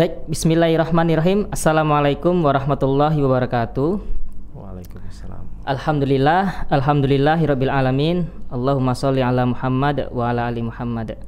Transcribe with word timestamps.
Baik, 0.00 0.32
bismillahirrahmanirrahim. 0.32 1.52
Assalamualaikum 1.52 2.32
warahmatullahi 2.40 3.20
wabarakatuh. 3.20 4.00
Waalaikumsalam. 4.56 5.44
Alhamdulillah, 5.68 6.64
alhamdulillahirabbil 6.72 7.68
alamin. 7.68 8.24
Allahumma 8.48 8.96
sholli 8.96 9.20
ala 9.20 9.44
Muhammad 9.44 10.08
wa 10.08 10.32
ala 10.32 10.48
ali 10.48 10.64
Muhammad. 10.64 11.20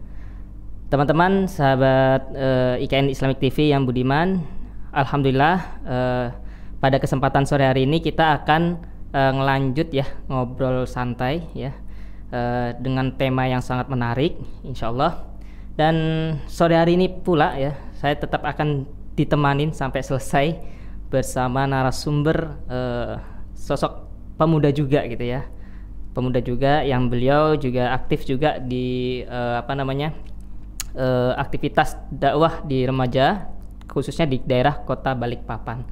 Teman-teman, 0.88 1.52
sahabat 1.52 2.32
uh, 2.32 2.80
IKN 2.80 3.12
Islamic 3.12 3.44
TV 3.44 3.76
yang 3.76 3.84
budiman, 3.84 4.40
alhamdulillah 4.96 5.56
uh, 5.84 6.26
pada 6.80 6.96
kesempatan 6.96 7.44
sore 7.44 7.68
hari 7.68 7.84
ini 7.84 8.00
kita 8.00 8.40
akan 8.40 8.80
uh, 9.12 9.36
ngelanjut 9.36 9.92
ya 9.92 10.08
ngobrol 10.32 10.88
santai 10.88 11.44
ya 11.52 11.76
dengan 12.80 13.12
tema 13.20 13.44
yang 13.44 13.60
sangat 13.60 13.92
menarik 13.92 14.32
insyaallah. 14.64 15.31
Dan 15.72 15.96
sore 16.48 16.76
hari 16.76 17.00
ini 17.00 17.08
pula 17.08 17.56
ya 17.56 17.72
saya 17.96 18.18
tetap 18.18 18.44
akan 18.44 18.84
ditemanin 19.16 19.72
sampai 19.72 20.04
selesai 20.04 20.46
bersama 21.08 21.68
narasumber 21.68 22.56
uh, 22.68 23.20
sosok 23.56 24.08
pemuda 24.36 24.72
juga 24.72 25.04
gitu 25.08 25.24
ya. 25.24 25.48
Pemuda 26.12 26.44
juga 26.44 26.84
yang 26.84 27.08
beliau 27.08 27.56
juga 27.56 27.96
aktif 27.96 28.28
juga 28.28 28.60
di 28.60 29.20
uh, 29.24 29.64
apa 29.64 29.72
namanya 29.72 30.12
uh, 30.92 31.32
aktivitas 31.40 31.96
dakwah 32.12 32.60
di 32.68 32.84
remaja 32.84 33.48
khususnya 33.88 34.28
di 34.28 34.40
daerah 34.44 34.80
kota 34.84 35.16
Balikpapan. 35.16 35.84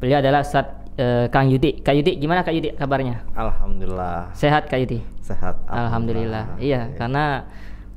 Beliau 0.00 0.20
adalah 0.20 0.44
Ustaz 0.44 0.68
uh, 1.00 1.26
Kang 1.32 1.48
Yudi. 1.48 1.80
Kak 1.80 1.96
Yudi 1.96 2.16
gimana 2.20 2.44
Kak 2.44 2.52
Yudi 2.56 2.76
kabarnya? 2.76 3.24
Alhamdulillah. 3.36 4.32
Sehat 4.36 4.68
Kak 4.68 4.80
Yudi? 4.84 5.00
Sehat 5.24 5.56
Alhamdulillah, 5.64 6.44
Alhamdulillah. 6.44 6.44
iya 6.60 6.92
ya. 6.92 6.96
karena 7.00 7.24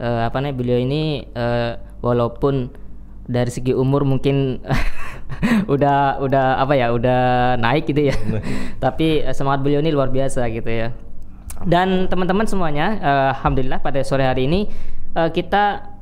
uh, 0.01 0.29
apa 0.29 0.37
namanya 0.41 0.55
beliau 0.57 0.79
ini 0.81 1.25
uh, 1.33 1.77
walaupun 2.01 2.69
dari 3.27 3.51
segi 3.51 3.75
umur 3.75 4.07
mungkin 4.07 4.63
udah 5.73 6.23
udah 6.23 6.63
apa 6.63 6.73
ya 6.79 6.95
udah 6.95 7.21
naik 7.59 7.91
gitu 7.91 8.07
ya 8.07 8.15
tapi 8.83 9.25
uh, 9.25 9.35
semangat 9.35 9.61
beliau 9.65 9.83
ini 9.83 9.91
luar 9.91 10.09
biasa 10.09 10.47
gitu 10.49 10.69
ya 10.69 10.95
dan 11.65 12.05
teman-teman 12.07 12.45
semuanya 12.45 12.87
uh, 13.01 13.29
alhamdulillah 13.35 13.81
pada 13.81 13.99
sore 14.05 14.23
hari 14.23 14.47
ini 14.47 14.69
uh, 15.17 15.29
kita 15.33 15.93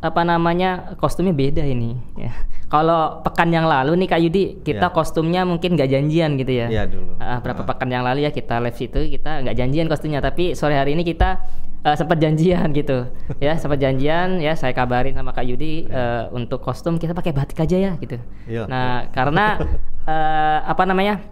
apa 0.00 0.22
namanya 0.24 0.96
kostumnya 0.96 1.36
beda 1.36 1.60
ini 1.60 1.96
ya 2.16 2.32
kalau 2.70 3.18
pekan 3.26 3.50
yang 3.50 3.66
lalu 3.66 3.98
nih 3.98 4.08
Kak 4.08 4.20
Yudi 4.22 4.44
kita 4.62 4.88
ya. 4.88 4.94
kostumnya 4.94 5.42
mungkin 5.42 5.74
nggak 5.74 5.90
janjian 5.90 6.38
gitu 6.38 6.54
ya. 6.54 6.70
Iya 6.70 6.86
dulu. 6.86 7.18
Uh, 7.18 7.38
berapa 7.42 7.66
uh. 7.66 7.68
pekan 7.74 7.90
yang 7.90 8.06
lalu 8.06 8.22
ya 8.22 8.30
kita 8.30 8.62
live 8.62 8.78
situ 8.78 9.10
kita 9.10 9.42
nggak 9.42 9.58
janjian 9.58 9.90
kostumnya 9.90 10.22
tapi 10.22 10.54
sore 10.54 10.78
hari 10.78 10.94
ini 10.94 11.02
kita 11.02 11.42
uh, 11.84 11.96
sempat 11.96 12.18
janjian 12.20 12.68
gitu. 12.72 13.08
Ya 13.44 13.56
sempat 13.56 13.80
janjian 13.80 14.40
ya 14.42 14.52
saya 14.56 14.76
kabarin 14.76 15.16
sama 15.16 15.32
Kak 15.32 15.46
Yudi 15.46 15.88
uh, 15.88 16.28
untuk 16.34 16.60
kostum 16.60 17.00
kita 17.00 17.16
pakai 17.16 17.32
batik 17.32 17.58
aja 17.60 17.76
ya 17.76 17.92
gitu. 18.00 18.20
Ya, 18.44 18.68
nah 18.68 19.08
karena 19.12 19.60
uh, 20.04 20.58
apa 20.72 20.82
namanya 20.84 21.24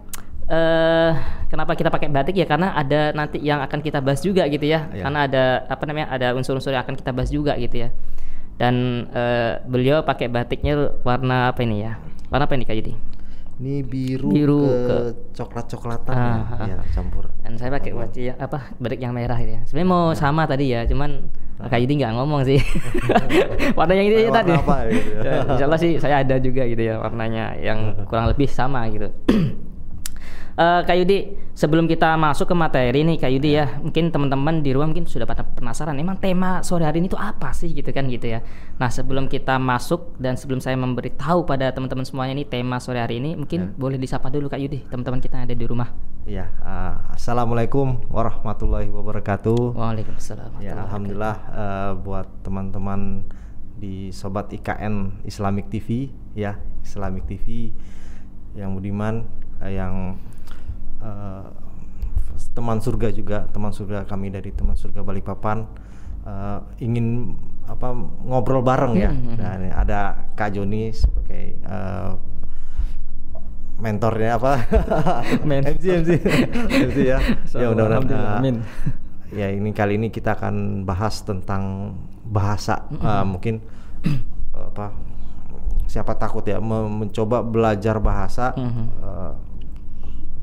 uh, 0.49 1.11
kenapa 1.51 1.77
kita 1.77 1.93
pakai 1.93 2.09
batik? 2.09 2.35
Ya 2.37 2.47
karena 2.49 2.73
ada 2.73 3.13
nanti 3.13 3.37
yang 3.41 3.61
akan 3.61 3.79
kita 3.81 4.01
bahas 4.01 4.25
juga 4.25 4.45
gitu 4.49 4.65
ya, 4.65 4.89
ya. 4.89 5.05
karena 5.05 5.19
ada 5.29 5.43
apa 5.69 5.83
namanya 5.85 6.07
ada 6.09 6.33
unsur-unsur 6.33 6.73
yang 6.73 6.83
akan 6.85 6.97
kita 6.97 7.11
bahas 7.13 7.29
juga 7.29 7.53
gitu 7.61 7.85
ya. 7.85 7.89
Dan 8.59 9.07
uh, 9.15 9.63
beliau 9.63 10.03
pakai 10.03 10.27
batiknya 10.27 10.99
warna 11.07 11.55
apa 11.55 11.63
ini 11.63 11.87
ya? 11.87 11.95
Warna 12.27 12.43
apa 12.43 12.59
ini 12.59 12.67
Kak 12.67 12.75
Yudi 12.75 13.08
ini 13.59 13.83
biru, 13.83 14.31
biru 14.31 14.63
ke, 14.63 14.75
ke 14.87 14.97
coklat-coklatan 15.35 16.15
ah, 16.15 16.23
ya, 16.23 16.55
ah. 16.55 16.67
ya 16.67 16.77
campur 16.95 17.27
dan 17.43 17.59
saya 17.59 17.75
pakai 17.75 17.91
baju 17.91 18.19
ya 18.19 18.33
apa 18.39 18.71
batik 18.79 19.03
yang 19.03 19.11
merah 19.11 19.35
ini 19.35 19.59
ya 19.59 19.61
sebenarnya 19.67 19.89
mau 19.91 20.03
nah. 20.11 20.15
sama 20.15 20.47
tadi 20.47 20.71
ya 20.71 20.87
cuman 20.87 21.27
nah. 21.59 21.67
Kak 21.67 21.79
Yudi 21.83 21.99
nggak 21.99 22.13
ngomong 22.15 22.41
sih 22.47 22.59
warna 23.77 23.93
yang 23.99 24.07
ini 24.07 24.31
tadi 24.31 24.51
apa, 24.55 24.75
gitu 24.87 25.11
ya. 25.19 25.43
Insya 25.51 25.65
Allah 25.67 25.79
sih 25.79 25.91
saya 25.99 26.15
ada 26.23 26.35
juga 26.39 26.63
gitu 26.71 26.79
ya 26.79 27.03
warnanya 27.03 27.59
yang 27.59 28.07
kurang 28.07 28.31
lebih 28.31 28.47
sama 28.47 28.87
gitu 28.87 29.11
uh, 30.55 30.81
Kak 30.87 30.95
Yudi 30.95 31.35
sebelum 31.53 31.85
kita 31.85 32.15
masuk 32.15 32.49
ke 32.49 32.55
materi 32.55 33.03
nih 33.03 33.19
Kak 33.19 33.31
Yudi 33.35 33.53
ya, 33.53 33.67
ya 33.67 33.83
mungkin 33.83 34.09
teman-teman 34.09 34.63
di 34.63 34.71
rumah 34.71 34.87
mungkin 34.89 35.05
sudah 35.05 35.27
pada 35.27 35.43
penasaran 35.43 35.97
emang 35.99 36.17
tema 36.17 36.63
sore 36.63 36.87
hari 36.87 37.03
ini 37.03 37.11
itu 37.11 37.19
apa 37.19 37.51
sih 37.51 37.75
gitu 37.75 37.91
kan 37.91 38.07
gitu 38.07 38.31
ya 38.31 38.39
nah 38.79 38.87
sebelum 38.87 39.27
kita 39.27 39.59
masuk 39.59 40.15
dan 40.17 40.39
sebelum 40.39 40.63
saya 40.63 40.79
memberitahu 40.79 41.43
pada 41.43 41.69
teman-teman 41.75 42.07
semuanya 42.07 42.33
ini 42.39 42.45
tema 42.47 42.79
sore 42.79 43.03
hari 43.03 43.19
ini 43.19 43.35
mungkin 43.35 43.73
ya. 43.73 43.75
boleh 43.75 43.97
disapa 43.99 44.31
dulu 44.31 44.47
Kak 44.47 44.61
Yudi 44.63 44.87
teman-teman 44.87 45.19
kita 45.19 45.41
yang 45.41 45.45
ada 45.45 45.57
di 45.57 45.67
rumah 45.67 45.91
Iya, 46.29 46.45
uh, 46.61 47.09
assalamualaikum 47.17 48.05
warahmatullahi 48.05 48.93
wabarakatuh. 48.93 49.73
Waalaikumsalam. 49.73 50.61
Ya, 50.61 50.77
alhamdulillah 50.77 51.35
uh, 51.49 51.91
buat 51.97 52.29
teman-teman 52.45 53.25
di 53.73 54.13
sobat 54.13 54.53
IKN 54.53 55.25
Islamic 55.25 55.73
TV 55.73 56.13
ya, 56.37 56.61
Islamic 56.85 57.25
TV 57.25 57.73
yang 58.53 58.77
budiman 58.77 59.25
yang 59.63 60.21
uh, 61.03 61.47
teman 62.55 62.79
surga 62.79 63.11
juga 63.11 63.47
teman 63.51 63.71
surga 63.71 64.07
kami 64.07 64.31
dari 64.31 64.51
teman 64.55 64.75
surga 64.75 65.03
Balikpapan 65.03 65.67
uh, 66.23 66.59
ingin 66.79 67.35
apa 67.69 67.93
ngobrol 68.25 68.65
bareng 68.65 68.93
ya. 68.97 69.11
Hmm, 69.13 69.19
hmm, 69.19 69.29
hmm. 69.35 69.37
dan 69.37 69.59
ada 69.75 69.99
Kak 70.33 70.57
Joni 70.57 70.89
sebagai 70.91 71.59
uh, 71.69 72.17
mentornya 73.79 74.35
apa? 74.35 74.53
Mentor. 75.49 75.77
MC 75.77 75.85
MC 76.03 76.09
MC 76.67 76.97
ya. 77.05 77.19
Ya 77.55 77.67
mudah-mudahan 77.71 78.43
uh, 78.43 78.59
ya 79.29 79.53
ini 79.53 79.69
kali 79.71 80.01
ini 80.01 80.09
kita 80.09 80.33
akan 80.33 80.83
bahas 80.89 81.21
tentang 81.21 81.93
bahasa 82.25 82.89
uh, 82.97 83.21
mungkin 83.25 83.61
apa 84.53 84.93
siapa 85.89 86.13
takut 86.17 86.45
ya 86.45 86.61
mencoba 86.61 87.41
belajar 87.41 87.97
bahasa 87.97 88.53
uh, 88.57 89.33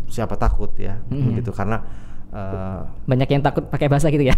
siapa 0.08 0.34
takut 0.38 0.72
ya 0.78 0.98
hmm. 1.10 1.42
gitu. 1.42 1.50
Karena 1.52 1.82
uh, 2.30 2.86
banyak 3.06 3.28
yang 3.30 3.42
takut 3.42 3.66
pakai 3.68 3.86
bahasa 3.90 4.10
gitu 4.10 4.26
ya? 4.26 4.34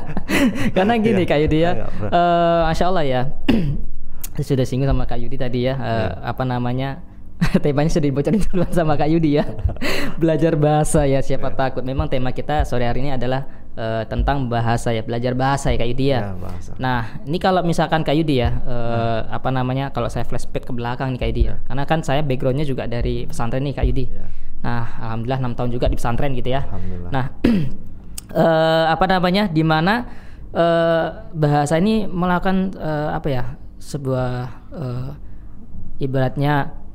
Karena 0.76 0.98
gini 1.00 1.24
iya, 1.24 1.30
Kak 1.30 1.38
Yudi 1.46 1.58
ya. 1.62 1.72
uh, 2.10 2.68
Masya 2.70 2.84
Allah 2.88 3.04
ya. 3.04 3.22
Sudah 4.46 4.68
singgung 4.68 4.88
sama 4.88 5.08
Kak 5.08 5.16
Yudi 5.16 5.36
tadi 5.40 5.64
ya. 5.64 5.74
Uh, 5.76 5.84
yeah. 5.84 6.10
apa 6.28 6.44
namanya? 6.44 7.00
Temanya 7.64 7.92
sudah 7.92 8.08
dibocorin 8.08 8.40
duluan 8.40 8.72
sama 8.72 8.96
Kak 8.96 9.08
Yudi 9.12 9.40
ya. 9.40 9.44
Belajar 10.20 10.56
bahasa 10.56 11.04
ya 11.04 11.20
siapa 11.20 11.52
yeah. 11.52 11.56
takut. 11.56 11.82
Memang 11.84 12.08
tema 12.08 12.32
kita 12.32 12.64
sore 12.64 12.88
hari 12.88 13.04
ini 13.04 13.12
adalah 13.12 13.48
uh, 13.76 14.02
tentang 14.08 14.48
bahasa 14.48 14.90
ya 14.90 15.04
belajar 15.04 15.36
bahasa 15.36 15.70
ya 15.70 15.78
Kak 15.78 15.88
Yudi 15.92 16.06
ya. 16.10 16.34
ya 16.34 16.50
nah 16.80 17.20
ini 17.22 17.38
kalau 17.38 17.62
misalkan 17.62 18.02
Kak 18.02 18.16
Yudi 18.16 18.42
ya 18.42 18.50
uh, 18.64 19.28
hmm. 19.28 19.36
apa 19.36 19.48
namanya 19.52 19.92
kalau 19.92 20.08
saya 20.10 20.24
flashback 20.26 20.66
ke 20.66 20.72
belakang 20.72 21.14
nih 21.14 21.20
Kak 21.20 21.28
Yudi 21.30 21.42
ya, 21.46 21.54
ya. 21.54 21.56
karena 21.68 21.82
kan 21.84 22.00
saya 22.02 22.20
backgroundnya 22.24 22.66
juga 22.66 22.88
dari 22.88 23.28
pesantren 23.28 23.62
nih 23.62 23.74
Kak 23.76 23.86
Yudi. 23.86 24.04
Ya. 24.08 24.26
Nah 24.64 24.84
alhamdulillah 24.98 25.40
enam 25.44 25.54
tahun 25.54 25.70
juga 25.70 25.86
di 25.86 25.96
pesantren 26.00 26.32
gitu 26.34 26.48
ya. 26.50 26.64
Nah 27.12 27.24
uh, 28.34 28.84
apa 28.94 29.04
namanya 29.06 29.46
di 29.46 29.62
mana 29.62 30.08
uh, 30.56 31.30
bahasa 31.36 31.78
ini 31.78 32.08
melakukan 32.08 32.74
uh, 32.80 33.14
apa 33.14 33.28
ya 33.28 33.44
sebuah 33.78 34.32
uh, 34.72 35.10
ibaratnya 36.00 36.85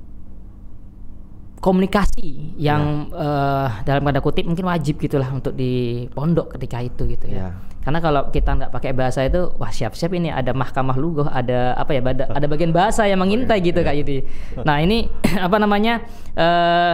komunikasi 1.62 2.58
yang 2.58 3.14
ya. 3.14 3.22
uh, 3.22 3.68
dalam 3.86 4.02
tanda 4.02 4.20
kutip 4.20 4.50
mungkin 4.50 4.66
wajib 4.66 4.98
gitulah 4.98 5.30
untuk 5.30 5.54
di 5.54 6.04
pondok 6.10 6.58
ketika 6.58 6.82
itu 6.82 7.06
gitu 7.06 7.30
ya. 7.30 7.38
ya. 7.38 7.50
Karena 7.82 7.98
kalau 7.98 8.30
kita 8.30 8.50
nggak 8.62 8.72
pakai 8.74 8.94
bahasa 8.94 9.26
itu, 9.26 9.50
wah 9.58 9.74
siap-siap 9.74 10.14
ini 10.14 10.30
ada 10.30 10.54
mahkamah 10.54 10.98
lugoh, 10.98 11.26
ada 11.26 11.74
apa 11.74 11.98
ya, 11.98 12.02
ada, 12.02 12.30
ada 12.30 12.46
bagian 12.46 12.70
bahasa 12.70 13.10
yang 13.10 13.18
mengintai 13.22 13.58
gitu 13.62 13.82
ya. 13.82 13.88
kak 13.90 13.96
Yudi. 13.98 14.18
Nah 14.62 14.78
ini 14.82 15.10
apa 15.50 15.58
namanya, 15.58 16.06
uh, 16.38 16.94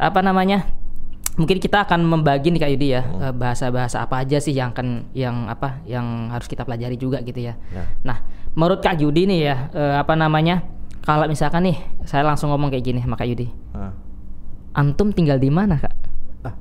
apa 0.00 0.20
namanya, 0.24 0.72
mungkin 1.36 1.56
kita 1.60 1.88
akan 1.88 2.04
membagi 2.04 2.52
nih 2.52 2.60
kak 2.60 2.72
Yudi 2.76 2.88
ya 2.92 3.02
hmm. 3.04 3.36
bahasa-bahasa 3.40 4.04
apa 4.04 4.20
aja 4.20 4.36
sih 4.40 4.52
yang 4.52 4.76
akan 4.76 5.08
yang 5.16 5.48
apa 5.48 5.80
yang 5.88 6.28
harus 6.28 6.48
kita 6.48 6.64
pelajari 6.68 7.00
juga 7.00 7.24
gitu 7.24 7.40
ya. 7.40 7.56
ya. 7.72 7.84
Nah 8.04 8.20
menurut 8.52 8.84
kak 8.84 9.00
Yudi 9.00 9.24
nih 9.24 9.40
ya 9.40 9.56
uh, 9.72 9.94
apa 10.04 10.12
namanya 10.12 10.60
kalau 11.02 11.26
misalkan 11.26 11.66
nih 11.66 11.76
saya 12.06 12.22
langsung 12.22 12.50
ngomong 12.54 12.70
kayak 12.70 12.84
gini 12.86 12.98
sama 13.02 13.18
Kak 13.18 13.26
Yudi. 13.26 13.50
Uh. 13.74 13.90
Antum 14.72 15.12
tinggal 15.12 15.36
di 15.36 15.50
mana, 15.52 15.76
Kak? 15.76 15.94
Ah. 16.42 16.54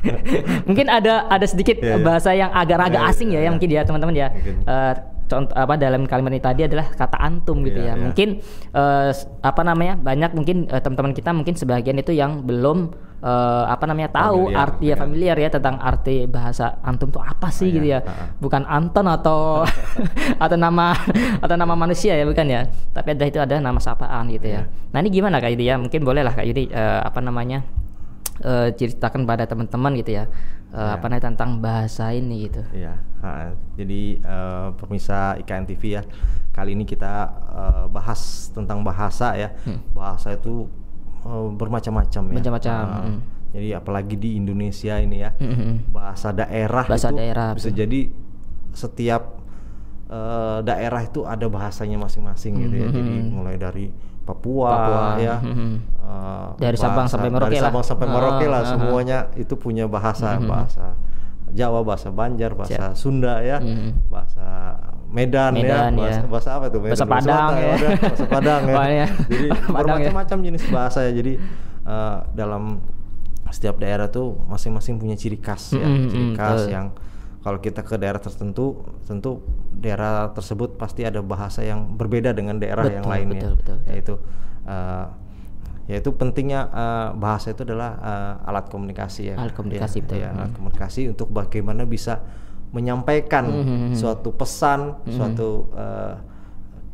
mungkin 0.68 0.86
ada 0.88 1.28
ada 1.28 1.44
sedikit 1.44 1.76
yeah, 1.82 1.98
yeah. 1.98 2.00
bahasa 2.00 2.32
yang 2.32 2.50
agak-agak 2.54 3.02
yeah, 3.02 3.10
asing 3.12 3.28
yeah, 3.30 3.34
ya, 3.34 3.38
yeah. 3.38 3.44
yang 3.46 3.54
mungkin 3.58 3.70
ya 3.70 3.82
teman-teman 3.84 4.14
ya. 4.16 4.28
Uh, 4.64 4.94
contoh 5.30 5.54
apa 5.54 5.74
dalam 5.78 6.02
kalimat 6.10 6.34
ini 6.34 6.42
tadi 6.42 6.62
adalah 6.66 6.90
kata 6.90 7.16
antum 7.20 7.62
gitu 7.62 7.80
yeah, 7.84 7.92
ya. 7.92 7.94
Yeah. 7.94 8.04
Mungkin 8.08 8.28
uh, 8.74 9.10
apa 9.44 9.62
namanya? 9.62 9.94
banyak 10.00 10.30
mungkin 10.34 10.56
uh, 10.70 10.80
teman-teman 10.82 11.12
kita 11.12 11.30
mungkin 11.36 11.54
sebagian 11.54 11.96
itu 12.00 12.12
yang 12.16 12.42
belum 12.42 12.90
uh, 13.20 13.64
apa 13.68 13.84
namanya 13.88 14.10
tahu 14.12 14.50
familiar, 14.50 14.64
arti 14.64 14.84
ya 14.88 14.96
familiar 14.96 15.36
ya 15.36 15.48
tentang 15.52 15.76
arti 15.80 16.24
bahasa 16.24 16.80
antum 16.84 17.08
itu 17.12 17.20
apa 17.20 17.48
sih 17.52 17.68
oh, 17.68 17.74
gitu 17.80 17.86
ya. 17.96 18.00
Uh, 18.00 18.36
bukan 18.40 18.64
Anton 18.66 19.06
atau 19.08 19.64
atau 20.44 20.56
nama 20.56 20.96
atau 21.44 21.56
nama 21.56 21.74
manusia 21.76 22.16
ya 22.16 22.24
bukan 22.24 22.46
ya. 22.48 22.68
Tapi 22.92 23.16
ada 23.16 23.24
itu 23.28 23.38
ada 23.40 23.54
nama 23.60 23.78
sapaan 23.78 24.28
gitu 24.32 24.48
ya. 24.48 24.64
Yeah. 24.64 24.92
Nah, 24.92 24.98
ini 25.04 25.08
gimana 25.12 25.38
Kak 25.38 25.52
Yudi 25.54 25.64
ya? 25.68 25.76
Mungkin 25.76 26.00
boleh 26.02 26.24
lah 26.24 26.34
Kak 26.34 26.46
Yudi 26.48 26.72
uh, 26.72 27.04
apa 27.04 27.20
namanya? 27.20 27.62
Uh, 28.40 28.72
ceritakan 28.72 29.28
pada 29.28 29.44
teman-teman 29.44 30.00
gitu 30.00 30.16
ya 30.16 30.24
uh, 30.72 30.80
ya. 30.80 30.96
apa 30.96 31.12
namanya 31.12 31.28
tentang 31.28 31.60
bahasa 31.60 32.08
ini 32.14 32.48
gitu. 32.48 32.62
Iya. 32.72 32.94
jadi 33.76 34.02
uh, 34.24 34.68
pemirsa 34.80 35.36
IKN 35.44 35.68
TV 35.68 36.00
ya, 36.00 36.02
kali 36.56 36.72
ini 36.72 36.88
kita 36.88 37.28
uh, 37.52 37.84
bahas 37.92 38.48
tentang 38.54 38.80
bahasa 38.80 39.36
ya. 39.36 39.52
Hmm. 39.68 39.84
Bahasa 39.92 40.32
itu 40.32 40.72
uh, 41.24 41.48
bermacam-macam 41.52 42.22
ya. 42.30 42.36
Macam-macam. 42.40 42.74
Uh, 42.84 43.02
hmm. 43.04 43.20
Jadi 43.50 43.68
apalagi 43.74 44.14
di 44.14 44.30
Indonesia 44.38 44.94
ini 45.02 45.26
ya, 45.26 45.34
hmm. 45.34 45.90
bahasa 45.90 46.30
daerah 46.30 46.86
bahasa 46.86 47.10
itu 47.10 47.18
daerah, 47.18 47.50
bisa 47.50 47.66
betul. 47.66 47.80
jadi 47.82 48.00
setiap 48.70 49.22
uh, 50.06 50.62
daerah 50.62 51.02
itu 51.02 51.26
ada 51.26 51.50
bahasanya 51.50 51.98
masing-masing 51.98 52.54
hmm. 52.54 52.62
gitu 52.62 52.74
ya. 52.78 52.88
Jadi 52.94 53.12
mulai 53.26 53.58
dari 53.58 53.90
Papua, 54.22 54.70
Papua. 54.70 55.02
ya, 55.18 55.36
hmm. 55.42 55.74
uh, 55.98 56.48
dari 56.62 56.78
bahasa, 56.78 56.94
Sabang 56.94 57.06
sampai 57.10 57.28
Merauke 57.34 57.50
dari 57.50 57.58
Sabang 57.58 57.82
sampai 57.82 58.06
Merauke 58.06 58.46
lah, 58.46 58.62
uh, 58.62 58.68
semuanya 58.70 59.18
itu 59.34 59.54
punya 59.58 59.90
bahasa 59.90 60.38
hmm. 60.38 60.46
bahasa 60.46 60.94
Jawa, 61.52 61.80
bahasa 61.82 62.08
Banjar, 62.14 62.54
bahasa 62.54 62.94
Siap. 62.94 62.98
Sunda 62.98 63.42
ya, 63.42 63.58
hmm. 63.58 64.10
bahasa 64.10 64.78
Medan, 65.10 65.58
Medan 65.58 65.98
ya, 65.98 66.06
bahasa, 66.06 66.22
ya. 66.22 66.28
bahasa 66.30 66.50
apa 66.54 66.66
tuh? 66.70 66.80
Medan, 66.82 66.90
bahasa 66.94 67.06
Padang 67.14 67.52
ya. 67.58 67.74
bahasa 67.98 68.24
Padang 68.30 68.62
ya. 68.70 69.06
Jadi 69.26 69.46
ya. 69.50 69.54
bermacam-macam 69.66 70.36
ya. 70.38 70.44
jenis 70.50 70.64
bahasa 70.70 70.98
ya. 71.06 71.12
Jadi 71.12 71.32
uh, 71.82 72.16
dalam 72.30 72.78
setiap 73.50 73.82
daerah 73.82 74.06
tuh 74.06 74.38
masing-masing 74.46 75.02
punya 75.02 75.18
ciri 75.18 75.34
khas 75.34 75.74
ya, 75.74 75.82
mm, 75.82 76.06
ciri 76.06 76.26
khas 76.38 76.70
mm, 76.70 76.70
yang 76.70 76.86
kalau 77.40 77.58
kita 77.58 77.80
ke 77.82 77.96
daerah 77.96 78.20
tertentu, 78.20 78.84
tentu 79.08 79.40
daerah 79.72 80.30
tersebut 80.36 80.76
pasti 80.76 81.08
ada 81.08 81.24
bahasa 81.24 81.64
yang 81.64 81.96
berbeda 81.96 82.36
dengan 82.36 82.60
daerah 82.60 82.84
betul, 82.84 82.96
yang 83.00 83.06
lainnya. 83.08 83.40
Betul, 83.40 83.52
betul, 83.56 83.76
betul. 83.80 83.90
Yaitu 83.90 84.14
uh, 84.68 85.06
yaitu 85.90 86.14
pentingnya 86.14 86.70
uh, 86.70 87.08
bahasa 87.18 87.50
itu 87.50 87.66
adalah 87.66 87.98
uh, 87.98 88.48
alat 88.48 88.70
komunikasi 88.70 89.34
ya. 89.34 89.36
Alat 89.42 89.58
komunikasi 89.58 89.98
ya, 89.98 90.04
betul. 90.06 90.18
Ya, 90.22 90.28
alat 90.30 90.52
komunikasi 90.54 91.00
untuk 91.10 91.28
bagaimana 91.34 91.82
bisa 91.82 92.22
menyampaikan 92.70 93.50
mm 93.50 93.62
-hmm. 93.66 93.92
suatu 93.98 94.30
pesan, 94.30 94.94
mm 94.94 95.02
-hmm. 95.02 95.14
suatu 95.18 95.48
uh, 95.74 96.14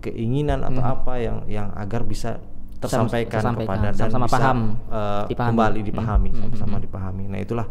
keinginan 0.01 0.65
atau 0.65 0.81
mm 0.81 0.89
-hmm. 0.89 0.97
apa 0.97 1.13
yang 1.21 1.37
yang 1.45 1.69
agar 1.77 2.09
bisa 2.09 2.41
tersampaikan, 2.81 3.41
tersampaikan 3.45 3.77
kepada 3.77 3.89
dan 3.93 4.09
sama 4.09 4.25
bisa 4.25 4.37
paham, 4.41 4.59
uh, 4.89 5.25
dipahami. 5.29 5.49
kembali 5.53 5.81
dipahami 5.85 6.29
sama-sama 6.33 6.67
mm 6.67 6.73
-hmm. 6.73 6.85
dipahami. 6.89 7.25
Nah 7.29 7.41
itulah 7.45 7.67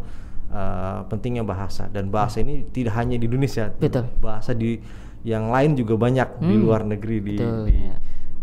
uh, 0.54 1.00
pentingnya 1.10 1.42
bahasa 1.42 1.90
dan 1.90 2.06
bahasa 2.06 2.38
ini 2.38 2.62
tidak 2.70 2.94
hanya 2.94 3.18
di 3.18 3.26
Indonesia, 3.26 3.74
Betul. 3.74 4.06
bahasa 4.22 4.54
di 4.54 4.78
yang 5.26 5.50
lain 5.50 5.74
juga 5.74 5.98
banyak 5.98 6.38
hmm. 6.38 6.46
di 6.46 6.54
luar 6.54 6.86
negeri 6.86 7.18
di 7.18 7.34
Betul, 7.34 7.66
di, 7.66 7.76
ya. 7.82 7.96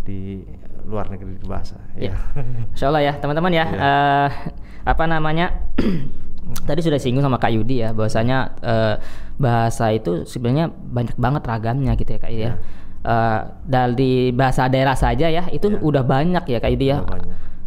di 0.04 0.22
luar 0.88 1.10
negeri 1.10 1.40
di 1.40 1.48
bahasa. 1.48 1.80
Ya. 1.96 2.12
ya. 2.12 2.16
Insya 2.76 2.92
Allah 2.92 3.04
ya 3.04 3.14
teman-teman 3.18 3.52
ya. 3.54 3.66
ya. 3.66 3.80
Uh, 3.80 4.30
apa 4.84 5.04
namanya? 5.08 5.48
tadi 6.68 6.82
sudah 6.84 7.00
singgung 7.00 7.24
sama 7.24 7.40
Kak 7.40 7.52
Yudi 7.56 7.82
ya 7.84 7.96
bahwasanya 7.96 8.38
uh, 8.62 8.96
bahasa 9.40 9.90
itu 9.96 10.28
sebenarnya 10.28 10.70
banyak 10.70 11.16
banget 11.18 11.44
ragamnya 11.48 11.94
gitu 11.96 12.16
ya 12.16 12.20
Kak 12.20 12.32
Yudi 12.32 12.46
ya. 12.46 12.54
Uh, 13.04 13.40
dari 13.68 14.32
bahasa 14.32 14.72
daerah 14.72 14.96
saja 14.96 15.28
ya 15.28 15.44
itu 15.52 15.68
yeah. 15.68 15.84
udah 15.84 16.04
banyak 16.08 16.44
ya 16.48 16.60
Kak 16.60 16.72
Yudi 16.72 16.88
ya. 16.94 16.98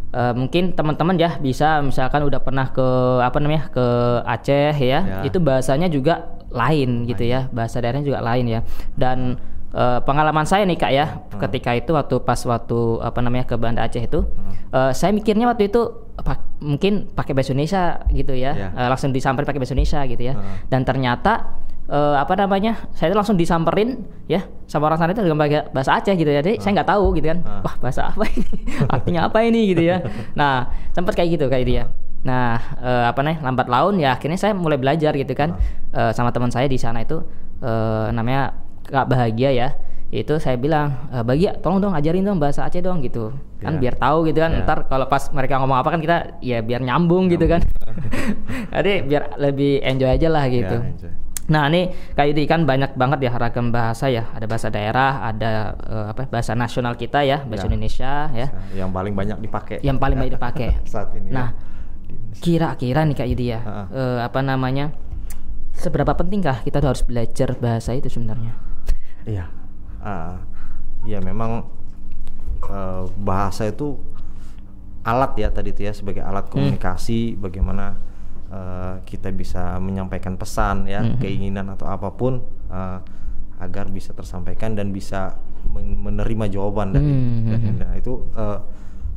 Uh, 0.07 0.33
mungkin 0.33 0.71
teman-teman 0.71 1.19
ya 1.19 1.35
bisa 1.37 1.83
misalkan 1.83 2.23
udah 2.23 2.39
pernah 2.39 2.71
ke 2.71 2.87
apa 3.21 3.37
namanya 3.43 3.67
ke 3.67 3.85
Aceh 4.23 4.73
ya, 4.79 4.99
yeah. 5.03 5.23
itu 5.27 5.37
bahasanya 5.37 5.91
juga 5.91 6.37
lain 6.47 7.03
gitu 7.03 7.27
ya 7.27 7.51
bahasa 7.51 7.83
daerahnya 7.83 8.07
juga 8.07 8.23
lain 8.23 8.47
ya 8.47 8.59
dan 8.95 9.35
uh, 9.77 9.99
pengalaman 10.01 10.43
saya 10.49 10.65
nih 10.65 10.77
kak 10.77 10.91
ya 10.91 11.05
hmm. 11.05 11.39
ketika 11.47 11.77
itu 11.77 11.93
waktu 11.93 12.17
pas 12.25 12.41
waktu 12.41 12.79
apa 13.05 13.19
namanya 13.21 13.45
ke 13.45 13.55
Banda 13.55 13.85
Aceh 13.85 14.01
itu 14.01 14.25
hmm. 14.25 14.73
uh, 14.73 14.91
saya 14.91 15.13
mikirnya 15.13 15.45
waktu 15.45 15.69
itu 15.69 15.85
pak, 16.17 16.41
mungkin 16.57 17.13
pakai 17.13 17.37
bahasa 17.37 17.53
Indonesia 17.53 18.01
gitu 18.09 18.33
ya 18.33 18.51
yeah. 18.57 18.71
uh, 18.73 18.87
langsung 18.89 19.13
disamperin 19.13 19.45
pakai 19.45 19.61
bahasa 19.61 19.77
Indonesia 19.77 20.01
gitu 20.09 20.23
ya 20.25 20.33
hmm. 20.33 20.73
dan 20.73 20.81
ternyata 20.81 21.61
uh, 21.87 22.17
apa 22.17 22.33
namanya 22.33 22.89
saya 22.97 23.13
itu 23.13 23.17
langsung 23.17 23.37
disamperin 23.37 24.01
ya 24.25 24.49
sama 24.65 24.89
orang 24.89 24.99
sana 24.99 25.13
itu 25.13 25.21
dengan 25.21 25.39
bahasa 25.71 25.93
Aceh 26.01 26.13
gitu 26.17 26.27
ya 26.27 26.41
jadi 26.41 26.57
uh. 26.57 26.61
saya 26.61 26.71
nggak 26.81 26.89
tahu 26.89 27.05
gitu 27.21 27.27
kan 27.29 27.39
uh. 27.45 27.61
wah 27.61 27.75
bahasa 27.77 28.09
apa 28.09 28.25
ini 28.27 28.49
artinya 28.95 29.21
apa 29.29 29.37
ini 29.45 29.61
gitu 29.77 29.83
ya 29.85 30.01
nah 30.33 30.73
sempat 30.97 31.13
kayak 31.13 31.37
gitu 31.37 31.45
kayak 31.47 31.65
dia 31.69 31.83
nah 32.25 32.59
uh, 32.81 33.05
apa 33.13 33.21
nih 33.23 33.37
lambat 33.39 33.69
laun 33.69 34.01
ya 34.01 34.17
akhirnya 34.17 34.35
saya 34.35 34.51
mulai 34.57 34.75
belajar 34.75 35.13
gitu 35.13 35.31
kan 35.37 35.55
uh. 35.93 36.09
Uh, 36.09 36.11
sama 36.11 36.33
teman 36.33 36.49
saya 36.49 36.65
di 36.65 36.75
sana 36.75 37.05
itu 37.05 37.21
uh, 37.61 38.09
namanya 38.11 38.66
Kak 38.87 39.05
Bahagia 39.11 39.51
ya 39.51 39.69
itu 40.07 40.39
saya 40.39 40.55
bilang 40.55 41.11
e, 41.11 41.19
bahagia 41.19 41.59
tolong 41.59 41.83
dong 41.83 41.91
ajarin 41.91 42.23
dong 42.23 42.39
bahasa 42.39 42.63
Aceh 42.63 42.79
dong 42.79 43.03
gitu 43.03 43.35
kan 43.59 43.75
yeah. 43.75 43.81
biar 43.83 43.95
tahu 43.99 44.23
gitu 44.31 44.39
kan 44.39 44.55
yeah. 44.55 44.63
ntar 44.63 44.87
kalau 44.87 45.03
pas 45.11 45.19
mereka 45.35 45.59
ngomong 45.59 45.83
apa 45.83 45.89
kan 45.91 45.99
kita 45.99 46.39
ya 46.39 46.63
biar 46.63 46.79
nyambung, 46.79 47.27
nyambung. 47.27 47.35
gitu 47.35 47.45
kan 47.51 47.61
jadi 48.79 49.03
biar 49.03 49.23
lebih 49.35 49.83
enjoy 49.83 50.07
aja 50.07 50.27
lah 50.31 50.47
gitu 50.47 50.79
yeah, 50.79 51.27
Nah 51.47 51.71
ini 51.71 51.95
kayak 52.11 52.35
ini 52.35 52.43
kan 52.43 52.67
banyak 52.67 52.99
banget 52.99 53.23
ya 53.23 53.31
ragam 53.39 53.71
bahasa 53.71 54.11
ya. 54.11 54.27
Ada 54.35 54.45
bahasa 54.51 54.67
daerah, 54.67 55.23
ada 55.31 55.79
uh, 55.79 56.05
apa 56.11 56.27
bahasa 56.27 56.51
nasional 56.59 56.99
kita 56.99 57.23
ya, 57.23 57.47
bahasa 57.47 57.65
ya. 57.65 57.69
Indonesia 57.71 58.11
ya. 58.35 58.47
Yang 58.75 58.91
paling 58.91 59.13
banyak 59.15 59.37
dipakai. 59.39 59.79
Yang 59.79 59.97
paling 60.03 60.17
banyak 60.19 60.33
dipakai 60.35 60.69
saat 60.91 61.15
ini. 61.15 61.31
Ya. 61.31 61.33
Nah 61.39 61.47
kira-kira 62.43 63.07
nih 63.07 63.15
kayak 63.15 63.31
ini 63.31 63.45
ya, 63.55 63.59
uh 63.63 63.69
-uh. 63.71 63.87
Uh, 63.95 64.17
apa 64.27 64.43
namanya? 64.43 64.91
Seberapa 65.71 66.11
pentingkah 66.19 66.67
kita 66.67 66.83
harus 66.83 67.07
belajar 67.07 67.55
bahasa 67.55 67.95
itu 67.95 68.11
sebenarnya? 68.11 68.66
Iya, 69.27 69.45
uh, 69.99 70.39
ya 71.03 71.19
memang 71.19 71.67
uh, 72.71 73.03
bahasa 73.19 73.67
itu 73.67 73.99
alat 75.03 75.35
ya 75.39 75.51
tadi 75.51 75.71
itu 75.71 75.83
ya 75.83 75.91
sebagai 75.91 76.23
alat 76.23 76.47
hmm. 76.47 76.53
komunikasi 76.55 77.35
hmm. 77.35 77.39
bagaimana 77.43 77.99
uh, 78.51 79.03
kita 79.03 79.31
bisa 79.35 79.75
menyampaikan 79.79 80.39
pesan 80.39 80.87
ya 80.87 81.03
hmm. 81.03 81.19
keinginan 81.19 81.67
atau 81.71 81.87
apa 81.87 82.11
pun 82.15 82.43
uh, 82.71 82.99
agar 83.57 83.89
bisa 83.91 84.15
tersampaikan 84.15 84.77
dan 84.77 84.93
bisa 84.93 85.39
menerima 85.75 86.45
jawaban 86.47 86.95
dari, 86.95 87.09
hmm. 87.09 87.45
dari 87.51 87.67
nah 87.75 87.93
itu 87.99 88.31
uh, 88.37 88.59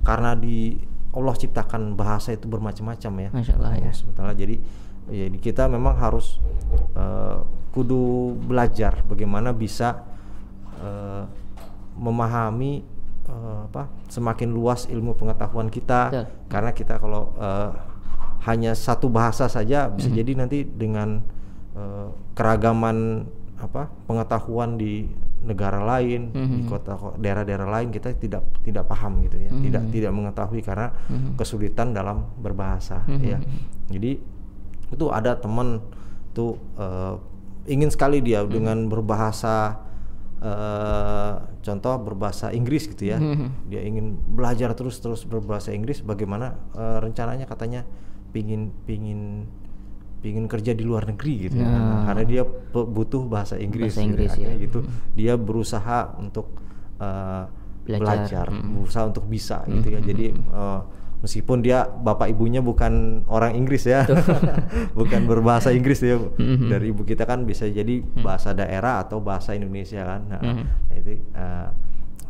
karena 0.03 0.35
di 0.35 0.75
Allah 1.11 1.35
ciptakan 1.35 1.99
bahasa 1.99 2.31
itu 2.31 2.47
bermacam-macam 2.47 3.13
ya. 3.19 3.31
Masya 3.35 3.55
Allah 3.59 3.75
ya. 3.83 3.91
Sebetulnya 3.91 4.35
jadi 4.39 4.57
ya 5.11 5.27
kita 5.43 5.67
memang 5.67 5.99
harus 5.99 6.39
uh, 6.95 7.43
kudu 7.71 8.35
belajar 8.51 9.07
bagaimana 9.07 9.55
bisa 9.55 10.03
uh, 10.83 11.25
memahami 11.95 12.83
uh, 13.31 13.67
apa 13.71 13.87
semakin 14.11 14.51
luas 14.51 14.91
ilmu 14.91 15.15
pengetahuan 15.15 15.71
kita 15.71 16.11
Betul. 16.11 16.27
karena 16.51 16.71
kita 16.75 16.95
kalau 16.99 17.31
uh, 17.39 17.71
hanya 18.49 18.73
satu 18.73 19.13
bahasa 19.13 19.47
saja 19.47 19.87
bisa 19.93 20.09
mm 20.09 20.11
-hmm. 20.11 20.21
jadi 20.25 20.33
nanti 20.35 20.59
dengan 20.65 21.23
uh, 21.77 22.09
keragaman 22.35 23.29
apa 23.61 23.93
pengetahuan 24.09 24.81
di 24.81 25.05
negara 25.45 25.85
lain 25.85 26.33
mm 26.33 26.37
-hmm. 26.37 26.57
di 26.57 26.61
kota 26.65 26.97
daerah-daerah 27.21 27.69
lain 27.69 27.89
kita 27.93 28.17
tidak 28.17 28.45
tidak 28.65 28.89
paham 28.89 29.21
gitu 29.25 29.37
ya 29.37 29.53
mm 29.53 29.57
-hmm. 29.57 29.65
tidak 29.69 29.83
tidak 29.93 30.13
mengetahui 30.17 30.61
karena 30.65 30.89
mm 30.91 31.17
-hmm. 31.17 31.33
kesulitan 31.37 31.93
dalam 31.93 32.25
berbahasa 32.41 33.05
mm 33.05 33.13
-hmm. 33.15 33.29
ya 33.29 33.39
jadi 33.93 34.11
itu 34.91 35.07
ada 35.13 35.39
teman 35.39 35.79
tuh 36.33 36.59
uh, 36.81 37.21
ingin 37.71 37.91
sekali 37.95 38.19
dia 38.19 38.43
hmm. 38.43 38.51
dengan 38.51 38.79
berbahasa 38.91 39.79
uh, 40.43 41.35
contoh 41.63 41.95
berbahasa 42.03 42.51
Inggris 42.51 42.91
gitu 42.91 43.15
ya 43.15 43.19
hmm. 43.23 43.71
dia 43.71 43.87
ingin 43.87 44.19
belajar 44.19 44.75
terus 44.75 44.99
terus 44.99 45.23
berbahasa 45.23 45.71
Inggris 45.71 46.03
bagaimana 46.03 46.59
uh, 46.75 46.99
rencananya 46.99 47.47
katanya 47.47 47.87
pingin 48.35 48.75
pingin 48.85 49.47
pingin 50.21 50.45
kerja 50.51 50.77
di 50.77 50.85
luar 50.85 51.09
negeri 51.09 51.49
gitu 51.49 51.57
ya. 51.57 51.65
nah. 51.65 52.05
karena 52.05 52.25
dia 52.29 52.43
butuh 52.71 53.25
bahasa 53.25 53.57
Inggris, 53.57 53.97
bahasa 53.97 54.05
Inggris 54.05 54.33
gitu, 54.37 54.45
ya. 54.45 54.53
gitu 54.61 54.79
hmm. 54.85 54.93
dia 55.17 55.35
berusaha 55.41 56.13
untuk 56.21 56.61
uh, 57.01 57.49
belajar, 57.87 58.05
belajar 58.05 58.47
hmm. 58.53 58.71
berusaha 58.77 59.05
untuk 59.09 59.25
bisa 59.31 59.65
hmm. 59.65 59.71
gitu 59.81 59.89
ya 59.97 60.01
jadi 60.05 60.27
uh, 60.53 60.81
meskipun 61.21 61.61
dia 61.61 61.85
bapak 61.85 62.33
ibunya 62.33 62.65
bukan 62.65 63.25
orang 63.29 63.53
Inggris 63.57 63.85
ya 63.85 64.09
bukan 64.99 65.29
berbahasa 65.29 65.71
Inggris 65.73 66.01
ya 66.01 66.17
mm-hmm. 66.17 66.69
dari 66.69 66.93
ibu 66.93 67.05
kita 67.05 67.29
kan 67.29 67.45
bisa 67.45 67.69
jadi 67.69 68.01
mm-hmm. 68.01 68.25
bahasa 68.25 68.57
daerah 68.57 69.05
atau 69.05 69.21
bahasa 69.21 69.53
Indonesia 69.53 70.01
kan 70.01 70.21
nah, 70.29 70.41
mm-hmm. 70.41 70.97
itu 70.97 71.13
uh, 71.37 71.69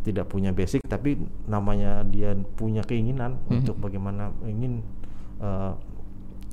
tidak 0.03 0.27
punya 0.27 0.51
basic 0.51 0.83
tapi 0.91 1.23
namanya 1.47 2.03
dia 2.03 2.35
punya 2.59 2.83
keinginan 2.83 3.39
mm-hmm. 3.39 3.59
untuk 3.63 3.77
bagaimana 3.79 4.35
ingin 4.43 4.83
uh, 5.39 5.79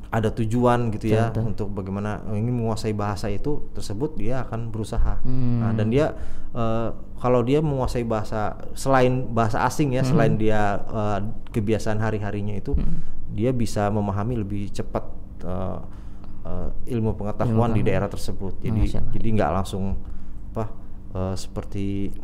ada 0.07 0.31
tujuan 0.31 0.87
gitu 0.95 1.11
ya 1.11 1.35
untuk 1.43 1.67
bagaimana 1.75 2.23
ingin 2.31 2.55
menguasai 2.63 2.95
bahasa 2.95 3.27
itu 3.27 3.67
tersebut 3.75 4.15
dia 4.15 4.47
akan 4.47 4.71
berusaha 4.71 5.19
hmm. 5.19 5.59
nah, 5.59 5.71
dan 5.75 5.87
dia 5.91 6.15
uh, 6.55 6.95
kalau 7.19 7.43
dia 7.43 7.59
menguasai 7.59 8.07
bahasa 8.07 8.55
selain 8.71 9.27
bahasa 9.35 9.67
asing 9.67 9.99
ya 9.99 10.07
hmm. 10.07 10.09
selain 10.09 10.33
dia 10.39 10.79
uh, 10.87 11.19
kebiasaan 11.51 11.99
hari 11.99 12.23
harinya 12.23 12.55
itu 12.55 12.71
hmm. 12.71 13.35
dia 13.35 13.51
bisa 13.51 13.91
memahami 13.91 14.39
lebih 14.39 14.71
cepat 14.71 15.03
uh, 15.43 15.83
uh, 16.47 16.69
ilmu 16.87 17.19
pengetahuan 17.19 17.75
ilmu 17.75 17.77
di 17.77 17.81
daerah 17.83 18.07
tersebut 18.07 18.63
jadi 18.63 19.03
jadi 19.11 19.27
nggak 19.35 19.51
langsung 19.59 19.99
apa 20.55 20.71
uh, 21.11 21.35
seperti 21.35 22.15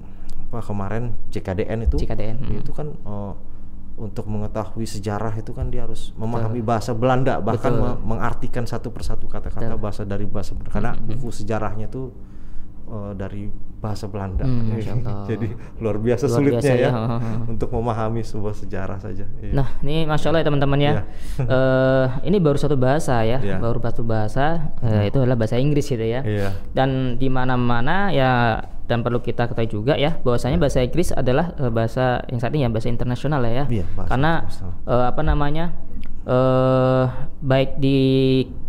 apa 0.47 0.63
kemarin 0.63 1.17
JKDN 1.35 1.91
itu 1.91 1.97
JKDN 1.99 2.37
hmm. 2.47 2.61
itu 2.63 2.71
kan 2.71 2.87
uh, 3.03 3.35
untuk 3.93 4.25
mengetahui 4.25 4.89
sejarah 4.89 5.38
itu 5.38 5.53
kan 5.53 5.69
dia 5.69 5.85
harus 5.85 6.17
memahami 6.17 6.65
Betul. 6.65 6.69
bahasa 6.69 6.91
Belanda 6.97 7.38
bahkan 7.38 7.73
me 7.77 7.91
mengartikan 8.01 8.65
satu 8.65 8.89
persatu 8.89 9.29
kata-kata 9.29 9.77
bahasa 9.77 10.01
dari 10.01 10.25
bahasa 10.25 10.57
Belanda 10.57 10.73
karena 10.73 10.91
mm 10.93 10.97
-hmm. 10.97 11.09
buku 11.13 11.29
sejarahnya 11.29 11.88
tuh 11.93 12.09
uh, 12.89 13.13
dari 13.13 13.47
bahasa 13.83 14.07
Belanda. 14.07 14.47
Hmm, 14.47 14.79
Jadi 15.31 15.51
luar 15.83 16.00
biasa 16.00 16.31
luar 16.31 16.38
sulitnya 16.39 16.62
biasa, 16.63 16.88
ya, 16.88 16.89
ya 16.89 16.91
untuk 17.51 17.69
memahami 17.75 18.23
sebuah 18.23 18.55
sejarah 18.55 18.97
saja. 19.03 19.27
Iya. 19.43 19.51
Nah, 19.51 19.67
ini 19.83 20.07
masya 20.07 20.31
Allah 20.31 20.41
ya 20.41 20.47
teman-teman 20.47 20.79
ya. 20.79 20.93
Iya. 20.93 21.03
uh, 21.43 22.05
ini 22.23 22.38
baru 22.39 22.55
satu 22.55 22.79
bahasa 22.79 23.27
ya, 23.27 23.43
yeah. 23.43 23.59
baru 23.59 23.83
satu 23.83 24.07
bahasa 24.07 24.71
uh, 24.79 25.03
itu 25.03 25.19
adalah 25.19 25.35
bahasa 25.35 25.59
Inggris 25.59 25.91
gitu 25.91 26.03
ya. 26.03 26.23
Yeah. 26.23 26.55
Dan 26.71 27.19
di 27.19 27.27
mana-mana 27.27 28.15
ya 28.15 28.31
dan 28.87 28.99
perlu 28.99 29.23
kita 29.23 29.47
ketahui 29.47 29.71
juga 29.71 29.93
ya 29.95 30.19
bahwasanya 30.21 30.59
bahasa 30.59 30.83
Inggris 30.83 31.15
adalah 31.15 31.55
uh, 31.55 31.71
bahasa 31.71 32.23
yang 32.27 32.39
saat 32.43 32.51
ini 32.55 32.67
ya 32.67 32.71
bahasa 32.71 32.91
internasional 32.91 33.39
ya. 33.47 33.65
Yeah, 33.71 33.87
Karena 34.07 34.47
uh, 34.85 35.07
apa 35.07 35.21
namanya? 35.23 35.71
uh, 36.23 37.11
baik 37.43 37.83
di 37.83 37.99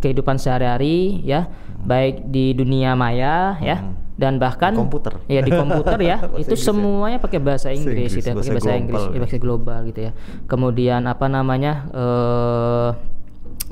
kehidupan 0.02 0.42
sehari-hari 0.42 1.22
ya, 1.22 1.46
hmm. 1.46 1.86
baik 1.86 2.14
di 2.26 2.50
dunia 2.50 2.98
maya 2.98 3.58
ya, 3.62 3.78
hmm 3.78 4.04
dan 4.14 4.38
bahkan 4.38 4.70
di 4.70 4.78
komputer 4.78 5.14
ya 5.26 5.42
di 5.42 5.50
komputer 5.50 5.98
ya 5.98 6.16
itu 6.42 6.54
ya? 6.54 6.62
semuanya 6.70 7.18
pakai 7.18 7.42
bahasa 7.42 7.74
Inggris, 7.74 8.14
gitu 8.14 8.30
ya 8.30 8.34
pakai 8.38 8.52
bahasa 8.54 8.72
Inggris 8.78 9.02
ya. 9.10 9.18
bahasa 9.18 9.38
global 9.42 9.78
gitu 9.90 10.00
ya 10.06 10.12
kemudian 10.46 11.02
apa 11.10 11.26
namanya 11.26 11.90
uh, 11.90 12.88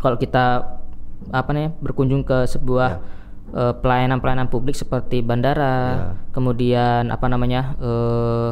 kalau 0.03 0.19
kita 0.19 0.67
apa 1.31 1.51
nih 1.55 1.71
berkunjung 1.79 2.27
ke 2.27 2.51
sebuah 2.51 2.91
ya. 2.91 3.22
Uh, 3.53 3.75
pelayanan-pelayanan 3.79 4.49
publik 4.49 4.77
seperti 4.77 5.21
bandara 5.21 5.77
ya. 5.77 5.97
kemudian 6.33 7.13
apa 7.13 7.27
namanya 7.29 7.77
uh, 7.79 8.51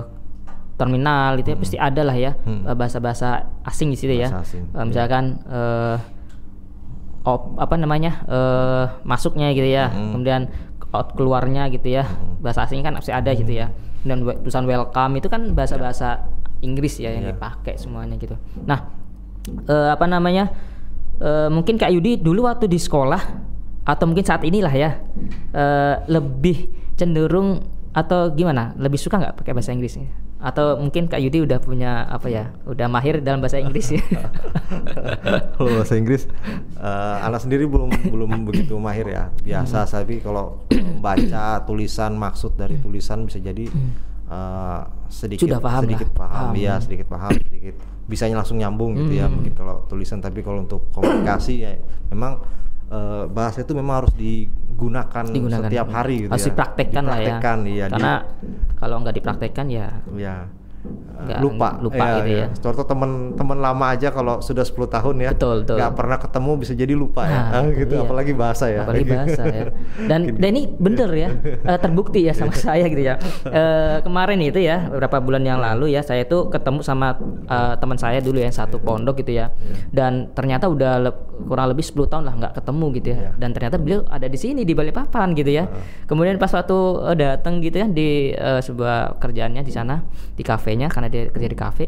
terminal 0.81 1.37
itu 1.37 1.53
ya 1.53 1.57
hmm. 1.57 1.65
pasti 1.65 1.77
ada 1.77 2.03
lah 2.09 2.17
ya 2.17 2.33
hmm. 2.41 2.73
bahasa-bahasa 2.73 3.45
asing 3.69 3.93
di 3.93 3.99
situ 4.01 4.17
ya 4.17 4.33
asing. 4.33 4.65
Uh, 4.73 4.89
misalkan 4.89 5.45
uh, 5.45 6.01
op, 7.29 7.61
apa 7.61 7.77
namanya 7.77 8.25
uh, 8.25 8.85
masuknya 9.05 9.53
gitu 9.53 9.69
ya 9.69 9.93
hmm. 9.93 10.17
kemudian 10.17 10.43
out 10.91 11.13
keluarnya 11.13 11.69
gitu 11.69 11.93
ya 12.01 12.09
hmm. 12.09 12.41
bahasa 12.41 12.65
asing 12.65 12.81
kan 12.81 12.97
pasti 12.97 13.13
ada 13.13 13.29
gitu 13.37 13.53
ya 13.53 13.69
dan 14.01 14.25
tulisan 14.25 14.65
welcome 14.65 15.21
itu 15.21 15.29
kan 15.29 15.53
bahasa-bahasa 15.53 16.25
Inggris 16.65 16.97
ya 16.97 17.13
yang 17.13 17.29
yeah. 17.29 17.37
dipakai 17.37 17.77
semuanya 17.77 18.17
gitu 18.17 18.41
nah 18.65 18.89
uh, 19.69 19.93
apa 19.93 20.09
namanya 20.09 20.49
uh, 21.21 21.53
mungkin 21.53 21.77
Kak 21.77 21.93
Yudi 21.93 22.17
dulu 22.17 22.49
waktu 22.49 22.67
di 22.67 22.81
sekolah 22.81 23.50
atau 23.85 24.05
mungkin 24.05 24.25
saat 24.27 24.45
inilah 24.45 24.73
ya 24.73 25.01
uh, 25.57 26.05
lebih 26.07 26.71
cenderung 26.95 27.65
atau 27.91 28.31
gimana? 28.33 28.77
Lebih 28.79 28.99
suka 29.01 29.19
nggak 29.19 29.43
pakai 29.43 29.53
bahasa 29.57 29.75
Inggris 29.75 29.99
atau 30.41 30.81
mungkin 30.81 31.05
Kak 31.05 31.21
Yudi 31.21 31.45
udah 31.45 31.61
punya 31.61 32.09
apa 32.09 32.33
ya 32.33 32.49
udah 32.65 32.89
mahir 32.89 33.21
dalam 33.21 33.45
bahasa 33.45 33.61
Inggris 33.61 33.93
ya? 33.93 34.01
Kalau 35.55 35.71
bahasa 35.77 36.01
Inggris 36.01 36.25
uh, 36.81 37.21
anak 37.29 37.45
sendiri 37.45 37.69
belum 37.69 37.93
belum 38.09 38.49
begitu 38.49 38.73
mahir 38.81 39.05
ya. 39.05 39.29
Biasa 39.45 39.85
hmm. 39.85 39.91
tapi 39.93 40.15
kalau 40.25 40.65
baca 41.05 41.61
tulisan 41.69 42.17
maksud 42.17 42.57
dari 42.57 42.81
tulisan 42.81 43.29
bisa 43.29 43.37
jadi 43.37 43.69
uh, 44.33 44.89
sedikit 45.13 45.45
Sudah 45.45 45.61
paham 45.61 45.85
sedikit 45.85 46.09
lah. 46.17 46.25
paham, 46.25 46.57
paham. 46.57 46.65
Ya 46.65 46.75
sedikit 46.81 47.07
paham 47.13 47.37
sedikit. 47.37 47.77
Bisanya 48.09 48.41
langsung 48.41 48.57
nyambung 48.57 48.97
gitu 48.97 49.21
ya 49.21 49.29
hmm. 49.29 49.35
mungkin 49.37 49.53
kalau 49.53 49.85
tulisan. 49.93 50.25
Tapi 50.25 50.41
kalau 50.41 50.65
untuk 50.65 50.89
komunikasi 50.97 51.69
ya 51.69 51.77
memang 52.09 52.41
uh, 52.91 53.25
bahasa 53.31 53.63
itu 53.63 53.73
memang 53.73 54.05
harus 54.05 54.13
digunakan, 54.19 55.25
digunakan. 55.25 55.67
setiap 55.67 55.87
hari 55.89 56.27
gitu 56.27 56.33
harus 56.35 56.45
ya. 56.45 56.51
dipraktekkan, 56.53 57.03
lah 57.07 57.19
ya. 57.19 57.37
Iya, 57.41 57.87
karena 57.89 58.15
kalau 58.77 58.97
nggak 59.01 59.15
dipraktekkan 59.17 59.67
ya 59.71 59.89
ya 60.19 60.37
Lupa 61.45 61.77
lupa 61.83 62.01
ya, 62.01 62.15
gitu 62.25 62.31
ya. 62.33 62.39
ya. 62.41 62.47
Contoh 62.57 62.85
teman-teman 62.89 63.59
lama 63.61 63.85
aja 63.93 64.09
kalau 64.09 64.41
sudah 64.41 64.65
10 64.65 64.89
tahun 64.89 65.15
ya, 65.21 65.31
betul, 65.37 65.57
betul. 65.67 65.77
gak 65.77 65.93
pernah 65.93 66.19
ketemu 66.23 66.51
bisa 66.57 66.73
jadi 66.73 66.95
lupa 66.97 67.23
ya. 67.29 67.41
nah, 67.53 67.65
ya, 67.69 67.75
gitu. 67.85 67.95
Iya. 68.01 68.07
Apalagi 68.09 68.33
bahasa 68.33 68.65
ya. 68.73 68.81
Apalagi 68.89 69.05
bahasa 69.05 69.43
ya. 69.45 69.65
Dan 70.09 70.21
dan 70.41 70.51
ini 70.57 70.63
bener 70.73 71.11
ya, 71.13 71.29
uh, 71.69 71.79
terbukti 71.79 72.25
ya 72.25 72.33
sama 72.33 72.57
saya 72.71 72.89
gitu 72.89 73.03
ya. 73.05 73.21
Uh, 73.45 74.01
kemarin 74.01 74.41
itu 74.41 74.65
ya, 74.65 74.89
beberapa 74.89 75.21
bulan 75.21 75.45
yang 75.45 75.61
lalu 75.61 75.93
ya, 75.93 76.01
saya 76.01 76.25
itu 76.25 76.49
ketemu 76.49 76.81
sama 76.81 77.21
uh, 77.51 77.77
teman 77.77 78.01
saya 78.01 78.25
dulu 78.25 78.41
yang 78.41 78.55
satu 78.55 78.81
pondok 78.81 79.21
gitu 79.21 79.37
ya. 79.37 79.53
Dan 79.93 80.33
ternyata 80.33 80.73
udah 80.73 81.13
kurang 81.45 81.69
lebih 81.77 81.85
10 81.85 82.09
tahun 82.09 82.25
lah 82.25 82.35
nggak 82.41 82.55
ketemu 82.57 82.87
gitu 82.97 83.09
ya. 83.13 83.19
Dan 83.37 83.53
ternyata 83.53 83.77
beliau 83.77 84.01
ada 84.09 84.25
di 84.25 84.39
sini 84.41 84.65
di 84.65 84.73
Balikpapan 84.73 85.37
gitu 85.37 85.53
ya. 85.53 85.69
Kemudian 86.09 86.41
pas 86.41 86.49
waktu 86.49 86.79
uh, 87.05 87.17
datang 87.17 87.61
gitu 87.61 87.85
ya 87.85 87.87
di 87.91 88.33
uh, 88.33 88.65
sebuah 88.65 89.21
kerjaannya 89.21 89.61
di 89.61 89.73
sana 89.73 90.01
di 90.33 90.41
kafe 90.41 90.71
kafenya 90.71 90.87
karena 90.87 91.10
dia 91.11 91.27
kerja 91.29 91.49
di 91.51 91.59
kafe 91.59 91.85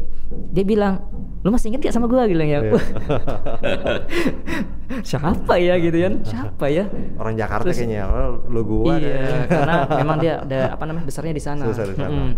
dia 0.51 0.65
bilang 0.67 0.99
lu 1.43 1.51
masih 1.51 1.71
inget 1.71 1.87
gak 1.87 1.95
sama 1.95 2.11
gue 2.11 2.19
bilang 2.27 2.47
ya 2.47 2.59
yeah. 2.59 2.75
siapa 5.01 5.57
ya? 5.57 5.73
Gitu 5.81 5.97
kan. 5.97 6.13
Siapa 6.31 6.65
ya? 6.69 6.85
Orang 7.17 7.33
Jakarta 7.33 7.71
Terus, 7.71 7.81
kayaknya 7.81 8.05
oh, 8.05 8.45
lu 8.51 8.61
gua 8.61 9.01
iya 9.01 9.45
karena 9.49 9.75
memang 9.97 10.17
dia 10.21 10.33
ada 10.45 10.59
apa 10.77 10.83
namanya 10.85 11.05
besarnya 11.09 11.33
di 11.33 11.43
sana, 11.43 11.63
Susah 11.65 11.85
di 11.89 11.95
sana. 11.97 12.13
Hmm. 12.13 12.31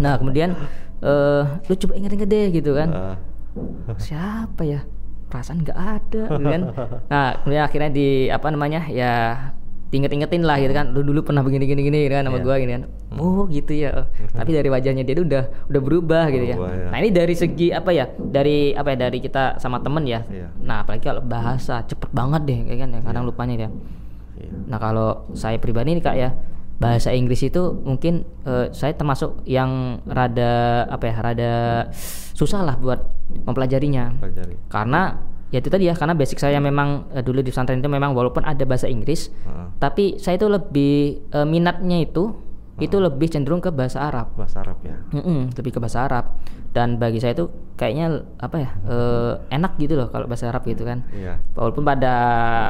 nah 0.00 0.14
kemudian 0.16 0.56
uh, 1.04 1.60
lu 1.68 1.74
coba 1.76 1.92
inget-inget 1.98 2.28
deh 2.30 2.46
gitu 2.54 2.72
kan. 2.72 2.88
Uh. 2.90 3.16
siapa 3.98 4.62
ya? 4.64 4.80
Perasaan 5.30 5.62
nggak 5.62 5.78
ada 5.78 6.22
gitu 6.34 6.46
kan. 6.46 6.62
Nah 7.06 7.26
kemudian 7.42 7.64
akhirnya 7.66 7.90
di 7.92 8.08
apa 8.30 8.46
namanya 8.50 8.86
ya 8.90 9.12
diinget-ingetin 9.90 10.46
lah 10.46 10.56
gitu 10.62 10.70
kan 10.70 10.94
lu 10.94 11.02
dulu 11.02 11.26
pernah 11.26 11.42
begini 11.42 11.66
gini 11.66 11.82
gini 11.82 11.98
gitu 12.06 12.14
kan 12.14 12.24
sama 12.30 12.38
yeah. 12.38 12.46
gua 12.46 12.54
gini 12.62 12.72
kan 12.78 12.82
hmm. 12.86 13.18
oh 13.18 13.42
gitu 13.50 13.72
ya 13.74 13.90
oh. 13.92 14.06
tapi 14.38 14.50
dari 14.54 14.68
wajahnya 14.70 15.02
dia 15.02 15.14
tuh 15.18 15.26
udah 15.26 15.44
udah 15.66 15.80
berubah 15.82 16.24
gitu 16.30 16.44
ya 16.46 16.56
ya 16.56 16.88
nah 16.94 16.98
ini 17.02 17.10
dari 17.10 17.34
segi 17.34 17.74
apa 17.74 17.90
ya 17.90 18.06
dari 18.14 18.70
apa 18.70 18.94
ya 18.94 18.96
dari 19.10 19.18
kita 19.18 19.58
sama 19.58 19.82
temen 19.82 20.06
ya 20.06 20.22
yeah. 20.30 20.50
nah 20.62 20.86
apalagi 20.86 21.10
kalau 21.10 21.22
bahasa 21.26 21.82
cepet 21.82 22.10
banget 22.14 22.42
deh 22.46 22.58
kayak 22.70 22.78
kan 22.86 22.88
ya 22.94 23.00
kadang 23.02 23.24
yeah. 23.26 23.30
lupanya 23.34 23.54
dia 23.58 23.70
yeah. 24.38 24.52
nah 24.70 24.78
kalau 24.78 25.26
saya 25.34 25.58
pribadi 25.58 25.98
nih 25.98 26.04
kak 26.06 26.16
ya 26.16 26.30
bahasa 26.80 27.12
Inggris 27.12 27.44
itu 27.44 27.76
mungkin 27.84 28.24
uh, 28.48 28.72
saya 28.72 28.96
termasuk 28.96 29.44
yang 29.44 30.00
rada 30.08 30.88
apa 30.88 31.04
ya 31.04 31.14
rada 31.20 31.52
susah 32.32 32.64
lah 32.64 32.80
buat 32.80 33.04
mempelajarinya 33.44 34.16
Pelajari. 34.16 34.54
karena 34.72 35.29
ya 35.50 35.58
itu 35.58 35.68
tadi 35.70 35.90
ya 35.90 35.94
karena 35.98 36.14
basic 36.14 36.38
saya 36.38 36.62
memang 36.62 37.10
uh, 37.10 37.22
dulu 37.22 37.42
di 37.42 37.50
pesantren 37.50 37.82
itu 37.82 37.90
memang 37.90 38.14
walaupun 38.14 38.46
ada 38.46 38.62
bahasa 38.62 38.86
Inggris 38.86 39.30
uh. 39.46 39.74
tapi 39.82 40.18
saya 40.22 40.38
itu 40.38 40.46
lebih 40.46 41.26
uh, 41.34 41.46
minatnya 41.46 42.06
itu 42.06 42.30
uh. 42.30 42.82
itu 42.82 42.96
lebih 43.02 43.26
cenderung 43.30 43.58
ke 43.58 43.74
bahasa 43.74 44.06
Arab 44.06 44.30
bahasa 44.38 44.62
Arab 44.62 44.78
ya 44.86 44.96
mm 45.10 45.22
-mm, 45.22 45.40
lebih 45.58 45.70
ke 45.74 45.78
bahasa 45.82 46.06
Arab 46.06 46.38
dan 46.70 47.02
bagi 47.02 47.18
saya 47.18 47.34
itu 47.34 47.50
kayaknya 47.74 48.22
apa 48.38 48.56
ya 48.62 48.70
uh, 48.86 49.32
enak 49.50 49.74
gitu 49.82 49.98
loh 49.98 50.06
kalau 50.06 50.30
bahasa 50.30 50.46
Arab 50.54 50.62
gitu 50.70 50.86
kan 50.86 51.02
yeah. 51.10 51.42
walaupun 51.58 51.82
pada 51.82 52.14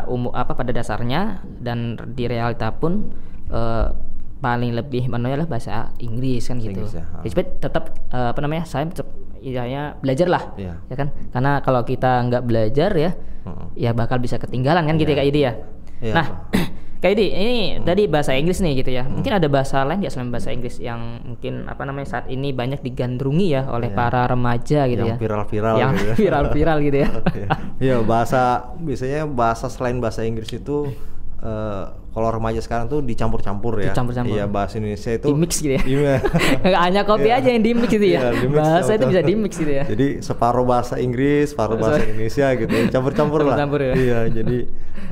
umum 0.09 0.33
apa 0.33 0.57
pada 0.57 0.73
dasarnya 0.73 1.45
dan 1.61 2.01
di 2.17 2.25
realita 2.25 2.73
pun 2.73 3.13
uh, 3.53 3.93
paling 4.41 4.73
lebih 4.73 5.05
mana 5.13 5.37
lah 5.37 5.45
bahasa 5.45 5.93
Inggris 6.01 6.49
kan 6.49 6.57
gitu. 6.59 6.73
Inggris 6.73 6.97
ya. 6.97 7.05
Jadi 7.21 7.61
tetap 7.61 7.93
uh, 8.11 8.33
apa 8.33 8.41
namanya? 8.41 8.65
Saya 8.65 8.89
tetap 8.89 9.07
ya 9.43 9.83
belajar 9.99 10.29
lah 10.29 10.43
yeah. 10.61 10.77
ya 10.87 10.95
kan 10.95 11.09
karena 11.33 11.65
kalau 11.65 11.83
kita 11.83 12.21
nggak 12.29 12.43
belajar 12.45 12.91
ya 12.95 13.11
uh-uh. 13.45 13.73
ya 13.75 13.91
bakal 13.97 14.21
bisa 14.21 14.37
ketinggalan 14.37 14.85
kan 14.85 14.95
yeah. 14.97 15.03
gitu 15.03 15.11
ya 15.11 15.17
kayak 15.17 15.31
ide 15.33 15.41
ya 15.41 15.53
yeah. 16.01 16.15
nah 16.15 16.27
kayak 17.01 17.13
ide 17.17 17.27
ini 17.33 17.59
uh. 17.81 17.87
tadi 17.89 18.03
bahasa 18.07 18.37
Inggris 18.37 18.61
nih 18.61 18.85
gitu 18.85 18.91
ya 18.93 19.05
uh. 19.05 19.13
mungkin 19.13 19.33
ada 19.33 19.49
bahasa 19.49 19.81
lain 19.83 20.05
ya 20.05 20.11
selain 20.13 20.29
bahasa 20.29 20.53
Inggris 20.53 20.77
yang 20.79 21.01
mungkin 21.25 21.65
apa 21.67 21.83
namanya 21.89 22.09
saat 22.21 22.27
ini 22.29 22.53
banyak 22.53 22.85
digandrungi 22.85 23.49
ya 23.57 23.63
oleh 23.73 23.89
yeah. 23.89 23.99
para 23.99 24.29
remaja 24.29 24.81
gitu 24.87 25.03
yang 25.09 25.17
ya 25.17 25.23
viral-viral 25.23 25.75
yang 25.81 25.93
gitu. 25.97 26.07
Ya. 26.07 26.15
viral-viral 26.23 26.79
gitu 26.85 26.97
ya 27.01 27.09
Iya 27.91 27.97
bahasa 28.05 28.73
biasanya 28.77 29.25
bahasa 29.25 29.73
selain 29.73 29.99
bahasa 30.05 30.21
Inggris 30.23 30.53
itu 30.53 30.93
uh, 31.41 31.85
kalau 32.11 32.29
remaja 32.35 32.59
sekarang 32.59 32.91
tuh 32.91 33.01
dicampur-campur 33.07 33.79
ya. 33.81 33.95
Dicampur-campur. 33.95 34.35
Iya, 34.35 34.45
bahasa 34.51 34.83
Indonesia 34.83 35.11
itu 35.15 35.27
di 35.31 35.35
mix 35.39 35.53
gitu 35.63 35.75
ya. 35.79 35.83
Iya. 35.87 36.15
hanya 36.85 37.03
kopi 37.07 37.31
yeah. 37.31 37.39
aja 37.39 37.49
yang 37.55 37.63
di 37.63 37.73
mix 37.73 37.91
gitu 37.91 38.07
ya. 38.07 38.21
Yeah, 38.35 38.51
bahasa 38.51 38.91
itu 38.99 39.05
bisa 39.07 39.23
di 39.23 39.35
mix 39.39 39.53
gitu 39.55 39.73
ya. 39.73 39.85
Jadi 39.87 40.07
separuh 40.21 40.65
bahasa 40.67 40.99
Inggris, 40.99 41.55
separuh 41.55 41.79
bahasa 41.79 42.03
Indonesia 42.03 42.47
gitu. 42.59 42.75
Campur-campur 42.91 43.41
lah. 43.47 43.57
Campur 43.57 43.81
ya. 43.81 43.95
Iya, 43.95 44.21
jadi 44.43 44.59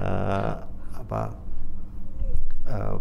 uh, 0.02 0.52
apa 0.98 1.20
uh, 2.66 2.94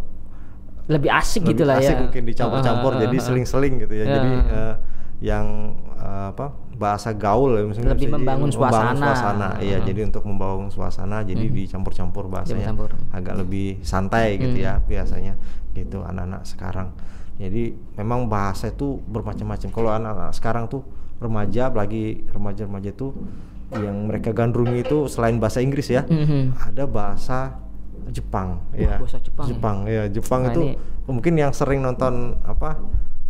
lebih 0.88 1.12
asik 1.12 1.44
lebih 1.44 1.52
gitu 1.58 1.64
lah 1.68 1.78
ya. 1.82 1.90
Asik 1.92 1.98
mungkin 2.08 2.24
dicampur-campur 2.30 2.92
uh, 2.94 2.96
uh, 2.96 3.00
uh, 3.02 3.04
jadi 3.10 3.18
seling-seling 3.18 3.74
gitu 3.82 3.94
ya. 3.98 4.06
Uh, 4.06 4.14
jadi 4.14 4.32
uh, 4.54 4.76
yang 5.18 5.74
uh, 5.98 6.30
apa 6.32 6.54
bahasa 6.78 7.10
gaul 7.12 7.58
ya 7.58 7.66
misalnya 7.66 7.98
lebih 7.98 8.14
membangun 8.14 8.50
suasana. 8.54 8.94
Membangun 8.94 8.98
suasana. 9.02 9.50
Uh. 9.58 9.66
Iya, 9.66 9.78
jadi 9.82 10.02
untuk 10.06 10.24
membangun 10.24 10.70
suasana 10.70 11.18
jadi 11.26 11.46
hmm. 11.50 11.56
dicampur-campur 11.58 12.30
bahasanya 12.30 12.72
Campur. 12.72 12.94
agak 13.10 13.36
lebih 13.42 13.82
santai 13.82 14.38
gitu 14.38 14.58
ya 14.62 14.80
biasanya 14.86 15.34
gitu 15.74 16.06
anak-anak 16.06 16.46
sekarang. 16.46 16.94
Jadi 17.38 17.74
memang 17.98 18.30
bahasa 18.30 18.70
itu 18.70 18.98
bermacam-macam. 19.10 19.70
Kalau 19.70 19.90
anak-anak 19.94 20.34
sekarang 20.34 20.66
tuh 20.70 20.82
remaja 21.18 21.70
apalagi 21.74 22.26
remaja-remaja 22.30 22.94
itu 22.94 23.14
yang 23.74 24.08
mereka 24.08 24.32
gandrungi 24.32 24.86
itu 24.86 25.12
selain 25.12 25.42
bahasa 25.44 25.60
Inggris 25.60 25.92
ya, 25.92 26.08
-hmm. 26.08 26.56
ada 26.56 26.88
bahasa 26.88 27.60
Jepang 28.08 28.64
Wah, 28.72 28.80
ya. 28.80 28.96
Bahasa 28.98 29.20
Jepang. 29.20 29.46
Jepang 29.46 29.78
ya, 29.90 30.04
Jepang 30.08 30.42
nah, 30.48 30.52
itu 30.56 30.62
ini. 30.72 30.74
mungkin 31.10 31.34
yang 31.36 31.52
sering 31.52 31.84
nonton 31.84 32.40
apa 32.48 32.80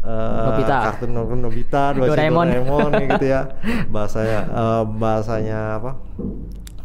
uh, 0.07 0.45
Nobita. 0.51 0.77
kartun 0.87 1.11
Nobita, 1.11 1.83
Doraemon, 1.91 2.47
Doraemon 2.47 2.91
gitu 2.95 3.25
ya. 3.27 3.41
Bahasanya 3.93 4.39
uh, 4.47 4.83
bahasanya 4.87 5.59
apa? 5.83 5.91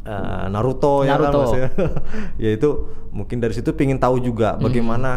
Uh, 0.03 0.51
Naruto, 0.51 1.07
Naruto 1.07 1.55
ya 1.55 1.71
kan 1.71 1.95
ya 2.43 2.51
itu 2.59 2.91
mungkin 3.15 3.39
dari 3.39 3.55
situ 3.55 3.71
pingin 3.79 4.03
tahu 4.03 4.19
juga 4.19 4.59
hmm. 4.59 4.63
bagaimana 4.67 5.11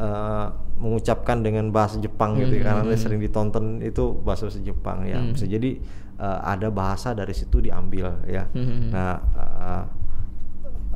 uh, 0.00 0.48
mengucapkan 0.80 1.44
dengan 1.44 1.68
bahasa 1.68 2.00
Jepang 2.00 2.40
gitu 2.40 2.56
ya, 2.56 2.72
karena 2.72 2.88
dia 2.88 2.96
sering 2.96 3.20
ditonton 3.20 3.84
itu 3.84 4.16
bahasa 4.24 4.48
bahasa 4.48 4.64
Jepang 4.64 5.04
ya. 5.04 5.20
Bisa 5.28 5.44
jadi 5.44 5.76
uh, 6.16 6.40
ada 6.40 6.72
bahasa 6.72 7.12
dari 7.12 7.36
situ 7.36 7.60
diambil 7.60 8.24
ya. 8.24 8.48
Nah 8.88 9.20
uh, 9.36 9.84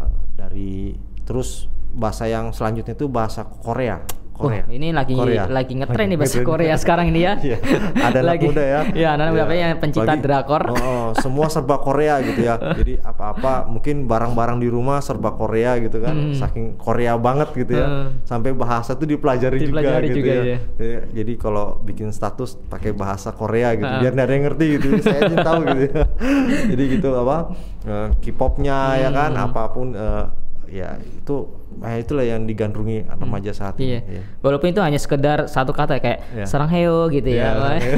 uh, 0.00 0.12
dari 0.40 0.96
terus 1.28 1.68
bahasa 1.92 2.24
yang 2.24 2.48
selanjutnya 2.56 2.96
itu 2.96 3.12
bahasa 3.12 3.44
Korea 3.44 4.23
Korea. 4.34 4.66
Oh, 4.66 4.74
ini 4.74 4.90
lagi 4.90 5.14
Korea. 5.14 5.46
lagi 5.46 5.72
ngetren 5.78 6.06
nih 6.10 6.18
bahasa 6.18 6.38
Korea 6.42 6.74
sekarang 6.74 7.06
ini 7.14 7.22
ya. 7.22 7.34
Iya. 7.44 7.60
Ada 8.00 8.24
anak 8.24 8.24
lagi, 8.24 8.46
muda 8.48 8.64
ya. 8.64 8.80
Iya, 8.96 9.08
anak 9.14 9.26
muda 9.36 9.44
ya. 9.52 9.56
yang 9.68 9.78
pencinta 9.78 10.14
Bagi, 10.16 10.24
drakor. 10.24 10.62
Oh, 10.72 10.74
oh, 10.74 11.06
semua 11.20 11.46
serba 11.52 11.76
Korea 11.78 12.18
gitu 12.24 12.40
ya. 12.40 12.56
Jadi 12.80 12.98
apa-apa 13.04 13.68
mungkin 13.68 14.08
barang-barang 14.08 14.58
di 14.58 14.68
rumah 14.72 14.98
serba 15.04 15.36
Korea 15.36 15.76
gitu 15.78 16.02
kan. 16.02 16.14
Hmm. 16.16 16.34
Saking 16.34 16.80
Korea 16.80 17.14
banget 17.14 17.52
gitu 17.54 17.78
ya. 17.78 17.86
Hmm. 17.86 18.08
Sampai 18.26 18.56
bahasa 18.56 18.96
tuh 18.98 19.06
dipelajari, 19.06 19.60
dipelajari 19.60 20.08
juga, 20.10 20.16
gitu 20.16 20.18
juga, 20.24 20.32
ya. 20.34 20.58
ya. 20.80 21.00
Jadi 21.14 21.32
kalau 21.38 21.78
bikin 21.84 22.10
status 22.10 22.58
pakai 22.66 22.90
bahasa 22.96 23.30
Korea 23.30 23.76
gitu 23.78 23.86
hmm. 23.86 24.00
biar 24.02 24.12
nggak 24.16 24.26
ada 24.26 24.34
yang 24.34 24.44
ngerti 24.50 24.66
gitu. 24.80 24.86
Saya 25.04 25.18
aja 25.30 25.36
tahu 25.44 25.60
gitu 25.68 25.82
ya. 25.84 26.04
Jadi 26.74 26.82
gitu 26.98 27.08
apa? 27.14 27.36
Uh, 27.84 28.08
K-popnya 28.18 28.78
hmm. 28.96 29.00
ya 29.04 29.10
kan 29.12 29.30
apa 29.36 29.62
pun 29.70 29.92
uh, 29.92 30.26
ya 30.74 30.96
itu 30.98 31.63
nah 31.80 31.98
itulah 31.98 32.22
yang 32.22 32.46
digandrungi 32.46 33.04
hmm. 33.04 33.18
remaja 33.18 33.50
saat 33.50 33.74
ini. 33.78 33.98
Iya. 33.98 34.00
iya. 34.06 34.22
Walaupun 34.40 34.70
itu 34.70 34.80
hanya 34.82 35.00
sekedar 35.00 35.50
satu 35.50 35.74
kata 35.74 35.98
kayak 35.98 36.22
yeah. 36.34 36.46
serang 36.46 36.70
heo 36.70 37.10
gitu 37.10 37.28
yeah, 37.30 37.54
ya. 37.54 37.78
Iya. 37.78 37.94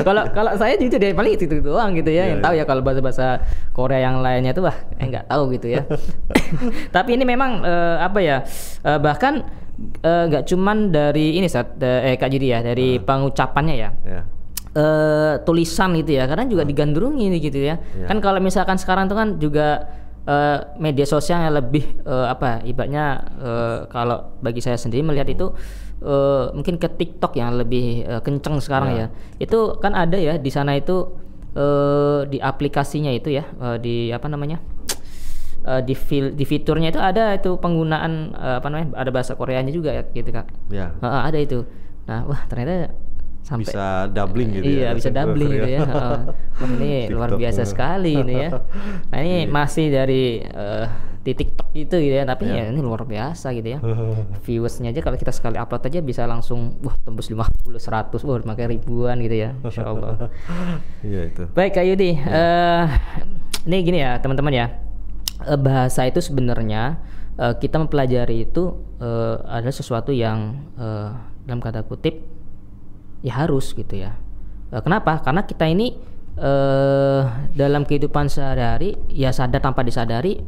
Kalau 0.06 0.24
kalau 0.32 0.52
saya 0.56 0.80
juga 0.80 0.96
dia 0.96 1.12
paling 1.12 1.36
itu, 1.36 1.44
itu 1.44 1.60
doang 1.60 1.92
gitu 1.92 2.08
ya. 2.08 2.24
Yeah, 2.24 2.26
yang 2.34 2.40
yeah. 2.40 2.46
tahu 2.48 2.54
ya 2.56 2.64
kalau 2.64 2.82
bahasa-bahasa 2.82 3.26
Korea 3.76 4.00
yang 4.00 4.24
lainnya 4.24 4.56
itu 4.56 4.64
wah 4.64 4.76
eh 4.96 5.06
nggak 5.06 5.28
tahu 5.28 5.42
gitu 5.54 5.66
ya. 5.76 5.82
Tapi 6.96 7.10
ini 7.20 7.24
memang 7.28 7.60
uh, 7.62 8.00
apa 8.00 8.18
ya? 8.24 8.42
Uh, 8.80 8.96
bahkan 8.96 9.44
nggak 10.04 10.44
uh, 10.44 10.48
cuman 10.48 10.92
dari 10.92 11.36
ini 11.40 11.48
saat 11.48 11.76
uh, 11.80 12.04
eh 12.04 12.16
Kak 12.16 12.32
Jiri 12.32 12.52
ya, 12.52 12.60
dari 12.64 12.96
uh. 12.96 13.04
pengucapannya 13.04 13.76
ya. 13.76 13.90
Yeah. 14.04 14.24
Uh, 14.70 15.34
tulisan 15.42 15.98
gitu 15.98 16.14
ya, 16.14 16.30
karena 16.30 16.46
juga 16.46 16.62
digandrungi 16.62 17.26
gitu 17.42 17.58
ya. 17.58 17.76
Yeah. 17.76 18.08
Kan 18.08 18.22
kalau 18.22 18.38
misalkan 18.38 18.78
sekarang 18.78 19.10
itu 19.10 19.16
kan 19.18 19.28
juga 19.42 19.68
uh, 20.26 20.58
media 20.76 21.06
sosial 21.06 21.46
yang 21.46 21.54
lebih 21.56 22.02
uh, 22.04 22.28
apa 22.28 22.60
ibaratnya 22.66 23.24
uh, 23.40 23.78
kalau 23.88 24.36
bagi 24.44 24.60
saya 24.60 24.76
sendiri 24.76 25.04
melihat 25.04 25.28
itu 25.30 25.52
uh, 26.04 26.52
mungkin 26.52 26.76
ke 26.76 26.88
TikTok 26.88 27.36
yang 27.36 27.56
lebih 27.56 28.04
uh, 28.04 28.20
kenceng 28.20 28.60
sekarang 28.60 28.90
ya. 28.96 29.06
ya. 29.06 29.06
Itu 29.46 29.78
kan 29.80 29.96
ada 29.96 30.16
ya 30.16 30.36
di 30.36 30.50
sana 30.52 30.76
itu 30.76 31.08
uh, 31.56 32.26
di 32.28 32.40
aplikasinya 32.40 33.12
itu 33.12 33.32
ya 33.32 33.44
uh, 33.60 33.76
di 33.80 34.10
apa 34.12 34.26
namanya? 34.28 34.60
Uh, 35.60 35.84
di 35.84 35.92
fil 35.92 36.32
di 36.32 36.48
fiturnya 36.48 36.88
itu 36.88 36.96
ada 36.96 37.36
itu 37.36 37.60
penggunaan 37.60 38.32
uh, 38.32 38.64
apa 38.64 38.72
namanya 38.72 38.96
ada 38.96 39.12
bahasa 39.12 39.36
Koreanya 39.36 39.68
juga 39.68 39.92
ya 39.92 40.02
gitu 40.08 40.32
kak. 40.32 40.48
Ya. 40.72 40.96
Uh, 41.04 41.20
ada 41.28 41.36
itu. 41.36 41.68
Nah 42.08 42.24
wah 42.24 42.40
ternyata 42.48 42.96
sampai 43.40 43.66
bisa 43.66 44.06
doubling 44.12 44.48
gitu 44.54 44.64
iya, 44.68 44.76
ya. 44.76 44.82
Iya, 44.86 44.90
bisa 44.94 45.10
doubling 45.10 45.50
gitu 45.50 45.68
ya. 45.68 45.80
Uh, 45.82 46.18
wah, 46.60 46.70
ini 46.78 46.92
luar 47.16 47.30
biasa 47.34 47.62
sekali 47.66 48.12
ini 48.14 48.34
ya. 48.46 48.50
Nah, 49.10 49.18
ini 49.18 49.34
iya. 49.44 49.50
masih 49.50 49.86
dari 49.90 50.44
uh, 50.44 50.86
di 51.20 51.32
TikTok 51.36 51.68
itu 51.76 51.94
gitu 52.00 52.14
ya, 52.16 52.24
tapi 52.24 52.48
yeah. 52.48 52.64
ya 52.64 52.72
ini 52.72 52.80
luar 52.80 53.04
biasa 53.04 53.52
gitu 53.52 53.68
ya. 53.76 53.78
Viewersnya 54.46 54.94
aja 54.94 55.00
kalau 55.04 55.16
kita 55.20 55.32
sekali 55.34 55.60
upload 55.60 55.84
aja 55.84 56.00
bisa 56.00 56.24
langsung 56.24 56.80
wah 56.80 56.96
tembus 57.04 57.28
50 57.28 57.76
100 57.76 58.08
wah 58.24 58.40
makai 58.46 58.70
ribuan 58.70 59.20
gitu 59.20 59.36
ya. 59.36 59.50
Insyaallah. 59.60 60.16
Iya 61.00 61.32
itu. 61.32 61.44
Baik 61.56 61.80
Kak 61.80 61.84
Yudi, 61.84 62.16
yeah. 62.16 62.28
uh, 62.28 62.86
ini 63.68 63.76
gini 63.84 63.98
ya 64.00 64.20
teman-teman 64.20 64.52
ya. 64.52 64.66
Uh, 65.40 65.56
bahasa 65.56 66.04
itu 66.04 66.20
sebenarnya 66.20 67.00
uh, 67.40 67.56
kita 67.56 67.80
mempelajari 67.80 68.44
itu 68.48 68.76
uh, 69.00 69.40
adalah 69.48 69.72
sesuatu 69.72 70.12
yang 70.12 70.60
uh, 70.76 71.16
dalam 71.48 71.60
kata 71.64 71.82
kutip 71.88 72.39
ya 73.20 73.44
harus 73.44 73.72
gitu 73.72 73.94
ya. 73.96 74.16
E, 74.72 74.80
kenapa? 74.80 75.20
Karena 75.20 75.44
kita 75.44 75.68
ini 75.68 75.92
eh, 76.40 77.22
dalam 77.52 77.84
kehidupan 77.84 78.32
sehari-hari 78.32 78.96
ya 79.12 79.28
sadar 79.34 79.60
tanpa 79.60 79.84
disadari 79.84 80.40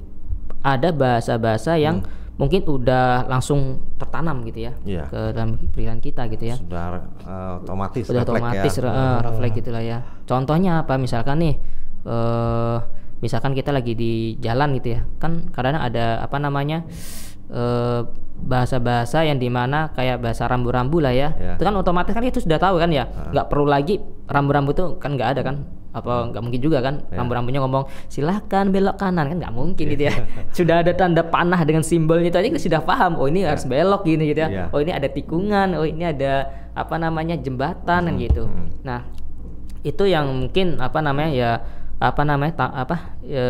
ada 0.63 0.95
bahasa-bahasa 0.95 1.75
yang 1.77 2.01
hmm. 2.01 2.39
mungkin 2.39 2.63
udah 2.65 3.27
langsung 3.27 3.83
tertanam 3.99 4.47
gitu 4.47 4.71
ya 4.71 4.73
yeah. 4.87 5.07
ke 5.11 5.21
dalam 5.35 5.59
pikiran 5.75 5.99
kita 5.99 6.23
gitu 6.31 6.45
ya. 6.55 6.57
Sudah 6.57 7.03
uh, 7.27 7.61
otomatis 7.61 8.05
sudah 8.07 8.23
otomatis 8.23 8.73
ya. 8.79 8.89
uh, 8.89 9.19
refleks 9.27 9.55
gitulah 9.59 9.83
ya. 9.83 9.99
Contohnya 10.25 10.87
apa? 10.87 10.97
Misalkan 10.97 11.43
nih 11.43 11.55
uh, 12.07 12.79
misalkan 13.21 13.53
kita 13.59 13.75
lagi 13.75 13.93
di 13.99 14.39
jalan 14.39 14.79
gitu 14.79 14.97
ya. 14.97 15.01
Kan 15.19 15.51
kadang 15.51 15.83
ada 15.83 16.23
apa 16.23 16.39
namanya 16.39 16.87
uh, 16.87 17.32
bahasa-bahasa 18.43 19.23
yang 19.23 19.39
di 19.39 19.47
mana 19.47 19.95
kayak 19.95 20.19
bahasa 20.19 20.51
rambu-rambu 20.51 20.99
lah 20.99 21.15
ya. 21.15 21.31
ya. 21.39 21.55
Itu 21.55 21.63
kan 21.63 21.75
otomatis 21.79 22.11
kan 22.11 22.25
itu 22.27 22.43
sudah 22.43 22.59
tahu 22.59 22.83
kan 22.83 22.91
ya. 22.91 23.07
Nggak 23.31 23.47
perlu 23.47 23.67
lagi 23.71 24.03
rambu-rambu 24.27 24.75
itu 24.75 24.85
kan 24.99 25.15
nggak 25.15 25.29
ada 25.39 25.41
kan. 25.47 25.57
Apa 25.93 26.33
nggak 26.33 26.43
mungkin 26.43 26.61
juga 26.65 26.81
kan 26.81 27.05
ya. 27.13 27.21
rambu-rambunya 27.21 27.61
ngomong 27.61 27.85
silahkan 28.09 28.65
belok 28.73 28.97
kanan 28.97 29.29
kan 29.29 29.37
nggak 29.45 29.55
mungkin 29.55 29.85
gitu 29.93 30.03
ya. 30.09 30.15
sudah 30.57 30.81
ada 30.81 30.97
tanda 30.97 31.21
panah 31.21 31.61
dengan 31.69 31.85
simbolnya 31.85 32.33
itu 32.33 32.39
aja 32.41 32.49
kita 32.51 32.63
sudah 32.63 32.81
paham. 32.83 33.21
Oh 33.21 33.29
ini 33.29 33.47
ya. 33.47 33.55
harus 33.55 33.69
belok 33.69 34.03
gini 34.03 34.33
gitu 34.33 34.41
ya. 34.43 34.49
ya. 34.51 34.65
Oh 34.75 34.81
ini 34.83 34.91
ada 34.91 35.07
tikungan. 35.07 35.79
Oh 35.79 35.87
ini 35.87 36.03
ada 36.03 36.51
apa 36.73 36.97
namanya 36.99 37.39
jembatan 37.39 38.11
hmm. 38.11 38.17
gitu. 38.27 38.45
Hmm. 38.49 38.69
Nah 38.83 39.01
itu 39.83 40.07
yang 40.07 40.31
mungkin 40.31 40.79
apa 40.79 40.99
namanya 41.03 41.31
ya 41.31 41.51
apa 42.03 42.27
namanya 42.27 42.53
ta, 42.59 42.67
apa 42.75 43.15
e, 43.23 43.45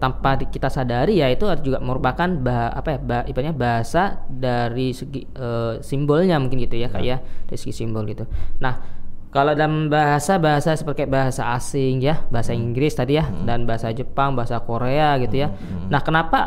tanpa 0.00 0.40
kita 0.40 0.72
sadari 0.72 1.20
ya 1.20 1.28
itu 1.28 1.44
juga 1.60 1.76
merupakan 1.84 2.24
bah, 2.40 2.72
apa 2.72 2.96
ya 2.96 2.98
bah, 3.04 3.22
ibaratnya 3.28 3.52
bahasa 3.52 4.24
dari 4.32 4.96
segi 4.96 5.28
e, 5.28 5.48
simbolnya 5.84 6.40
mungkin 6.40 6.64
gitu 6.64 6.80
ya, 6.80 6.88
ya 6.88 6.88
kayak 6.88 7.04
ya 7.04 7.16
dari 7.52 7.58
segi 7.60 7.84
simbol 7.84 8.08
gitu. 8.08 8.24
Nah 8.64 9.02
kalau 9.28 9.52
dalam 9.52 9.92
bahasa 9.92 10.40
bahasa 10.40 10.72
seperti 10.72 11.04
bahasa 11.04 11.52
asing 11.52 12.00
ya 12.00 12.24
bahasa 12.32 12.56
hmm. 12.56 12.64
Inggris 12.64 12.96
tadi 12.96 13.20
ya 13.20 13.28
hmm. 13.28 13.44
dan 13.44 13.68
bahasa 13.68 13.92
Jepang 13.92 14.32
bahasa 14.32 14.56
Korea 14.64 15.20
gitu 15.20 15.44
ya. 15.44 15.52
Hmm. 15.52 15.60
hmm. 15.60 15.88
Nah 15.92 16.00
kenapa 16.00 16.38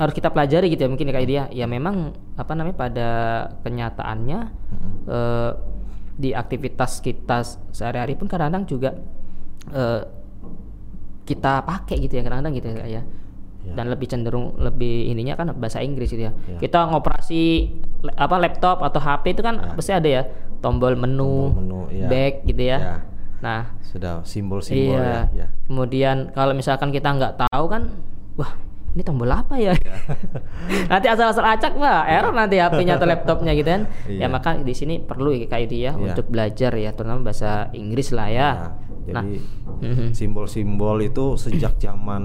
harus 0.00 0.16
kita 0.16 0.32
pelajari 0.32 0.72
gitu 0.72 0.88
ya 0.88 0.90
mungkin 0.90 1.12
kayak 1.12 1.28
dia 1.28 1.44
ya 1.52 1.68
memang 1.68 2.16
apa 2.40 2.52
namanya 2.56 2.80
pada 2.80 3.08
kenyataannya 3.60 4.40
hmm. 4.48 4.92
e, 5.04 5.18
di 6.16 6.30
aktivitas 6.32 7.04
kita 7.04 7.44
sehari-hari 7.76 8.16
pun 8.16 8.24
kadang-kadang 8.24 8.64
juga 8.64 8.96
e, 9.68 9.84
kita 11.24 11.64
pakai 11.64 11.96
gitu 12.04 12.20
ya 12.20 12.22
kadang-kadang 12.22 12.54
gitu 12.56 12.68
ya, 12.72 13.00
ya 13.00 13.02
dan 13.72 13.88
lebih 13.88 14.04
cenderung 14.04 14.60
lebih 14.60 15.08
ininya 15.08 15.40
kan 15.40 15.56
bahasa 15.56 15.80
Inggris 15.80 16.12
gitu 16.12 16.28
ya. 16.28 16.32
ya. 16.36 16.60
Kita 16.60 16.84
ngoperasi 16.92 17.72
apa 18.12 18.36
laptop 18.36 18.84
atau 18.84 19.00
HP 19.00 19.40
itu 19.40 19.40
kan 19.40 19.56
ya. 19.56 19.72
pasti 19.72 19.92
ada 19.96 20.08
ya 20.20 20.22
tombol 20.60 20.92
menu, 21.00 21.48
tombol 21.48 21.64
menu 21.64 21.80
ya. 21.88 22.08
back 22.12 22.44
gitu 22.44 22.62
ya. 22.68 22.78
ya. 22.78 22.96
Nah, 23.40 23.62
sudah 23.80 24.20
simbol-simbol 24.28 25.00
iya. 25.00 25.28
ya. 25.32 25.44
ya. 25.44 25.46
Kemudian 25.64 26.32
kalau 26.36 26.52
misalkan 26.52 26.92
kita 26.92 27.08
nggak 27.16 27.48
tahu 27.48 27.64
kan, 27.72 27.88
wah 28.36 28.52
ini 28.92 29.02
tombol 29.02 29.28
apa 29.32 29.56
ya? 29.56 29.72
ya. 29.72 29.94
nanti 30.92 31.06
asal-asal 31.08 31.44
acak 31.44 31.72
pak, 31.76 32.02
error 32.08 32.32
nanti 32.36 32.60
HP-nya 32.60 33.00
atau 33.00 33.08
laptopnya 33.08 33.52
gitu 33.56 33.68
kan. 33.68 33.82
Ya, 34.08 34.24
ya 34.24 34.26
maka 34.28 34.60
di 34.60 34.74
sini 34.76 35.00
perlu 35.00 35.32
kayak 35.48 35.68
dia 35.72 35.80
ya, 35.80 35.92
ya 35.96 36.12
untuk 36.12 36.28
belajar 36.28 36.72
ya, 36.76 36.92
terutama 36.92 37.32
bahasa 37.32 37.72
Inggris 37.72 38.12
lah 38.12 38.28
ya. 38.28 38.36
ya 38.36 38.52
jadi 39.04 39.36
nah. 39.36 40.10
simbol-simbol 40.18 40.96
itu 41.04 41.36
sejak 41.36 41.76
zaman 41.76 42.22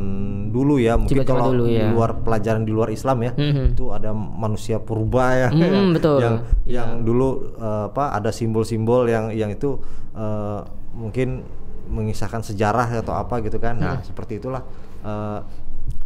dulu 0.50 0.80
ya, 0.80 0.96
mungkin 0.96 1.22
Cibat 1.22 1.28
kalau 1.28 1.52
dulu, 1.52 1.68
ya. 1.68 1.92
di 1.92 1.94
luar 1.94 2.24
pelajaran 2.24 2.64
di 2.64 2.72
luar 2.72 2.90
Islam 2.90 3.18
ya, 3.28 3.32
mm-hmm. 3.36 3.66
itu 3.76 3.86
ada 3.92 4.16
manusia 4.16 4.80
purba 4.80 5.36
ya, 5.36 5.50
mm, 5.52 5.60
yang, 5.76 5.88
betul. 5.92 6.18
yang 6.24 6.36
yeah. 6.64 6.76
yang 6.80 6.90
dulu 7.04 7.54
uh, 7.60 7.92
apa 7.92 8.16
ada 8.16 8.32
simbol-simbol 8.32 9.12
yang 9.12 9.36
yang 9.36 9.52
itu 9.52 9.76
uh, 10.16 10.64
mungkin 10.96 11.44
mengisahkan 11.90 12.46
sejarah 12.46 12.88
atau 13.02 13.18
apa 13.18 13.44
gitu 13.44 13.60
kan. 13.60 13.76
Nah, 13.76 14.00
mm. 14.00 14.06
seperti 14.08 14.40
itulah 14.40 14.64
uh, 15.04 15.44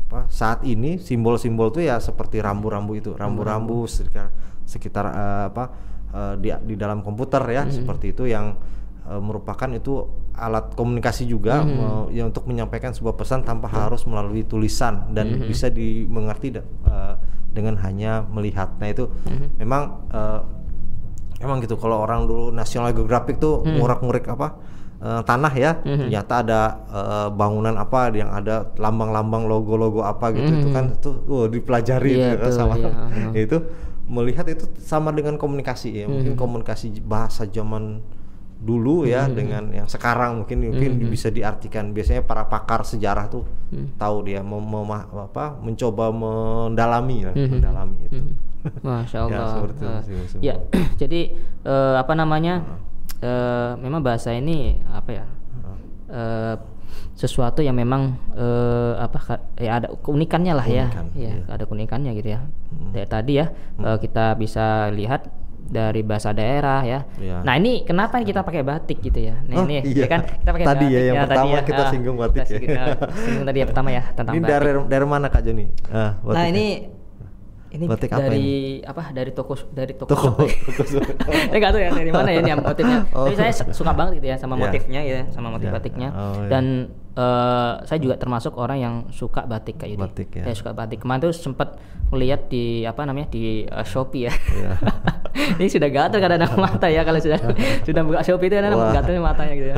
apa 0.10 0.30
saat 0.30 0.66
ini 0.66 0.98
simbol-simbol 0.98 1.70
itu 1.70 1.86
ya 1.86 2.02
seperti 2.02 2.42
rambu-rambu 2.42 2.94
itu, 2.98 3.12
rambu-rambu 3.14 3.86
sekitar 3.86 4.34
sekitar 4.66 5.06
uh, 5.06 5.44
apa 5.54 5.64
uh, 6.14 6.34
di 6.42 6.50
di 6.66 6.74
dalam 6.74 7.06
komputer 7.06 7.46
ya, 7.54 7.62
mm-hmm. 7.62 7.78
seperti 7.78 8.06
itu 8.18 8.26
yang 8.26 8.58
uh, 9.06 9.22
merupakan 9.22 9.70
itu 9.70 10.23
alat 10.34 10.74
komunikasi 10.74 11.30
juga 11.30 11.62
mm 11.62 11.70
-hmm. 11.70 12.02
ya 12.10 12.24
untuk 12.26 12.50
menyampaikan 12.50 12.90
sebuah 12.90 13.14
pesan 13.14 13.46
tanpa 13.46 13.70
mm 13.70 13.74
-hmm. 13.74 13.84
harus 13.86 14.02
melalui 14.10 14.42
tulisan 14.44 15.14
dan 15.14 15.30
mm 15.30 15.38
-hmm. 15.40 15.50
bisa 15.50 15.68
dimengerti 15.70 16.58
uh, 16.58 17.16
dengan 17.54 17.78
hanya 17.86 18.26
melihat. 18.26 18.74
Nah 18.82 18.90
itu 18.90 19.06
mm 19.10 19.30
-hmm. 19.30 19.48
memang 19.62 19.84
uh, 20.10 20.42
emang 21.38 21.62
gitu 21.62 21.78
kalau 21.78 22.02
orang 22.02 22.26
dulu 22.26 22.50
National 22.50 22.96
Geographic 22.96 23.38
tuh 23.38 23.62
mm 23.62 23.64
-hmm. 23.64 23.76
ngurak-ngurik 23.78 24.26
apa 24.32 24.48
uh, 25.04 25.22
tanah 25.22 25.54
ya 25.54 25.72
mm 25.78 25.84
-hmm. 25.84 26.00
ternyata 26.08 26.34
ada 26.42 26.62
uh, 26.90 27.28
bangunan 27.30 27.76
apa 27.76 28.10
yang 28.16 28.32
ada 28.32 28.74
lambang-lambang 28.80 29.46
logo-logo 29.46 30.02
apa 30.02 30.32
gitu 30.34 30.50
mm 30.50 30.56
-hmm. 30.56 30.64
itu 30.64 30.70
kan 30.72 30.86
itu 30.96 31.12
uh, 31.30 31.48
dipelajari 31.52 32.14
yeah, 32.16 32.34
gitu, 32.40 32.48
sama 32.56 32.76
yeah. 32.80 33.36
itu 33.36 33.58
melihat 34.08 34.48
itu 34.52 34.66
sama 34.82 35.12
dengan 35.14 35.36
komunikasi 35.36 35.90
ya 35.92 35.94
mm 35.94 36.00
-hmm. 36.08 36.10
mungkin 36.10 36.34
komunikasi 36.40 37.04
bahasa 37.04 37.44
zaman 37.46 38.02
dulu 38.64 39.04
ya 39.04 39.28
hmm. 39.28 39.36
dengan 39.36 39.64
yang 39.76 39.88
sekarang 39.92 40.44
mungkin 40.44 40.72
mungkin 40.72 40.92
hmm. 41.04 41.12
bisa 41.12 41.28
diartikan 41.28 41.92
biasanya 41.92 42.24
para 42.24 42.48
pakar 42.48 42.88
sejarah 42.88 43.28
tuh 43.28 43.44
hmm. 43.76 44.00
tahu 44.00 44.24
dia 44.24 44.40
mem, 44.40 44.64
mem 44.64 44.92
apa 45.20 45.60
mencoba 45.60 46.16
mendalami 46.16 47.28
lah 47.28 47.36
hmm. 47.36 47.50
mendalami 47.60 47.98
itu. 48.08 48.24
Hmm. 48.24 48.34
Masya 48.80 49.18
Allah. 49.28 49.36
ya, 49.36 49.46
seperti 49.52 49.84
uh, 49.84 50.02
ya 50.40 50.56
jadi 50.96 51.22
uh, 51.68 52.00
apa 52.00 52.14
namanya? 52.16 52.64
Uh, 53.24 53.80
memang 53.80 54.04
bahasa 54.04 54.36
ini 54.36 54.80
apa 54.92 55.10
ya? 55.12 55.26
Uh, 56.12 56.56
sesuatu 57.14 57.64
yang 57.64 57.78
memang 57.78 58.20
uh, 58.36 59.00
apa 59.00 59.44
ya 59.60 59.80
ada 59.84 59.88
keunikannya 60.00 60.54
lah 60.56 60.68
ya. 60.68 60.88
Keunikan, 60.88 61.08
ya, 61.16 61.32
iya. 61.32 61.34
ada 61.52 61.64
keunikannya 61.68 62.12
gitu 62.20 62.30
ya. 62.32 62.40
Hmm. 62.44 62.92
Dari 62.96 63.08
tadi 63.08 63.34
ya 63.44 63.48
hmm. 63.52 63.84
uh, 63.84 63.98
kita 64.00 64.26
bisa 64.40 64.88
lihat 64.92 65.43
dari 65.64 66.02
bahasa 66.06 66.36
daerah 66.36 66.82
ya. 66.84 67.00
ya. 67.18 67.42
Nah 67.42 67.54
ini 67.58 67.88
kenapa 67.88 68.20
kita 68.22 68.44
pakai 68.44 68.62
batik 68.62 69.00
gitu 69.00 69.20
ya? 69.20 69.36
Nah, 69.48 69.62
oh, 69.62 69.66
ini 69.66 69.82
iya. 69.84 70.06
ya 70.06 70.08
kan 70.12 70.22
kita 70.28 70.50
pakai 70.52 70.66
tadi 70.66 70.86
batik 70.86 70.90
ya 70.92 71.02
yang 71.02 71.16
ya, 71.16 71.24
pertama 71.26 71.54
ya. 71.54 71.62
kita 71.64 71.84
singgung 71.90 72.18
batik 72.20 72.42
kita 72.46 72.72
ya. 72.72 72.96
Singgung, 73.16 73.46
tadi 73.48 73.58
ya 73.58 73.66
pertama 73.66 73.90
ya 73.90 74.04
tentang 74.14 74.34
ini 74.36 74.42
batik. 74.44 74.54
dari 74.54 74.70
dari 74.88 75.06
mana 75.08 75.26
Kak 75.32 75.42
Joni? 75.44 75.66
Ah, 75.90 76.12
nah 76.24 76.46
ini 76.48 76.66
ini 77.74 77.90
Batik 77.90 78.14
dari 78.14 78.22
apa, 78.22 78.34
ini? 78.38 78.54
apa 78.86 79.04
dari 79.10 79.32
toko 79.34 79.54
dari 79.74 79.94
toko, 79.98 80.14
toko, 80.14 80.46
toko 80.78 80.82
saya 80.86 81.58
nggak 81.58 81.72
tahu 81.74 81.82
ya 81.82 81.90
dari 81.90 82.12
mana 82.14 82.30
ya 82.30 82.40
ini 82.46 82.52
motifnya 82.54 83.00
oh. 83.18 83.26
tapi 83.26 83.34
saya 83.34 83.52
suka 83.74 83.92
banget 83.98 84.22
gitu 84.22 84.28
ya 84.30 84.38
sama 84.38 84.54
yeah. 84.54 84.62
motifnya 84.62 85.02
ya 85.02 85.22
sama 85.34 85.48
motif 85.50 85.68
yeah. 85.74 85.76
batiknya 85.82 86.10
oh, 86.14 86.46
yeah. 86.46 86.50
Uh, 87.18 87.82
saya 87.86 88.00
juga 88.02 88.16
termasuk 88.18 88.54
orang 88.58 88.78
yang 88.80 88.96
suka 89.14 89.46
batik 89.46 89.82
kayak 89.82 89.98
gitu 89.98 90.06
batik, 90.06 90.30
ya. 90.34 90.44
saya 90.50 90.56
suka 90.56 90.72
batik 90.74 91.00
kemarin 91.02 91.30
tuh 91.30 91.34
sempat 91.34 91.78
melihat 92.14 92.46
di 92.46 92.86
apa 92.86 93.10
namanya 93.10 93.34
di 93.34 93.66
uh, 93.66 93.82
Shopee 93.82 94.30
ya 94.30 94.34
yeah. 94.54 94.78
ini 95.58 95.66
sudah 95.66 95.90
gatel 95.90 96.22
kadang-kadang 96.22 96.62
mata 96.62 96.88
ya 96.90 97.02
kalau 97.02 97.18
sudah 97.18 97.42
sudah 97.88 98.02
buka 98.06 98.22
Shopee 98.22 98.48
itu 98.54 98.56
kadang 98.58 98.78
gatel 98.94 99.18
matanya 99.18 99.54
gitu 99.58 99.68
ya 99.74 99.76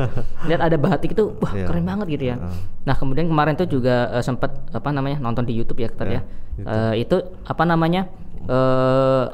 lihat 0.52 0.60
ada 0.60 0.76
batik 0.76 1.16
itu 1.16 1.32
wah 1.40 1.52
yeah. 1.56 1.64
keren 1.64 1.84
banget 1.88 2.06
gitu 2.12 2.24
ya 2.32 2.36
uh. 2.36 2.52
nah 2.84 2.94
kemudian 2.96 3.28
kemarin 3.28 3.56
tuh 3.56 3.68
juga 3.68 4.12
uh, 4.12 4.24
sempat 4.24 4.52
apa 4.72 4.88
namanya 4.92 5.20
nonton 5.20 5.48
di 5.48 5.56
YouTube 5.56 5.80
ya 5.80 5.88
tadi 5.88 6.20
yeah. 6.20 6.24
ya 6.60 6.68
uh, 6.68 6.94
itu 6.96 7.16
apa 7.48 7.62
namanya 7.64 8.08
uh, 8.48 9.32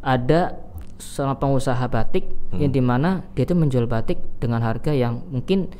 ada 0.00 0.56
seorang 0.98 1.38
pengusaha 1.38 1.84
batik 1.86 2.26
hmm. 2.50 2.58
yang 2.58 2.72
di 2.74 2.82
mana 2.82 3.22
dia 3.36 3.46
itu 3.46 3.54
menjual 3.54 3.86
batik 3.86 4.18
dengan 4.42 4.64
harga 4.64 4.90
yang 4.90 5.22
mungkin 5.30 5.70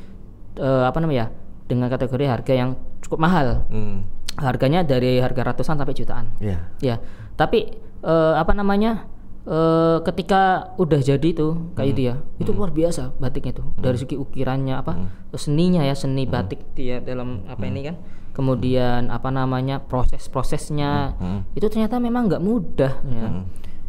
uh, 0.61 0.87
apa 0.87 0.99
namanya 1.03 1.35
dengan 1.69 1.93
kategori 1.93 2.25
harga 2.25 2.53
yang 2.57 2.71
cukup 3.05 3.21
mahal 3.21 3.69
hmm. 3.69 4.09
harganya 4.41 4.81
dari 4.83 5.21
harga 5.21 5.53
ratusan 5.53 5.77
sampai 5.77 5.95
jutaan 5.95 6.33
yeah. 6.41 6.65
ya 6.81 6.97
tapi 7.37 7.77
uh, 8.03 8.35
apa 8.41 8.57
namanya 8.57 9.07
uh, 9.45 10.01
ketika 10.03 10.75
udah 10.81 10.99
jadi 10.99 11.29
itu 11.29 11.71
kayak 11.77 11.93
hmm. 11.93 12.01
dia 12.01 12.15
itu 12.41 12.51
hmm. 12.51 12.59
luar 12.59 12.71
biasa 12.73 13.15
batiknya 13.21 13.53
itu 13.61 13.65
hmm. 13.65 13.83
dari 13.85 13.97
segi 14.01 14.17
ukirannya 14.17 14.75
apa 14.75 14.93
hmm. 14.97 15.37
seninya 15.37 15.85
ya 15.85 15.95
seni 15.95 16.25
hmm. 16.25 16.33
batik 16.33 16.61
dia 16.73 16.99
dalam 17.05 17.45
apa 17.47 17.63
hmm. 17.63 17.71
ini 17.71 17.81
kan 17.85 17.97
kemudian 18.39 19.11
apa 19.11 19.35
namanya 19.35 19.83
proses-prosesnya 19.83 21.19
hmm. 21.19 21.41
itu 21.59 21.67
ternyata 21.67 21.99
memang 21.99 22.31
nggak 22.31 22.43
mudah 22.43 22.95
ya. 23.03 23.27
Hmm. 23.27 23.45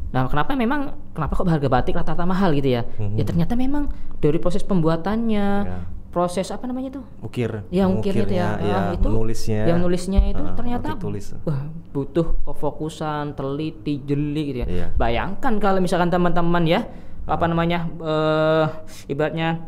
Nah, 0.09 0.25
kenapa 0.25 0.57
memang 0.57 0.97
kenapa 1.13 1.37
kok 1.37 1.45
harga 1.45 1.69
batik 1.69 1.93
rata-rata 1.93 2.25
mahal 2.25 2.49
gitu 2.57 2.73
ya? 2.73 2.81
Hmm. 2.97 3.13
Ya 3.13 3.21
ternyata 3.29 3.53
memang 3.53 3.93
dari 4.17 4.41
proses 4.41 4.65
pembuatannya, 4.65 5.47
ya. 5.69 5.85
Proses 6.09 6.49
apa 6.49 6.65
namanya 6.65 6.97
itu? 6.97 7.01
Ukir. 7.21 7.65
Ya, 7.69 7.85
ukir 7.85 8.13
itu 8.17 8.33
ya. 8.33 8.57
ya 8.57 8.77
ah, 8.77 8.91
itu 8.93 9.07
menulisnya. 9.09 9.69
Yang 9.69 9.79
nulisnya 9.85 10.21
itu 10.25 10.43
uh, 10.43 10.57
ternyata 10.57 10.97
tulis. 10.97 11.37
wah, 11.45 11.69
butuh 11.93 12.41
kefokusan, 12.45 13.37
teliti, 13.37 14.01
jeli 14.01 14.43
gitu 14.53 14.59
ya. 14.65 14.67
ya. 14.67 14.87
Bayangkan 14.97 15.61
kalau 15.61 15.79
misalkan 15.79 16.09
teman-teman 16.09 16.65
ya 16.65 16.81
apa 17.29 17.45
namanya 17.45 17.85
uh, 18.01 18.65
ibaratnya 19.05 19.61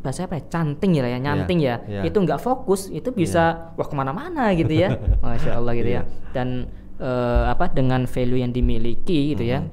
bahasa 0.00 0.24
apa 0.24 0.40
ya 0.40 0.44
canting 0.48 0.96
ya, 0.96 1.04
ya 1.04 1.18
nyanting 1.20 1.58
yeah, 1.60 1.82
ya 1.84 2.00
yeah. 2.00 2.04
itu 2.08 2.16
nggak 2.16 2.40
fokus 2.40 2.88
itu 2.88 3.12
bisa 3.12 3.74
yeah. 3.74 3.76
wah 3.76 3.84
ke 3.84 3.92
mana-mana 3.92 4.48
gitu 4.56 4.72
ya 4.72 4.96
masya 5.20 5.60
allah 5.60 5.76
gitu 5.76 5.92
yeah. 5.92 6.06
ya 6.06 6.08
iya. 6.08 6.32
dan 6.32 6.48
uh, 6.96 7.52
apa 7.52 7.68
dengan 7.68 8.08
value 8.08 8.40
yang 8.40 8.54
dimiliki 8.54 9.36
gitu 9.36 9.44
mm 9.44 9.50
-hmm. 9.52 9.68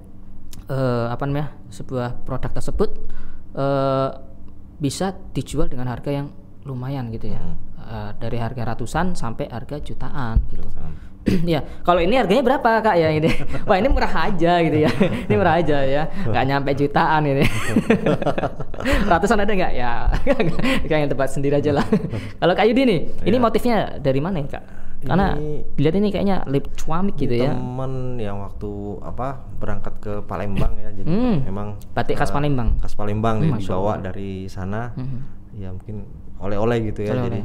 ya 0.68 0.76
uh, 0.76 1.08
apa 1.16 1.24
namanya 1.24 1.56
sebuah 1.72 2.28
produk 2.28 2.52
tersebut 2.60 2.92
uh, 3.56 4.27
bisa 4.78 5.14
dijual 5.34 5.68
dengan 5.68 5.90
harga 5.90 6.14
yang 6.14 6.28
lumayan 6.64 7.10
gitu 7.10 7.34
ya. 7.34 7.42
Mm 7.42 7.50
-hmm. 7.50 7.58
uh, 7.82 8.12
dari 8.18 8.38
harga 8.38 8.62
ratusan 8.74 9.18
sampai 9.18 9.50
harga 9.50 9.82
jutaan 9.82 10.38
gitu. 10.54 10.66
Jutaan. 10.66 10.94
Ya 11.44 11.60
kalau 11.84 12.00
ini 12.00 12.16
harganya 12.16 12.40
berapa 12.40 12.80
kak? 12.80 12.96
Ya 12.96 13.12
ini. 13.12 13.28
Wah 13.68 13.76
ini 13.76 13.92
murah 13.92 14.32
aja 14.32 14.64
gitu 14.64 14.78
ya. 14.80 14.92
Ini 15.28 15.36
murah 15.36 15.60
aja 15.60 15.84
ya. 15.84 16.04
Nggak 16.24 16.46
nyampe 16.50 16.72
jutaan 16.72 17.22
ini. 17.28 17.44
Ratusan 19.12 19.44
ada 19.44 19.52
nggak? 19.52 19.74
Ya 19.76 20.08
kayak 20.88 21.00
yang 21.04 21.12
tempat 21.12 21.28
sendiri 21.36 21.60
aja 21.60 21.76
lah. 21.76 21.86
Kalau 22.40 22.54
kak 22.56 22.64
Yudi 22.72 22.88
nih 22.88 23.00
ini 23.28 23.38
ya. 23.38 23.44
motifnya 23.44 23.78
dari 24.00 24.24
mana 24.24 24.40
ya 24.40 24.48
kak 24.56 24.87
karena 25.06 25.38
ini, 25.38 25.62
dilihat 25.78 25.96
ini 26.02 26.10
kayaknya 26.10 26.38
lip 26.50 26.74
cuamik 26.74 27.22
gitu 27.22 27.38
ya. 27.38 27.54
temen 27.54 28.18
yang 28.18 28.42
waktu 28.42 28.72
apa 29.06 29.46
berangkat 29.62 29.94
ke 30.02 30.14
Palembang 30.26 30.74
ya 30.82 30.90
jadi 30.90 31.06
hmm, 31.06 31.38
memang 31.46 31.78
batik 31.94 32.18
khas 32.18 32.34
eh, 32.34 32.36
Palembang. 32.36 32.82
khas 32.82 32.98
Palembang 32.98 33.46
hmm, 33.46 33.62
dibawa 33.62 34.02
dari 34.02 34.50
sana. 34.50 34.90
Hmm. 34.98 35.22
ya 35.58 35.74
mungkin 35.74 36.06
oleh-oleh 36.38 36.94
gitu 36.94 37.02
ya 37.06 37.18
oleh 37.18 37.24
-oleh. 37.26 37.30
jadi 37.30 37.42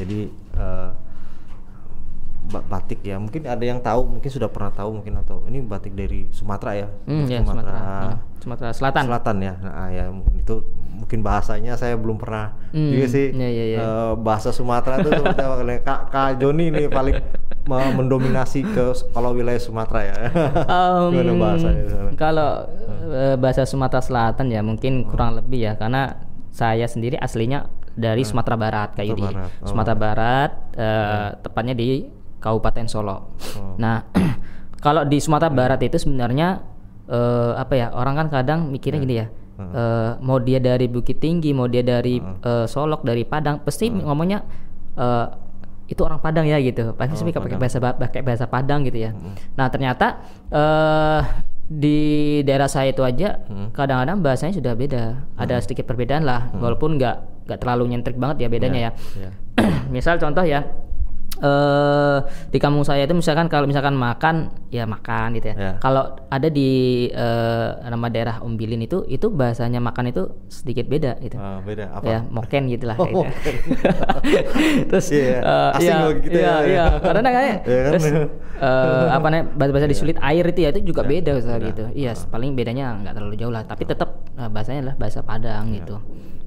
jadi 0.00 0.18
uh, 0.56 0.90
batik 2.50 3.00
ya. 3.06 3.16
Mungkin 3.16 3.46
ada 3.46 3.64
yang 3.64 3.78
tahu 3.78 4.18
mungkin 4.18 4.30
sudah 4.30 4.50
pernah 4.50 4.74
tahu 4.74 5.00
mungkin 5.00 5.22
atau 5.22 5.46
ini 5.46 5.62
batik 5.62 5.94
dari 5.94 6.26
Sumatera 6.34 6.86
ya. 6.86 6.88
Hmm, 7.06 7.24
Sumatera 7.24 7.30
ya, 7.30 7.40
Sumatera, 7.46 7.78
hmm, 7.78 8.16
Sumatera 8.42 8.70
Selatan. 8.74 9.04
Selatan 9.06 9.36
ya. 9.38 9.54
Nah 9.62 9.88
ya 9.94 10.04
mungkin 10.10 10.34
itu 10.36 10.56
mungkin 11.00 11.18
bahasanya 11.24 11.80
saya 11.80 11.96
belum 11.96 12.20
pernah 12.20 12.52
hmm, 12.76 12.90
juga 12.92 13.06
sih 13.08 13.26
ya, 13.32 13.48
ya, 13.48 13.64
ya. 13.72 13.78
Uh, 13.80 14.12
bahasa 14.20 14.52
Sumatera 14.52 15.00
itu 15.00 15.10
kak 15.80 16.00
kak 16.12 16.28
Joni 16.36 16.68
ini 16.68 16.90
paling 16.92 17.16
mendominasi 17.70 18.66
ke 18.66 18.92
kalau 19.14 19.32
wilayah 19.32 19.60
Sumatera 19.62 20.00
ya. 20.04 20.16
Um, 20.70 21.14
bahasanya 21.38 21.82
kalau 22.18 22.66
uh, 23.10 23.36
bahasa 23.38 23.64
Sumatera 23.64 24.02
Selatan 24.02 24.50
ya 24.50 24.60
mungkin 24.60 25.06
kurang 25.06 25.38
lebih 25.38 25.70
ya. 25.70 25.72
Karena 25.78 26.18
saya 26.50 26.84
sendiri 26.90 27.14
aslinya 27.16 27.70
dari 27.94 28.22
hmm. 28.22 28.30
Sumatera 28.30 28.56
Barat 28.58 28.88
kayak 28.96 29.14
Sumatera 29.14 29.30
Barat. 29.30 29.50
Oh. 29.62 29.66
Sumatera 29.68 29.96
Barat 29.96 30.50
uh, 30.76 31.28
tepatnya 31.42 31.74
di 31.74 32.19
Kabupaten 32.40 32.88
Solo. 32.88 33.36
Oh. 33.60 33.76
Nah, 33.76 34.08
kalau 34.84 35.04
di 35.04 35.20
Sumatera 35.20 35.52
Barat 35.52 35.80
itu 35.84 36.00
sebenarnya 36.00 36.64
uh, 37.06 37.52
apa 37.54 37.74
ya 37.76 37.86
orang 37.92 38.16
kan 38.16 38.28
kadang 38.32 38.72
mikirnya 38.72 38.98
yeah. 38.98 39.06
gini 39.06 39.16
ya. 39.22 39.28
Uh, 39.60 40.16
mau 40.24 40.40
dia 40.40 40.56
dari 40.56 40.88
Bukit 40.88 41.20
Tinggi, 41.20 41.52
mau 41.52 41.68
dia 41.68 41.84
dari 41.84 42.16
uh, 42.16 42.64
Solok, 42.64 43.04
dari 43.04 43.28
Padang, 43.28 43.60
pasti 43.60 43.92
uh. 43.92 44.08
ngomongnya 44.08 44.40
uh, 44.96 45.28
itu 45.84 46.00
orang 46.00 46.16
Padang 46.24 46.48
ya 46.48 46.56
gitu. 46.64 46.96
Pasti 46.96 47.20
oh, 47.20 47.28
pakai 47.28 47.60
bahasa 47.60 47.76
pakai 47.76 48.24
bahasa 48.24 48.48
Padang 48.48 48.88
gitu 48.88 49.04
ya. 49.04 49.12
Uh. 49.12 49.36
Nah 49.60 49.68
ternyata 49.68 50.24
uh, 50.48 51.20
di 51.68 52.40
daerah 52.42 52.72
saya 52.72 52.90
itu 52.90 53.04
aja 53.04 53.46
kadang-kadang 53.76 54.24
bahasanya 54.24 54.56
sudah 54.56 54.72
beda. 54.72 55.28
Ada 55.36 55.60
sedikit 55.60 55.84
perbedaan 55.84 56.24
lah, 56.24 56.48
walaupun 56.56 56.96
nggak 56.96 57.44
nggak 57.44 57.58
terlalu 57.60 57.92
nyentrik 57.92 58.16
banget 58.16 58.42
ya 58.42 58.48
bedanya 58.48 58.80
yeah. 58.80 58.94
ya. 59.20 59.28
Yeah. 59.28 59.32
Misal 59.94 60.16
contoh 60.16 60.40
ya 60.40 60.64
uh, 61.40 62.18
di 62.48 62.58
kampung 62.60 62.84
saya 62.86 63.04
itu 63.04 63.16
misalkan 63.16 63.48
kalau 63.48 63.66
misalkan 63.66 63.96
makan 63.96 64.52
ya 64.70 64.86
makan 64.86 65.36
gitu 65.36 65.52
ya. 65.52 65.56
Yeah. 65.56 65.74
Kalau 65.82 66.16
ada 66.30 66.48
di 66.48 67.08
uh, 67.12 67.80
nama 67.84 68.06
daerah 68.12 68.36
Umbilin 68.44 68.84
itu 68.84 69.02
itu 69.10 69.28
bahasanya 69.32 69.82
makan 69.82 70.12
itu 70.12 70.30
sedikit 70.46 70.86
beda 70.86 71.18
gitu. 71.24 71.36
Uh, 71.36 71.58
beda 71.64 71.90
apa? 71.96 72.04
Ya 72.06 72.18
moken 72.28 72.70
gitulah 72.70 72.96
oh, 73.00 73.08
gitu. 73.08 73.20
terus 74.90 75.06
yeah, 75.10 75.40
uh, 75.42 75.76
asing 75.76 75.90
ya, 75.90 76.08
gitu 76.20 76.38
iya, 76.38 76.54
ya. 76.54 76.56
Iya, 76.64 76.84
karena 77.02 77.30
kayak 77.32 77.56
yeah, 77.68 77.82
kan? 77.82 77.90
terus 77.90 78.04
uh, 78.60 79.06
apa 79.10 79.26
namanya 79.32 79.44
bahasa-bahasa 79.56 79.86
yeah. 79.88 79.94
disulit 79.96 80.16
air 80.20 80.44
itu 80.46 80.60
ya 80.62 80.68
itu 80.70 80.80
juga 80.84 81.02
yeah, 81.02 81.10
beda 81.10 81.32
yeah. 81.32 81.58
gitu. 81.72 81.84
Iya, 81.96 82.12
uh. 82.14 82.28
paling 82.30 82.50
bedanya 82.54 82.86
nggak 83.02 83.14
terlalu 83.16 83.34
jauh 83.40 83.52
lah, 83.52 83.64
tapi 83.66 83.82
tetap 83.88 84.22
uh, 84.36 84.48
bahasanya 84.52 84.80
adalah 84.88 84.96
bahasa 85.00 85.20
Padang 85.24 85.64
yeah. 85.72 85.76
gitu. 85.82 85.96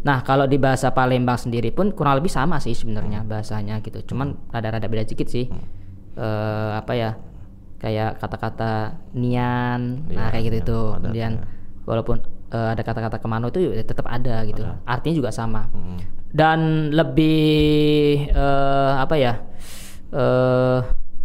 Nah, 0.03 0.19
kalau 0.21 0.43
di 0.43 0.59
bahasa 0.59 0.91
Palembang 0.91 1.39
sendiri 1.39 1.71
pun 1.71 1.95
kurang 1.95 2.19
lebih 2.19 2.27
sama 2.27 2.59
sih 2.59 2.75
sebenarnya 2.75 3.23
hmm. 3.23 3.29
bahasanya 3.31 3.79
gitu. 3.79 4.03
Cuman 4.13 4.35
hmm. 4.35 4.51
rada-rada 4.51 4.87
beda 4.91 5.07
sedikit 5.07 5.31
sih. 5.31 5.47
Hmm. 5.47 5.63
Uh, 6.19 6.71
apa 6.77 6.93
ya? 6.93 7.11
Kayak 7.79 8.19
kata-kata 8.23 8.95
nian, 9.11 10.07
ya, 10.07 10.15
nah 10.15 10.27
kayak 10.31 10.43
gitu 10.51 10.57
itu. 10.63 10.79
Kemudian 10.99 11.31
ya. 11.39 11.43
walaupun 11.83 12.23
uh, 12.51 12.71
ada 12.71 12.83
kata-kata 12.83 13.19
ke 13.19 13.27
mana 13.27 13.51
itu 13.51 13.59
ya 13.59 13.83
tetap 13.83 14.07
ada 14.07 14.43
gitu. 14.47 14.63
Ada. 14.63 14.83
Artinya 14.87 15.15
juga 15.19 15.31
sama. 15.31 15.67
Hmm. 15.71 15.99
Dan 16.31 16.91
lebih 16.91 18.27
uh, 18.35 18.99
apa 19.03 19.15
ya? 19.15 19.39
Uh, 20.13 20.79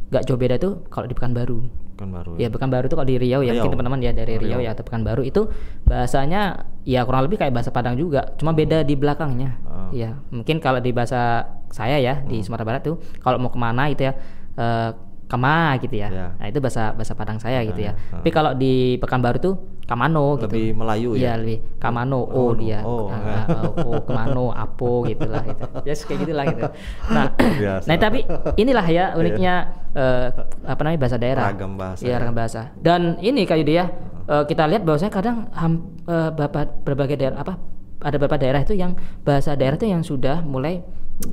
gak 0.09 0.25
jauh 0.25 0.41
beda 0.41 0.57
tuh 0.57 0.87
kalau 0.89 1.05
di 1.05 1.15
Pekanbaru. 1.15 1.61
Pekanbaru. 1.99 2.39
Ya, 2.39 2.47
ya 2.47 2.49
Pekanbaru 2.55 2.85
itu 2.87 2.95
kalau 2.95 3.09
di 3.11 3.17
Riau 3.19 3.43
ya 3.43 3.51
Riau. 3.51 3.55
mungkin 3.59 3.73
teman-teman 3.75 4.01
ya 4.07 4.13
dari 4.15 4.35
Riau. 4.39 4.47
Riau 4.55 4.61
ya 4.63 4.71
atau 4.79 4.87
Pekanbaru 4.87 5.23
itu 5.27 5.51
bahasanya 5.83 6.71
ya 6.87 7.03
kurang 7.03 7.27
lebih 7.27 7.43
kayak 7.43 7.51
bahasa 7.51 7.75
Padang 7.75 7.99
juga, 7.99 8.39
cuma 8.39 8.55
beda 8.55 8.87
di 8.87 8.95
belakangnya. 8.95 9.59
Uh. 9.67 9.91
Ya, 9.91 10.23
mungkin 10.31 10.63
kalau 10.63 10.79
di 10.79 10.95
bahasa 10.95 11.51
saya 11.75 11.99
ya 11.99 12.23
hmm. 12.23 12.31
di 12.31 12.37
Sumatera 12.47 12.65
Barat 12.65 12.83
tuh 12.87 12.97
kalau 13.19 13.43
mau 13.43 13.51
ke 13.51 13.59
mana 13.59 13.91
itu 13.91 14.07
ya 14.07 14.15
uh, 14.57 15.08
kama 15.29 15.77
gitu 15.85 16.01
ya. 16.01 16.09
Yeah. 16.09 16.31
Nah 16.41 16.47
itu 16.49 16.59
bahasa 16.59 16.97
bahasa 16.97 17.13
Padang 17.13 17.37
saya 17.37 17.61
gitu 17.69 17.85
ya. 17.85 17.93
Uh, 17.93 18.25
Tapi 18.25 18.31
kalau 18.33 18.57
di 18.57 18.97
Pekanbaru 18.97 19.39
tuh 19.39 19.55
kamano 19.85 20.41
gitu. 20.41 20.49
Lebih 20.49 20.67
Melayu 20.73 21.11
ya. 21.15 21.21
Iya 21.21 21.33
lebih 21.37 21.59
kamano 21.77 22.25
o 22.25 22.33
oh, 22.33 22.51
dia. 22.57 22.81
Oh, 22.81 23.13
uh, 23.13 23.45
uh, 23.45 23.73
oh 23.85 24.01
kemano 24.09 24.51
apo 24.57 25.05
gitulah 25.05 25.45
gitu. 25.45 25.63
Ya 25.87 25.93
yes, 25.93 26.09
kayak 26.09 26.19
gitulah 26.25 26.45
gitu. 26.49 26.65
Nah, 27.13 27.25
nah 27.89 27.97
tapi 28.01 28.25
inilah 28.57 28.87
ya 28.89 29.05
uniknya 29.15 29.55
uh, 29.93 30.27
apa 30.65 30.81
namanya 30.81 31.01
bahasa 31.05 31.17
daerah. 31.21 31.45
Ragam 31.53 31.77
bahasa. 31.77 32.03
Iya 32.03 32.15
ragam 32.25 32.37
bahasa. 32.37 32.61
Dan 32.81 33.21
ini 33.21 33.45
kayak 33.45 33.65
dia 33.69 33.85
uh, 34.33 34.49
kita 34.49 34.65
lihat 34.65 34.83
bahwasanya 34.89 35.13
kadang 35.13 35.37
ham, 35.53 35.93
uh, 36.09 36.33
bapak 36.33 36.89
berbagai 36.89 37.21
daerah 37.21 37.45
apa 37.45 37.61
ada 37.99 38.15
beberapa 38.17 38.39
daerah 38.39 38.63
itu 38.63 38.79
yang 38.79 38.95
bahasa 39.27 39.59
daerah 39.59 39.75
itu 39.75 39.91
yang 39.91 40.07
sudah 40.07 40.41
mulai 40.41 40.87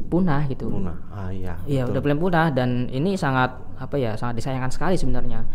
punah 0.10 0.42
gitu. 0.50 0.70
Punah. 0.70 0.98
Ah 1.14 1.30
iya. 1.30 1.58
Iya, 1.70 1.86
udah 1.86 2.02
mulai 2.02 2.18
punah 2.18 2.48
dan 2.50 2.90
ini 2.90 3.14
sangat 3.14 3.54
apa 3.78 3.96
ya, 4.00 4.18
sangat 4.18 4.42
disayangkan 4.42 4.72
sekali 4.74 4.98
sebenarnya. 4.98 5.46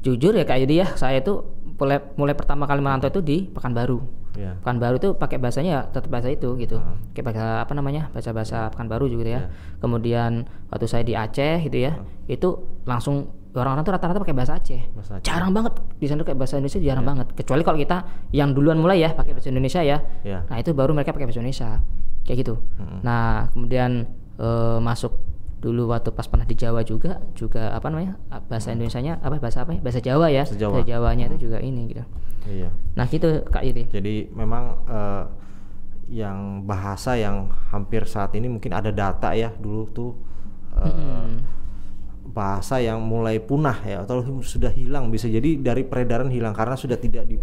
Jujur 0.00 0.32
ya 0.32 0.48
Kak 0.48 0.58
Yudi 0.64 0.80
ya, 0.80 0.88
saya 0.96 1.20
itu 1.20 1.44
mulai 1.76 2.00
mulai 2.16 2.32
pertama 2.36 2.64
kali 2.64 2.80
merantau 2.80 3.08
itu 3.08 3.20
di 3.20 3.38
Pekanbaru. 3.50 4.00
Yeah. 4.38 4.54
Pekanbaru 4.62 4.96
itu 4.96 5.08
pakai 5.18 5.42
bahasanya 5.42 5.70
ya 5.70 5.80
tetap 5.90 6.08
bahasa 6.08 6.30
itu 6.30 6.54
gitu. 6.56 6.78
Uh. 6.78 6.96
Kayak 7.12 7.32
bahasa 7.32 7.44
apa 7.66 7.72
namanya? 7.74 8.02
Bahasa-bahasa 8.14 8.70
Pekanbaru 8.72 9.10
juga 9.10 9.26
gitu 9.26 9.32
ya. 9.36 9.42
Yeah. 9.44 9.50
Kemudian 9.82 10.30
waktu 10.70 10.86
saya 10.86 11.02
di 11.04 11.18
Aceh 11.18 11.66
gitu 11.66 11.78
ya, 11.82 11.98
uh. 11.98 12.06
itu 12.30 12.48
langsung 12.86 13.32
orang-orang 13.50 13.82
tuh 13.82 13.92
rata-rata 13.98 14.22
pakai 14.22 14.36
bahasa 14.36 14.56
Aceh. 14.56 14.82
bahasa 14.94 15.18
Aceh. 15.18 15.26
Jarang 15.26 15.50
banget 15.50 15.74
di 15.98 16.06
sana 16.06 16.22
kayak 16.22 16.38
bahasa 16.38 16.54
Indonesia 16.56 16.80
jarang 16.80 17.04
yeah. 17.04 17.10
banget. 17.10 17.26
Kecuali 17.36 17.62
kalau 17.66 17.78
kita 17.80 17.96
yang 18.30 18.54
duluan 18.54 18.78
mulai 18.78 19.02
ya 19.02 19.10
pakai 19.12 19.34
bahasa 19.34 19.48
Indonesia 19.50 19.80
ya. 19.82 19.98
Yeah. 20.22 20.46
Nah, 20.46 20.56
itu 20.62 20.70
baru 20.72 20.94
mereka 20.94 21.12
pakai 21.12 21.26
bahasa 21.26 21.42
Indonesia. 21.42 21.82
Kayak 22.26 22.38
gitu. 22.46 22.54
Hmm. 22.78 23.00
Nah, 23.02 23.48
kemudian 23.52 24.06
uh, 24.40 24.78
masuk 24.78 25.16
dulu 25.60 25.92
waktu 25.92 26.08
pas 26.16 26.24
pernah 26.24 26.48
di 26.48 26.56
Jawa 26.56 26.80
juga 26.88 27.20
juga 27.36 27.68
apa 27.76 27.92
namanya 27.92 28.16
bahasa 28.48 28.72
Indonesia-nya 28.72 29.20
apa 29.20 29.36
bahasa 29.36 29.60
apa 29.60 29.76
ya 29.76 29.80
bahasa 29.84 30.00
Jawa 30.00 30.32
ya 30.32 30.48
bahasa, 30.48 30.56
Jawa. 30.56 30.80
bahasa 30.80 30.88
Jawanya 30.88 31.24
hmm. 31.28 31.32
itu 31.36 31.38
juga 31.44 31.58
ini 31.60 31.80
gitu 31.92 32.04
iya 32.48 32.72
nah 32.96 33.04
gitu 33.04 33.44
kak 33.44 33.68
Yudi 33.68 33.84
jadi 33.92 34.14
memang 34.32 34.64
uh, 34.88 35.28
yang 36.08 36.64
bahasa 36.64 37.20
yang 37.20 37.52
hampir 37.68 38.08
saat 38.08 38.32
ini 38.40 38.48
mungkin 38.48 38.72
ada 38.72 38.88
data 38.88 39.36
ya 39.36 39.52
dulu 39.52 39.84
tuh 39.92 40.16
uh, 40.80 40.88
hmm 40.88 41.60
bahasa 42.30 42.78
yang 42.78 43.02
mulai 43.02 43.42
punah 43.42 43.82
ya 43.82 44.06
atau 44.06 44.22
sudah 44.40 44.70
hilang 44.70 45.10
bisa 45.10 45.26
jadi 45.26 45.58
dari 45.58 45.82
peredaran 45.82 46.30
hilang 46.30 46.54
karena 46.54 46.78
sudah 46.78 46.94
tidak 46.94 47.26
di 47.26 47.36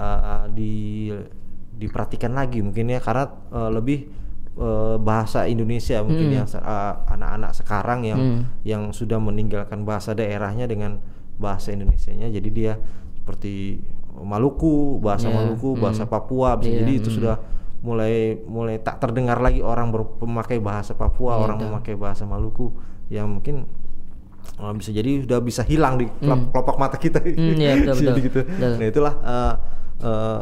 uh, 0.00 0.48
di 0.48 1.12
diperhatikan 1.74 2.32
lagi 2.32 2.62
mungkin 2.62 2.90
ya 2.90 3.02
karena 3.02 3.26
uh, 3.50 3.70
lebih 3.70 4.06
uh, 4.58 4.96
bahasa 4.98 5.46
Indonesia 5.50 6.00
mungkin 6.06 6.30
hmm. 6.30 6.36
yang 6.38 6.46
anak-anak 7.10 7.50
uh, 7.52 7.56
sekarang 7.56 8.00
yang 8.06 8.20
hmm. 8.20 8.40
yang 8.62 8.82
sudah 8.94 9.18
meninggalkan 9.18 9.82
bahasa 9.82 10.14
daerahnya 10.14 10.70
dengan 10.70 11.02
bahasa 11.38 11.74
Indonesianya 11.74 12.30
jadi 12.30 12.48
dia 12.50 12.72
seperti 13.18 13.82
Maluku 14.14 15.02
bahasa 15.02 15.26
yeah. 15.26 15.34
Maluku 15.42 15.74
bahasa 15.74 16.06
hmm. 16.06 16.12
Papua 16.14 16.54
bisa 16.54 16.70
yeah. 16.70 16.86
jadi 16.86 16.92
itu 17.02 17.10
hmm. 17.10 17.16
sudah 17.18 17.36
mulai 17.84 18.38
mulai 18.46 18.78
tak 18.80 19.02
terdengar 19.02 19.42
lagi 19.42 19.60
orang 19.60 19.90
memakai 20.22 20.62
bahasa 20.62 20.94
Papua 20.94 21.34
yeah, 21.34 21.42
orang 21.42 21.58
itu. 21.58 21.66
memakai 21.66 21.94
bahasa 21.98 22.22
Maluku 22.22 22.70
yang 23.10 23.28
mungkin 23.28 23.66
Oh, 24.54 24.70
bisa 24.70 24.94
jadi 24.94 25.24
sudah 25.24 25.40
bisa 25.42 25.66
hilang 25.66 25.98
di 25.98 26.06
kelopak 26.22 26.76
mata 26.78 26.94
kita 26.94 27.18
hmm, 27.18 27.58
ya, 27.58 27.74
betul, 27.74 27.96
betul. 27.98 28.14
gitu. 28.22 28.40
Betul. 28.46 28.72
Nah 28.78 28.86
itulah 28.86 29.14
uh, 29.24 29.54
uh, 30.04 30.40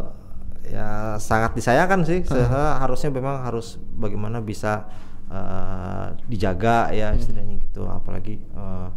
ya 0.67 1.17
sangat 1.19 1.57
disayangkan 1.57 2.07
sih. 2.07 2.21
Uh. 2.29 2.77
Harusnya 2.79 3.11
memang 3.11 3.43
harus 3.43 3.81
bagaimana 3.97 4.39
bisa 4.39 4.87
uh, 5.31 6.15
dijaga 6.27 6.91
ya 6.95 7.13
hmm. 7.13 7.19
istilahnya 7.19 7.55
gitu. 7.63 7.87
Apalagi 7.89 8.39
uh, 8.55 8.91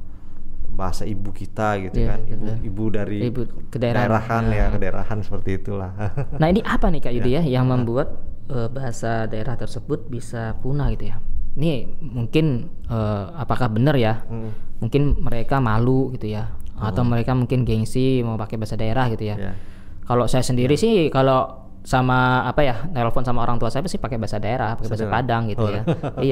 bahasa 0.75 1.08
ibu 1.08 1.32
kita 1.32 1.80
gitu 1.88 2.04
yeah, 2.04 2.19
kan, 2.19 2.28
ibu 2.28 2.36
gitu. 2.36 2.51
ibu 2.67 2.84
dari 2.91 3.19
ibu 3.32 3.41
kedaerahan 3.71 4.43
ya, 4.51 4.67
nah. 4.67 4.69
kedaerahan 4.75 5.23
seperti 5.23 5.63
itulah. 5.63 5.95
nah 6.41 6.47
ini 6.51 6.60
apa 6.67 6.91
nih 6.91 6.99
Kak 6.99 7.13
Yudi 7.15 7.32
ya, 7.32 7.39
ya 7.39 7.60
yang 7.60 7.71
membuat 7.71 8.19
uh, 8.51 8.67
bahasa 8.67 9.23
daerah 9.23 9.56
tersebut 9.56 10.12
bisa 10.12 10.60
punah 10.60 10.91
gitu 10.91 11.15
ya? 11.15 11.17
ini 11.56 11.88
mungkin 12.04 12.67
uh, 12.91 13.32
apakah 13.39 13.71
benar 13.71 13.95
ya 13.95 14.28
hmm. 14.28 14.84
mungkin 14.84 15.15
mereka 15.23 15.63
malu 15.63 16.12
gitu 16.15 16.36
ya 16.36 16.51
atau 16.75 17.08
mereka 17.08 17.32
mungkin 17.32 17.63
gengsi 17.63 18.19
mau 18.19 18.36
pakai 18.36 18.60
bahasa 18.60 18.75
daerah 18.75 19.08
gitu 19.08 19.32
ya 19.32 19.36
yeah. 19.39 19.56
Kalau 20.05 20.25
saya 20.29 20.45
sendiri 20.45 20.77
yeah. 20.77 20.83
sih 20.85 20.95
kalau 21.09 21.65
sama 21.85 22.41
apa 22.49 22.65
ya 22.65 22.81
telepon 22.89 23.21
sama 23.21 23.45
orang 23.45 23.61
tua 23.61 23.69
saya 23.69 23.85
pasti 23.85 24.01
pakai 24.01 24.17
bahasa 24.17 24.41
daerah 24.41 24.73
pakai 24.73 24.89
bahasa 24.89 25.05
Padang 25.05 25.45
gitu 25.53 25.69
oh. 25.69 25.69
ya 25.69 25.81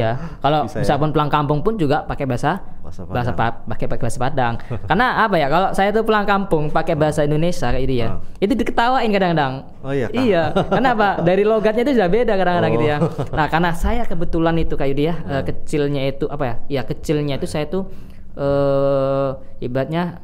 iya 0.02 0.10
kalau 0.42 0.66
bisa 0.66 0.98
ya? 0.98 0.98
pulang 0.98 1.30
kampung 1.30 1.62
pun 1.62 1.78
juga 1.78 2.02
pakai 2.10 2.26
bahasa 2.26 2.58
bahasa 2.82 3.38
pakai 3.38 3.86
pakai 3.86 4.02
bahasa 4.02 4.18
Padang 4.18 4.58
karena 4.90 5.22
apa 5.22 5.38
ya 5.38 5.48
kalau 5.54 5.70
saya 5.78 5.94
tuh 5.94 6.02
pulang 6.02 6.26
kampung 6.26 6.74
pakai 6.74 6.98
bahasa 6.98 7.22
Indonesia 7.22 7.70
kayak 7.70 7.86
gitu 7.86 7.96
ya 8.02 8.08
oh. 8.18 8.26
itu 8.42 8.54
diketawain 8.58 9.10
kadang-kadang 9.14 9.54
oh 9.86 9.94
iya 9.94 10.10
iya 10.10 10.44
kenapa 10.74 11.22
dari 11.22 11.46
logatnya 11.46 11.86
itu 11.86 12.02
sudah 12.02 12.10
beda 12.10 12.34
kadang-kadang 12.34 12.72
oh. 12.74 12.76
gitu 12.82 12.86
ya 12.90 12.98
oh. 12.98 13.10
nah 13.38 13.46
karena 13.46 13.78
saya 13.78 14.10
kebetulan 14.10 14.58
itu 14.58 14.74
kayak 14.74 14.96
dia 14.98 15.14
uh, 15.30 15.46
kecilnya 15.46 16.02
itu 16.10 16.26
apa 16.34 16.44
ya 16.50 16.56
ya 16.66 16.82
kecilnya 16.82 17.38
itu 17.38 17.46
saya 17.46 17.70
tuh 17.70 17.94
uh, 18.42 19.38
ibaratnya 19.62 20.18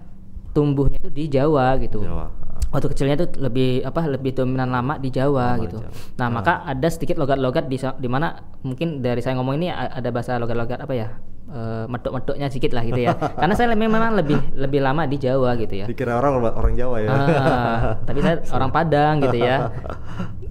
tumbuhnya 0.57 0.97
itu 0.97 1.13
di 1.13 1.29
Jawa 1.29 1.77
gitu 1.77 2.01
Jawa 2.01 2.48
waktu 2.69 2.87
kecilnya 2.93 3.15
itu 3.17 3.27
lebih 3.41 3.81
apa 3.81 4.05
lebih 4.05 4.31
dominan 4.37 4.69
lama 4.69 5.01
di 5.01 5.09
Jawa 5.09 5.57
oh, 5.57 5.65
gitu. 5.65 5.77
Jawa. 5.81 5.91
Nah, 6.21 6.27
maka 6.29 6.53
ada 6.65 6.87
sedikit 6.89 7.17
logat-logat 7.17 7.65
di 7.65 7.77
di 7.81 8.09
mana 8.09 8.37
mungkin 8.61 9.01
dari 9.01 9.21
saya 9.25 9.37
ngomong 9.41 9.57
ini 9.57 9.73
ada 9.73 10.09
bahasa 10.13 10.37
logat-logat 10.37 10.79
apa 10.85 10.93
ya? 10.93 11.09
Uh, 11.49 11.89
medok-medoknya 11.89 12.45
sedikit 12.45 12.77
lah 12.77 12.85
gitu 12.85 13.09
ya. 13.09 13.17
Karena 13.41 13.57
saya 13.57 13.73
memang 13.73 14.13
lebih 14.13 14.37
lebih 14.53 14.85
lama 14.85 15.09
di 15.09 15.17
Jawa 15.17 15.57
gitu 15.57 15.81
ya. 15.81 15.85
Dikira 15.89 16.21
orang 16.21 16.45
orang 16.45 16.73
Jawa 16.77 16.97
ya. 17.01 17.09
Uh, 17.09 17.79
tapi 18.05 18.19
saya 18.21 18.37
orang 18.57 18.69
Padang 18.69 19.15
gitu 19.25 19.37
ya. 19.41 19.57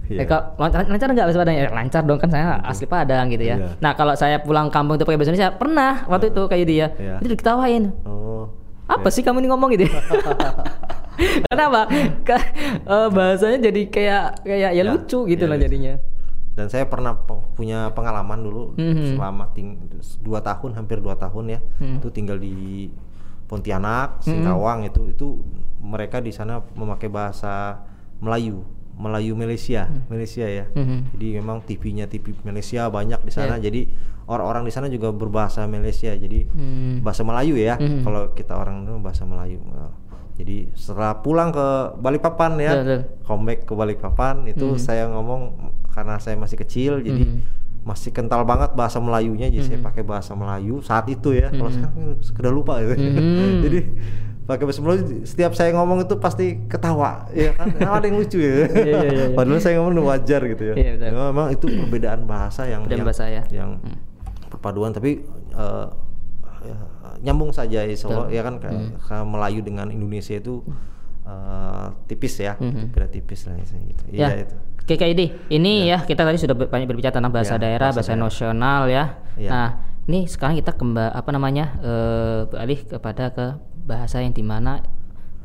Yeah. 0.09 0.25
Eh, 0.25 0.27
kalau 0.33 0.57
lancar 0.89 1.13
nggak 1.13 1.29
bahasa 1.29 1.37
Padang 1.45 1.57
ya 1.61 1.69
lancar 1.69 2.01
dong 2.09 2.17
kan 2.17 2.33
saya 2.33 2.65
asli 2.65 2.89
Padang 2.89 3.29
gitu 3.29 3.45
ya. 3.45 3.61
Yeah. 3.61 3.77
Nah 3.77 3.93
kalau 3.93 4.17
saya 4.17 4.41
pulang 4.41 4.73
kampung 4.73 4.97
itu 4.97 5.05
pakai 5.05 5.21
bahasa 5.21 5.37
Indonesia 5.37 5.53
pernah 5.61 6.09
waktu 6.09 6.33
itu 6.33 6.43
kayak 6.49 6.65
dia, 6.65 6.87
yeah. 6.97 7.21
itu 7.21 7.37
diketawain. 7.37 7.93
Oh. 8.09 8.49
Apa 8.89 9.05
yeah. 9.05 9.13
sih 9.13 9.21
kamu 9.21 9.45
ini 9.45 9.53
ngomong 9.53 9.69
gitu? 9.77 9.85
Ya? 11.19 11.45
Kenapa? 11.51 11.91
Ke, 12.23 12.37
uh, 12.87 13.09
bahasanya 13.11 13.69
jadi 13.71 13.83
kayak 13.91 14.25
kayak 14.47 14.71
ya, 14.71 14.79
ya 14.79 14.85
lucu 14.87 15.27
gitu 15.27 15.45
ya, 15.45 15.51
lah 15.51 15.59
jadinya. 15.59 15.95
Dan 16.55 16.67
saya 16.71 16.87
pernah 16.91 17.15
punya 17.55 17.91
pengalaman 17.95 18.43
dulu 18.43 18.75
mm-hmm. 18.75 19.15
selama 19.15 19.51
ting 19.55 19.79
dua 20.23 20.43
tahun 20.43 20.75
hampir 20.75 20.99
dua 20.99 21.15
tahun 21.15 21.55
ya 21.55 21.61
mm. 21.79 22.03
itu 22.03 22.09
tinggal 22.11 22.39
di 22.39 22.91
Pontianak, 23.47 24.23
Singkawang 24.23 24.83
mm-hmm. 24.87 24.91
itu 24.91 25.03
itu 25.15 25.27
mereka 25.83 26.19
di 26.19 26.35
sana 26.35 26.61
memakai 26.75 27.07
bahasa 27.09 27.83
Melayu. 28.19 28.79
Melayu 28.99 29.39
Malaysia, 29.39 29.87
hmm. 29.87 30.11
Malaysia 30.11 30.43
ya. 30.43 30.67
Hmm. 30.75 31.07
Jadi 31.15 31.39
memang 31.39 31.63
TV-nya 31.63 32.11
TV 32.11 32.35
Malaysia 32.43 32.91
banyak 32.91 33.23
di 33.23 33.31
sana. 33.31 33.55
Yeah. 33.57 33.71
Jadi 33.71 33.81
orang-orang 34.27 34.67
di 34.67 34.73
sana 34.75 34.91
juga 34.91 35.15
berbahasa 35.15 35.71
Malaysia. 35.71 36.11
Jadi 36.11 36.51
hmm. 36.51 37.07
bahasa 37.07 37.23
Melayu 37.23 37.55
ya. 37.55 37.79
Hmm. 37.79 38.03
Kalau 38.03 38.35
kita 38.35 38.59
orang 38.59 38.83
itu 38.83 38.99
bahasa 38.99 39.23
Melayu. 39.23 39.63
Jadi 40.39 40.71
setelah 40.79 41.19
pulang 41.19 41.51
ke 41.51 41.99
Balikpapan 41.99 42.53
ya, 42.63 42.73
yeah, 42.79 43.03
comeback 43.27 43.67
ke 43.67 43.75
Balikpapan 43.75 44.47
itu 44.47 44.79
mm. 44.79 44.79
saya 44.79 45.11
ngomong 45.11 45.75
karena 45.91 46.23
saya 46.23 46.39
masih 46.39 46.55
kecil, 46.63 47.03
mm. 47.03 47.05
jadi 47.05 47.23
masih 47.83 48.15
kental 48.15 48.47
banget 48.47 48.71
bahasa 48.79 49.03
Melayunya, 49.03 49.51
jadi 49.51 49.67
mm. 49.67 49.69
saya 49.69 49.79
pakai 49.83 50.07
bahasa 50.07 50.39
Melayu 50.39 50.79
saat 50.79 51.11
itu 51.11 51.35
ya. 51.35 51.51
Mm. 51.51 51.59
Kalau 51.59 51.71
sekarang 51.75 51.99
sudah 52.23 52.53
lupa 52.55 52.79
gitu. 52.87 52.95
Mm. 52.95 53.51
jadi 53.67 53.79
pakai 54.47 54.65
bahasa 54.65 54.81
Melayu 54.81 55.03
setiap 55.29 55.53
saya 55.53 55.77
ngomong 55.77 56.09
itu 56.09 56.15
pasti 56.17 56.57
ketawa 56.73 57.29
ya 57.37 57.53
kan 57.53 57.69
ada 58.01 58.09
yang 58.09 58.17
lucu 58.17 58.41
ya 58.41 58.49
yeah, 58.49 58.65
yeah, 58.65 59.03
yeah, 59.05 59.29
padahal 59.37 59.61
saya 59.61 59.77
ngomong 59.77 60.09
wajar 60.09 60.41
gitu 60.49 60.73
ya 60.73 60.75
yeah, 60.97 61.13
memang 61.13 61.53
itu 61.53 61.69
perbedaan 61.69 62.25
bahasa 62.25 62.65
yang 62.65 62.89
yang, 62.89 63.05
bahasa 63.05 63.29
ya. 63.29 63.45
yang 63.53 63.77
mm. 63.77 64.49
perpaduan 64.49 64.97
tapi 64.97 65.21
uh, 65.53 66.08
ya, 66.65 66.77
nyambung 67.23 67.51
saja 67.55 67.85
insya 67.85 68.27
ya 68.31 68.43
kan 68.43 68.59
hmm. 68.59 69.27
Melayu 69.29 69.61
dengan 69.63 69.91
Indonesia 69.91 70.39
itu 70.39 70.63
uh, 71.29 71.93
tipis 72.09 72.41
ya 72.41 72.57
hmm. 72.59 72.95
beda 72.95 73.09
tipis 73.11 73.47
lah 73.47 73.59
gitu 73.63 74.05
iya 74.11 74.29
ya. 74.33 74.45
itu 74.47 74.57
KKID 74.89 75.53
ini 75.53 75.91
ya. 75.91 76.01
ya 76.01 76.09
kita 76.09 76.25
tadi 76.25 76.39
sudah 76.41 76.57
banyak 76.57 76.89
berbicara 76.89 77.13
tentang 77.21 77.35
bahasa 77.35 77.61
ya, 77.61 77.61
daerah 77.61 77.91
bahasa, 77.93 78.17
bahasa 78.17 78.17
nasional 78.17 78.81
ya. 78.89 79.05
ya 79.37 79.51
nah 79.51 79.69
ini 80.09 80.25
sekarang 80.25 80.57
kita 80.57 80.73
kembali 80.73 81.13
apa 81.13 81.31
namanya 81.31 81.67
uh, 81.85 82.41
beralih 82.49 82.81
kepada 82.89 83.29
ke 83.29 83.47
bahasa 83.85 84.25
yang 84.25 84.33
di 84.33 84.41
mana 84.41 84.81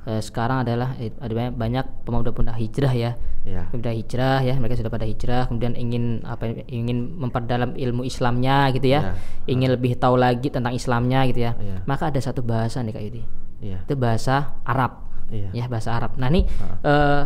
uh, 0.08 0.22
sekarang 0.22 0.64
adalah 0.68 0.96
ada 0.98 1.34
banyak, 1.34 1.54
banyak 1.56 1.86
pemuda-pemuda 2.04 2.54
hijrah 2.56 2.94
ya 2.94 3.12
yeah. 3.44 3.66
pemuda 3.70 3.92
hijrah 3.92 4.40
ya 4.44 4.56
mereka 4.60 4.80
sudah 4.80 4.92
pada 4.92 5.06
hijrah 5.08 5.48
kemudian 5.48 5.76
ingin 5.76 6.24
apa 6.24 6.64
ingin 6.68 7.20
memperdalam 7.20 7.76
ilmu 7.76 8.08
Islamnya 8.08 8.72
gitu 8.76 8.88
ya 8.92 9.14
yeah. 9.14 9.16
ingin 9.48 9.70
uh. 9.72 9.74
lebih 9.76 10.00
tahu 10.00 10.16
lagi 10.20 10.48
tentang 10.52 10.76
Islamnya 10.76 11.28
gitu 11.30 11.44
ya 11.44 11.52
yeah. 11.60 11.80
maka 11.88 12.12
ada 12.12 12.20
satu 12.20 12.44
bahasa 12.44 12.80
nih 12.84 12.94
kak 12.96 13.04
Yudi 13.04 13.24
yeah. 13.64 13.82
itu 13.84 13.96
bahasa 13.96 14.58
Arab 14.64 15.04
yeah. 15.32 15.52
ya 15.52 15.66
bahasa 15.68 15.96
Arab 15.96 16.16
nah 16.20 16.28
ini 16.32 16.48
uh. 16.60 16.66
Uh, 16.84 17.24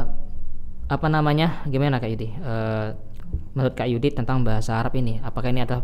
apa 0.87 1.07
namanya 1.11 1.67
gimana 1.67 1.99
kak 1.99 2.09
Yudi 2.13 2.31
uh, 2.41 2.95
menurut 3.53 3.73
kak 3.75 3.89
Yudi 3.91 4.09
tentang 4.15 4.41
bahasa 4.41 4.79
Arab 4.79 4.95
ini 4.95 5.19
apakah 5.19 5.51
ini 5.51 5.65
adalah 5.65 5.83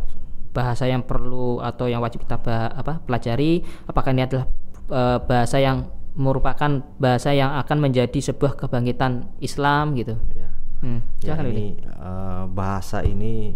bahasa 0.53 0.85
yang 0.85 1.01
perlu 1.01 1.59
atau 1.59 1.89
yang 1.89 1.99
wajib 1.99 2.23
kita 2.23 2.37
apa 2.69 3.01
pelajari 3.03 3.65
apakah 3.89 4.13
ini 4.13 4.21
adalah 4.21 4.45
uh, 4.93 5.17
bahasa 5.25 5.57
yang 5.57 5.89
merupakan 6.13 6.85
bahasa 7.01 7.33
yang 7.33 7.57
akan 7.57 7.89
menjadi 7.89 8.19
sebuah 8.21 8.53
kebangkitan 8.57 9.33
Islam 9.41 9.97
gitu. 9.97 10.17
Ya. 10.37 10.49
Hmm, 10.83 10.99
ya 11.23 11.39
ini 11.39 11.79
uh, 11.95 12.45
bahasa 12.51 13.07
ini 13.07 13.55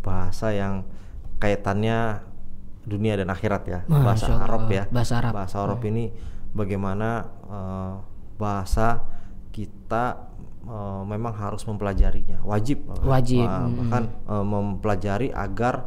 bahasa 0.00 0.50
yang 0.56 0.88
kaitannya 1.38 2.24
dunia 2.82 3.14
dan 3.14 3.30
akhirat 3.30 3.62
ya. 3.68 3.80
Masya 3.86 4.02
bahasa 4.02 4.26
Allah. 4.34 4.46
Arab 4.46 4.62
ya. 4.70 4.84
Bahasa 4.90 5.14
Arab. 5.22 5.32
Bahasa 5.36 5.56
Arab 5.62 5.80
hmm. 5.82 5.90
ini 5.94 6.04
bagaimana 6.50 7.08
uh, 7.46 7.94
bahasa 8.40 9.06
kita 9.54 10.32
uh, 10.66 11.04
memang 11.06 11.36
harus 11.36 11.62
mempelajarinya, 11.68 12.42
wajib. 12.42 12.82
Wajib. 13.04 13.46
Uh, 13.46 13.68
bahkan 13.78 14.04
uh, 14.26 14.42
mempelajari 14.42 15.28
agar 15.30 15.86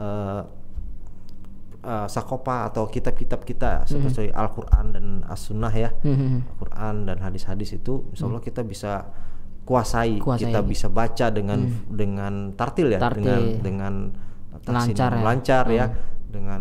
uh, 0.00 0.42
uh, 1.82 2.06
sakopa 2.08 2.70
atau 2.70 2.86
kitab-kitab 2.88 3.42
kita 3.42 3.84
mm-hmm. 3.84 3.90
seperti 3.90 4.30
Al-Qur'an 4.32 4.94
dan 4.94 5.06
As-Sunnah 5.26 5.74
ya. 5.74 5.90
Mm-hmm. 6.02 6.56
Al-Qur'an 6.56 6.94
dan 7.06 7.18
hadis-hadis 7.20 7.76
itu 7.76 8.06
insyaallah 8.14 8.40
mm-hmm. 8.40 8.48
kita 8.48 8.62
bisa 8.66 8.92
kuasai, 9.62 10.18
kuasai, 10.18 10.50
kita 10.50 10.60
bisa 10.66 10.86
baca 10.90 11.30
dengan 11.30 11.62
mm. 11.62 11.94
dengan 11.94 12.32
tartil 12.58 12.88
ya, 12.90 12.98
tartil. 12.98 13.22
dengan 13.22 13.42
dengan 13.62 13.94
lancar, 14.66 15.10
ya. 15.14 15.22
lancar 15.22 15.64
ya. 15.70 15.86
Mm. 15.86 15.96
dengan 16.32 16.60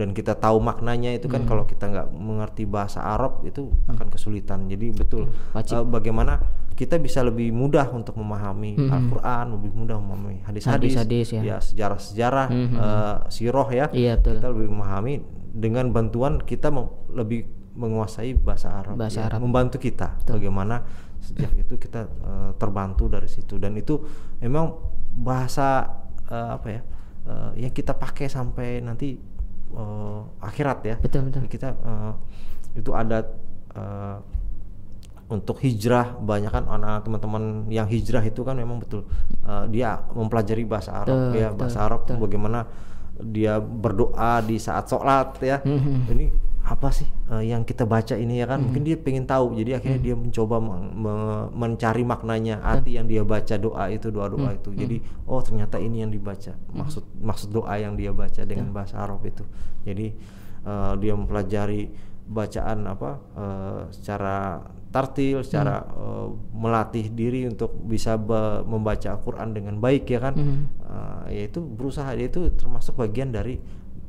dan 0.00 0.16
kita 0.16 0.32
tahu 0.40 0.64
maknanya 0.64 1.12
itu 1.12 1.28
kan 1.28 1.44
mm. 1.44 1.48
kalau 1.48 1.64
kita 1.68 1.92
nggak 1.92 2.08
mengerti 2.16 2.64
bahasa 2.66 3.04
Arab 3.04 3.44
itu 3.46 3.70
mm. 3.70 3.94
akan 3.94 4.06
kesulitan. 4.10 4.66
Jadi 4.66 4.96
betul 4.96 5.30
uh, 5.30 5.84
bagaimana 5.86 6.42
kita 6.80 6.96
bisa 6.96 7.20
lebih 7.20 7.52
mudah 7.52 7.92
untuk 7.92 8.16
memahami 8.16 8.72
mm 8.72 8.88
-hmm. 8.88 8.96
Al-Quran, 8.96 9.44
lebih 9.52 9.70
mudah 9.76 9.96
memahami 10.00 10.40
hadis-hadis, 10.48 10.96
ya. 11.28 11.42
ya 11.44 11.56
sejarah-sejarah, 11.60 12.48
mm 12.48 12.56
-hmm. 12.56 12.78
uh, 12.80 13.16
siroh 13.28 13.68
ya. 13.68 13.92
Iya, 13.92 14.16
betul. 14.16 14.40
Kita 14.40 14.48
lebih 14.48 14.68
memahami 14.72 15.14
dengan 15.52 15.92
bantuan 15.92 16.40
kita 16.40 16.72
lebih 17.12 17.44
menguasai 17.76 18.32
bahasa 18.40 18.72
Arab, 18.72 18.96
bahasa 18.96 19.20
ya, 19.20 19.28
Arab. 19.28 19.44
membantu 19.44 19.76
kita 19.76 20.16
betul. 20.24 20.40
bagaimana 20.40 20.82
sejak 21.20 21.52
itu 21.52 21.76
kita 21.76 22.08
uh, 22.24 22.50
terbantu 22.56 23.12
dari 23.12 23.28
situ 23.28 23.60
dan 23.60 23.76
itu 23.76 24.00
memang 24.40 24.72
bahasa 25.20 25.84
uh, 26.32 26.56
apa 26.56 26.68
ya 26.72 26.80
uh, 27.28 27.52
yang 27.60 27.72
kita 27.76 27.92
pakai 27.92 28.26
sampai 28.32 28.80
nanti 28.80 29.20
uh, 29.76 30.24
akhirat 30.40 30.78
ya. 30.86 30.96
Betul 30.96 31.28
betul. 31.28 31.44
Kita 31.44 31.76
uh, 31.76 32.14
itu 32.72 32.90
ada 32.96 33.20
uh, 33.76 34.39
untuk 35.30 35.62
hijrah 35.62 36.18
banyak 36.18 36.50
kan 36.50 36.66
anak 36.66 37.06
teman-teman 37.06 37.70
yang 37.70 37.86
hijrah 37.86 38.20
itu 38.26 38.42
kan 38.42 38.58
memang 38.58 38.82
betul 38.82 39.06
uh, 39.46 39.64
dia 39.70 40.02
mempelajari 40.10 40.66
bahasa 40.66 41.06
Arab 41.06 41.30
betul, 41.30 41.38
ya 41.38 41.48
bahasa 41.54 41.78
betul, 41.78 41.86
Arab 41.86 42.00
betul. 42.02 42.16
bagaimana 42.18 42.58
dia 43.22 43.62
berdoa 43.62 44.42
di 44.42 44.58
saat 44.58 44.90
sholat 44.90 45.38
ya 45.38 45.62
mm-hmm. 45.62 45.98
ini 46.10 46.26
apa 46.66 46.90
sih 46.90 47.06
uh, 47.30 47.42
yang 47.42 47.62
kita 47.62 47.86
baca 47.86 48.18
ini 48.18 48.42
ya 48.42 48.50
kan 48.50 48.58
mm-hmm. 48.58 48.64
mungkin 48.66 48.82
dia 48.82 48.96
pengen 48.98 49.24
tahu 49.30 49.54
jadi 49.54 49.78
akhirnya 49.78 50.02
mm-hmm. 50.02 50.18
dia 50.18 50.24
mencoba 50.28 50.56
me- 50.58 51.48
mencari 51.54 52.02
maknanya 52.02 52.56
arti 52.66 52.98
yang 52.98 53.06
dia 53.06 53.22
baca 53.22 53.54
doa 53.54 53.86
itu 53.86 54.10
doa 54.10 54.26
doa 54.26 54.50
mm-hmm. 54.50 54.58
itu 54.58 54.70
jadi 54.74 54.96
oh 55.30 55.40
ternyata 55.46 55.78
ini 55.78 56.02
yang 56.02 56.10
dibaca 56.10 56.58
maksud 56.74 57.06
mm-hmm. 57.06 57.22
maksud 57.22 57.48
doa 57.54 57.74
yang 57.78 57.94
dia 57.94 58.10
baca 58.10 58.42
dengan 58.42 58.74
bahasa 58.74 58.98
Arab 58.98 59.22
itu 59.22 59.46
jadi 59.86 60.10
uh, 60.66 60.98
dia 60.98 61.14
mempelajari 61.14 62.10
bacaan 62.30 62.86
apa 62.86 63.10
uh, 63.34 63.80
secara 63.90 64.62
tartil 64.90 65.46
secara 65.46 65.86
hmm. 65.86 65.94
uh, 65.94 66.28
melatih 66.54 67.06
diri 67.14 67.46
untuk 67.46 67.70
bisa 67.86 68.18
membaca 68.66 69.14
Al-Qur'an 69.14 69.54
dengan 69.54 69.78
baik 69.78 70.10
ya 70.10 70.18
kan 70.18 70.34
hmm. 70.34 70.62
uh, 70.82 71.24
yaitu 71.30 71.62
berusaha 71.62 72.10
itu 72.18 72.50
termasuk 72.58 72.98
bagian 72.98 73.30
dari 73.30 73.58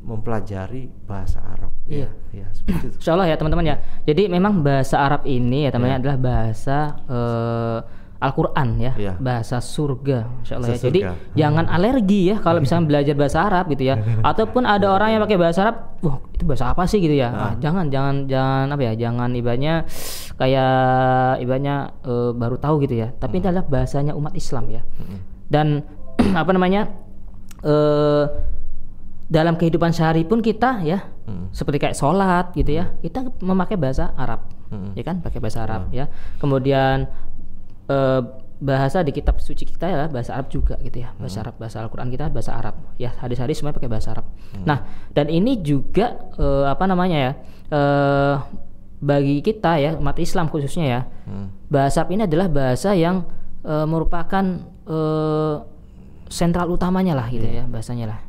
mempelajari 0.01 0.89
bahasa 1.05 1.37
Arab 1.45 1.69
iya 1.85 2.09
ya, 2.33 2.41
ya 2.41 2.47
seperti 2.49 2.85
itu 2.89 2.97
Insya 2.97 3.13
Allah 3.13 3.27
ya 3.29 3.35
teman-teman 3.37 3.65
ya 3.69 3.75
jadi 4.09 4.23
memang 4.25 4.65
bahasa 4.65 4.95
Arab 4.97 5.21
ini 5.29 5.69
ya 5.69 5.69
teman-teman 5.69 5.97
ya. 5.97 6.01
adalah 6.01 6.17
bahasa 6.17 6.77
uh, 7.05 7.79
Al-Quran 8.21 8.77
ya, 8.77 8.93
ya, 9.01 9.13
bahasa 9.17 9.57
surga, 9.57 10.29
Insya 10.45 10.61
Allah 10.61 10.77
ya. 10.77 10.77
Jadi 10.77 10.99
hmm. 11.01 11.33
jangan 11.33 11.65
alergi 11.65 12.29
ya 12.29 12.37
kalau 12.37 12.61
misalnya 12.61 12.85
belajar 12.85 13.15
bahasa 13.17 13.37
Arab 13.41 13.65
gitu 13.73 13.89
ya. 13.89 13.97
Ataupun 14.29 14.61
ada 14.69 14.93
orang 14.93 15.17
yang 15.17 15.21
pakai 15.25 15.41
bahasa 15.41 15.59
Arab, 15.65 15.97
wah 16.05 16.21
itu 16.29 16.45
bahasa 16.45 16.69
apa 16.69 16.85
sih 16.85 17.01
gitu 17.01 17.17
ya? 17.17 17.33
Nah, 17.33 17.53
jangan, 17.57 17.89
jangan, 17.89 18.29
jangan 18.29 18.65
apa 18.77 18.81
ya? 18.85 18.93
Jangan 18.93 19.29
ibanya 19.33 19.73
kayak 20.37 20.73
ibanya 21.41 21.97
uh, 22.05 22.29
baru 22.37 22.61
tahu 22.61 22.85
gitu 22.85 23.01
ya. 23.01 23.09
Tapi 23.09 23.41
hmm. 23.41 23.41
ini 23.41 23.47
adalah 23.49 23.65
bahasanya 23.65 24.13
umat 24.13 24.37
Islam 24.37 24.69
ya. 24.69 24.85
Hmm. 24.85 25.17
Dan 25.49 25.67
apa 26.45 26.51
namanya? 26.53 26.93
Uh, 27.65 28.29
dalam 29.31 29.55
kehidupan 29.55 29.95
sehari 29.95 30.27
pun 30.27 30.43
kita 30.43 30.83
ya 30.83 31.07
hmm. 31.23 31.55
seperti 31.55 31.87
kayak 31.87 31.95
sholat 31.95 32.51
gitu 32.51 32.75
ya 32.75 32.91
kita 32.99 33.31
memakai 33.39 33.79
bahasa 33.79 34.11
Arab 34.19 34.43
hmm. 34.67 34.91
ya 34.91 35.03
kan 35.07 35.23
pakai 35.23 35.39
bahasa 35.39 35.63
Arab 35.63 35.87
hmm. 35.87 35.95
ya 35.95 36.05
kemudian 36.35 37.07
uh, 37.91 38.21
bahasa 38.61 39.01
di 39.01 39.09
kitab 39.09 39.41
suci 39.41 39.65
kita 39.65 39.89
ya 39.89 40.05
bahasa 40.05 40.37
Arab 40.37 40.53
juga 40.53 40.77
gitu 40.85 41.01
ya 41.01 41.09
bahasa 41.17 41.41
hmm. 41.41 41.43
Arab 41.49 41.55
bahasa 41.57 41.77
Al-Quran 41.81 42.13
kita 42.13 42.29
bahasa 42.29 42.53
Arab 42.53 42.77
ya 43.01 43.09
hadis-hadis 43.17 43.57
semuanya 43.57 43.81
pakai 43.81 43.89
bahasa 43.89 44.13
Arab 44.13 44.29
hmm. 44.29 44.65
nah 44.69 44.85
dan 45.17 45.33
ini 45.33 45.57
juga 45.65 46.29
uh, 46.37 46.69
apa 46.69 46.85
namanya 46.85 47.17
ya 47.17 47.31
uh, 47.73 48.35
bagi 49.01 49.41
kita 49.41 49.81
ya 49.81 49.97
umat 49.97 50.13
Islam 50.21 50.45
khususnya 50.53 50.85
ya 50.85 51.01
hmm. 51.25 51.73
bahasa 51.73 52.05
Arab 52.05 52.13
ini 52.13 52.29
adalah 52.29 52.47
bahasa 52.53 52.93
yang 52.93 53.25
uh, 53.65 53.89
merupakan 53.89 54.45
uh, 54.85 55.65
sentral 56.29 56.69
utamanya 56.69 57.17
lah 57.17 57.27
gitu 57.33 57.49
yeah. 57.49 57.65
ya 57.65 57.71
bahasanya 57.73 58.05
lah 58.13 58.19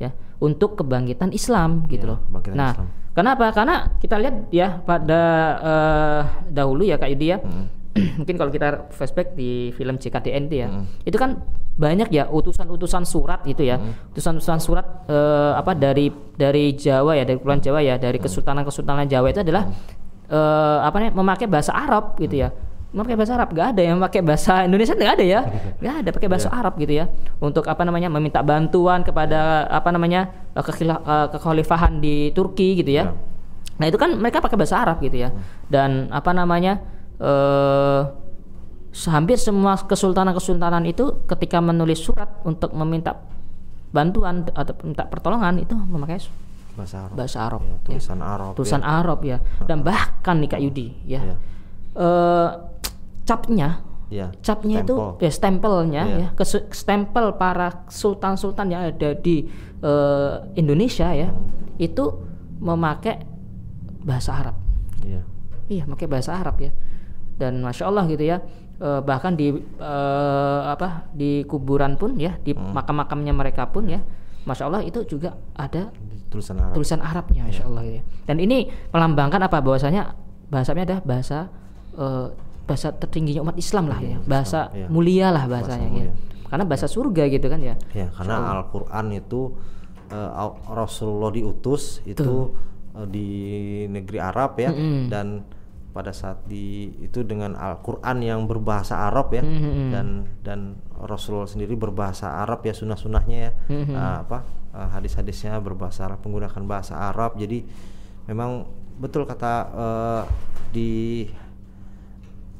ya 0.00 0.10
untuk 0.40 0.80
kebangkitan 0.80 1.36
Islam 1.36 1.84
gitu 1.92 2.16
yeah, 2.16 2.16
loh 2.16 2.56
nah 2.56 2.72
Islam. 2.72 2.88
kenapa 3.12 3.52
karena 3.52 3.92
kita 4.00 4.16
lihat 4.16 4.36
ya 4.48 4.80
pada 4.80 5.20
uh, 5.60 6.22
dahulu 6.48 6.80
ya 6.80 6.96
Kak 6.96 7.12
Yudi 7.12 7.28
ya 7.28 7.38
hmm 7.44 7.81
mungkin 8.18 8.40
kalau 8.40 8.48
kita 8.48 8.88
flashback 8.88 9.36
di 9.36 9.68
film 9.76 10.00
itu 10.00 10.08
ya 10.56 10.68
hmm. 10.68 11.04
itu 11.04 11.16
kan 11.20 11.44
banyak 11.72 12.08
ya 12.12 12.28
utusan-utusan 12.28 13.04
surat 13.08 13.40
gitu 13.48 13.64
ya 13.64 13.80
hmm. 13.80 14.12
utusan-utusan 14.12 14.60
surat 14.60 14.84
uh, 15.08 15.56
apa 15.56 15.72
dari 15.72 16.12
dari 16.36 16.76
Jawa 16.76 17.16
ya 17.16 17.24
dari 17.24 17.40
Pulau 17.40 17.56
Jawa 17.60 17.80
ya 17.80 17.96
dari 17.96 18.20
hmm. 18.20 18.24
kesultanan-kesultanan 18.28 19.08
Jawa 19.08 19.32
itu 19.32 19.40
adalah 19.40 19.68
hmm. 19.68 20.32
uh, 20.32 20.78
apa 20.84 20.96
nih 21.00 21.10
memakai 21.16 21.48
bahasa 21.48 21.72
Arab 21.72 22.16
gitu 22.20 22.44
ya 22.44 22.52
hmm. 22.52 22.96
memakai 22.96 23.14
bahasa 23.16 23.32
Arab 23.40 23.48
gak 23.56 23.68
ada 23.76 23.82
yang 23.84 23.96
memakai 24.00 24.20
bahasa 24.20 24.52
Indonesia 24.68 24.92
nggak 24.96 25.12
ada 25.16 25.24
ya 25.24 25.40
nggak 25.80 25.94
ada 26.04 26.10
pakai 26.12 26.28
bahasa 26.28 26.48
yeah. 26.52 26.60
Arab 26.60 26.74
gitu 26.76 26.92
ya 26.92 27.04
untuk 27.40 27.64
apa 27.68 27.82
namanya 27.84 28.08
meminta 28.12 28.40
bantuan 28.44 29.00
kepada 29.00 29.68
apa 29.68 29.88
namanya 29.92 30.32
kekhalifahan 31.32 32.00
di 32.04 32.32
Turki 32.36 32.76
gitu 32.84 32.92
ya 32.92 33.08
yeah. 33.08 33.16
nah 33.80 33.88
itu 33.88 33.96
kan 33.96 34.12
mereka 34.16 34.44
pakai 34.44 34.60
bahasa 34.60 34.76
Arab 34.76 35.00
gitu 35.00 35.24
ya 35.24 35.32
hmm. 35.32 35.72
dan 35.72 36.12
apa 36.12 36.36
namanya 36.36 36.91
eh, 37.20 38.02
hampir 38.92 39.40
semua 39.40 39.80
kesultanan-kesultanan 39.80 40.84
itu 40.84 41.24
ketika 41.24 41.64
menulis 41.64 42.04
surat 42.04 42.28
untuk 42.44 42.76
meminta 42.76 43.16
bantuan 43.92 44.44
atau 44.52 44.72
minta 44.84 45.04
pertolongan 45.08 45.60
itu 45.60 45.72
memakai 45.72 46.20
bahasa 46.72 47.04
Arab, 47.04 47.14
bahasa 47.16 47.38
Arab 47.44 47.60
ya, 47.64 47.76
tulisan 47.84 48.18
ya. 48.20 48.24
Arab, 48.24 48.52
tulisan 48.56 48.82
ya. 48.82 48.88
Arab 48.88 49.20
ya, 49.24 49.38
dan 49.68 49.78
bahkan 49.84 50.40
nih 50.40 50.48
Kak 50.48 50.60
Yudi 50.64 50.88
ya, 51.04 51.20
ya. 51.20 51.36
Uh, 51.92 52.48
capnya, 53.28 53.84
ya. 54.08 54.32
capnya 54.40 54.80
Stempel. 54.80 54.88
itu 54.88 54.94
ya 55.20 55.30
stempelnya 55.30 56.02
ya, 56.08 56.28
ya 56.32 56.44
stempel 56.72 57.36
para 57.36 57.84
sultan-sultan 57.92 58.72
yang 58.72 58.88
ada 58.88 59.12
di 59.12 59.44
uh, 59.84 60.48
Indonesia 60.56 61.12
ya, 61.12 61.28
hmm. 61.28 61.76
itu 61.76 62.04
memakai 62.64 63.20
bahasa 64.00 64.32
Arab, 64.32 64.56
iya, 65.04 65.20
iya, 65.68 65.84
memakai 65.84 66.08
bahasa 66.08 66.32
Arab 66.40 66.56
ya 66.56 66.72
dan 67.42 67.58
masya 67.58 67.90
Allah 67.90 68.06
gitu 68.06 68.22
ya 68.22 68.38
e, 68.78 68.88
bahkan 69.02 69.34
di 69.34 69.50
e, 69.58 69.94
apa 70.70 71.10
di 71.10 71.42
kuburan 71.42 71.98
pun 71.98 72.14
ya 72.14 72.38
di 72.38 72.54
hmm. 72.54 72.70
makam-makamnya 72.70 73.34
mereka 73.34 73.66
pun 73.66 73.90
ya 73.90 73.98
masya 74.46 74.70
Allah 74.70 74.86
itu 74.86 75.02
juga 75.10 75.34
ada 75.58 75.90
tulisan 76.30 76.62
Arab. 76.62 76.74
tulisan 76.78 77.00
Arabnya 77.02 77.42
masya 77.50 77.62
ya. 77.62 77.66
Allah 77.66 77.82
gitu 77.82 77.96
ya. 77.98 78.04
dan 78.30 78.36
ini 78.38 78.70
melambangkan 78.94 79.42
apa 79.42 79.58
bahwasanya 79.58 80.14
bahasanya 80.46 80.82
adalah 80.86 81.02
bahasa 81.02 81.38
e, 81.98 82.06
bahasa 82.62 82.94
tertingginya 82.94 83.42
umat 83.42 83.58
Islam 83.58 83.90
lah 83.90 83.98
ya 83.98 84.22
bahasa 84.22 84.70
ya. 84.70 84.86
mulia 84.86 85.34
lah 85.34 85.50
bahasanya 85.50 85.90
bahasa 85.90 86.06
ya 86.06 86.30
karena 86.52 86.64
bahasa 86.68 86.86
surga 86.86 87.32
gitu 87.32 87.48
kan 87.48 87.64
ya 87.64 87.74
ya 87.96 88.12
karena 88.12 88.60
Al-Quran 88.60 89.16
itu 89.16 89.56
uh, 90.12 90.52
Rasulullah 90.68 91.32
diutus 91.32 92.04
itu 92.04 92.52
uh, 92.92 93.08
di 93.08 93.28
negeri 93.88 94.20
Arab 94.20 94.60
ya 94.60 94.68
mm 94.68 94.76
-hmm. 94.76 95.02
dan 95.08 95.26
pada 95.92 96.10
saat 96.16 96.40
di 96.48 96.88
itu 97.04 97.20
dengan 97.20 97.52
Al-Qur'an 97.52 98.24
yang 98.24 98.48
berbahasa 98.48 98.96
Arab 99.12 99.36
ya 99.36 99.44
mm 99.44 99.56
-hmm. 99.60 99.88
dan 99.92 100.06
dan 100.40 100.60
Rasulullah 100.96 101.46
sendiri 101.46 101.76
berbahasa 101.76 102.40
Arab 102.40 102.64
ya 102.64 102.72
sunnah-sunnahnya 102.72 103.38
ya 103.38 103.52
mm 103.52 103.82
-hmm. 103.84 103.94
uh, 103.94 104.16
apa 104.24 104.38
uh, 104.72 104.88
hadis-hadisnya 104.96 105.60
berbahasa 105.60 106.08
Arab 106.08 106.24
menggunakan 106.24 106.62
bahasa 106.64 106.96
Arab 106.96 107.36
jadi 107.36 107.60
memang 108.24 108.64
betul 108.96 109.28
kata 109.28 109.54
uh, 109.76 110.22
di 110.72 111.28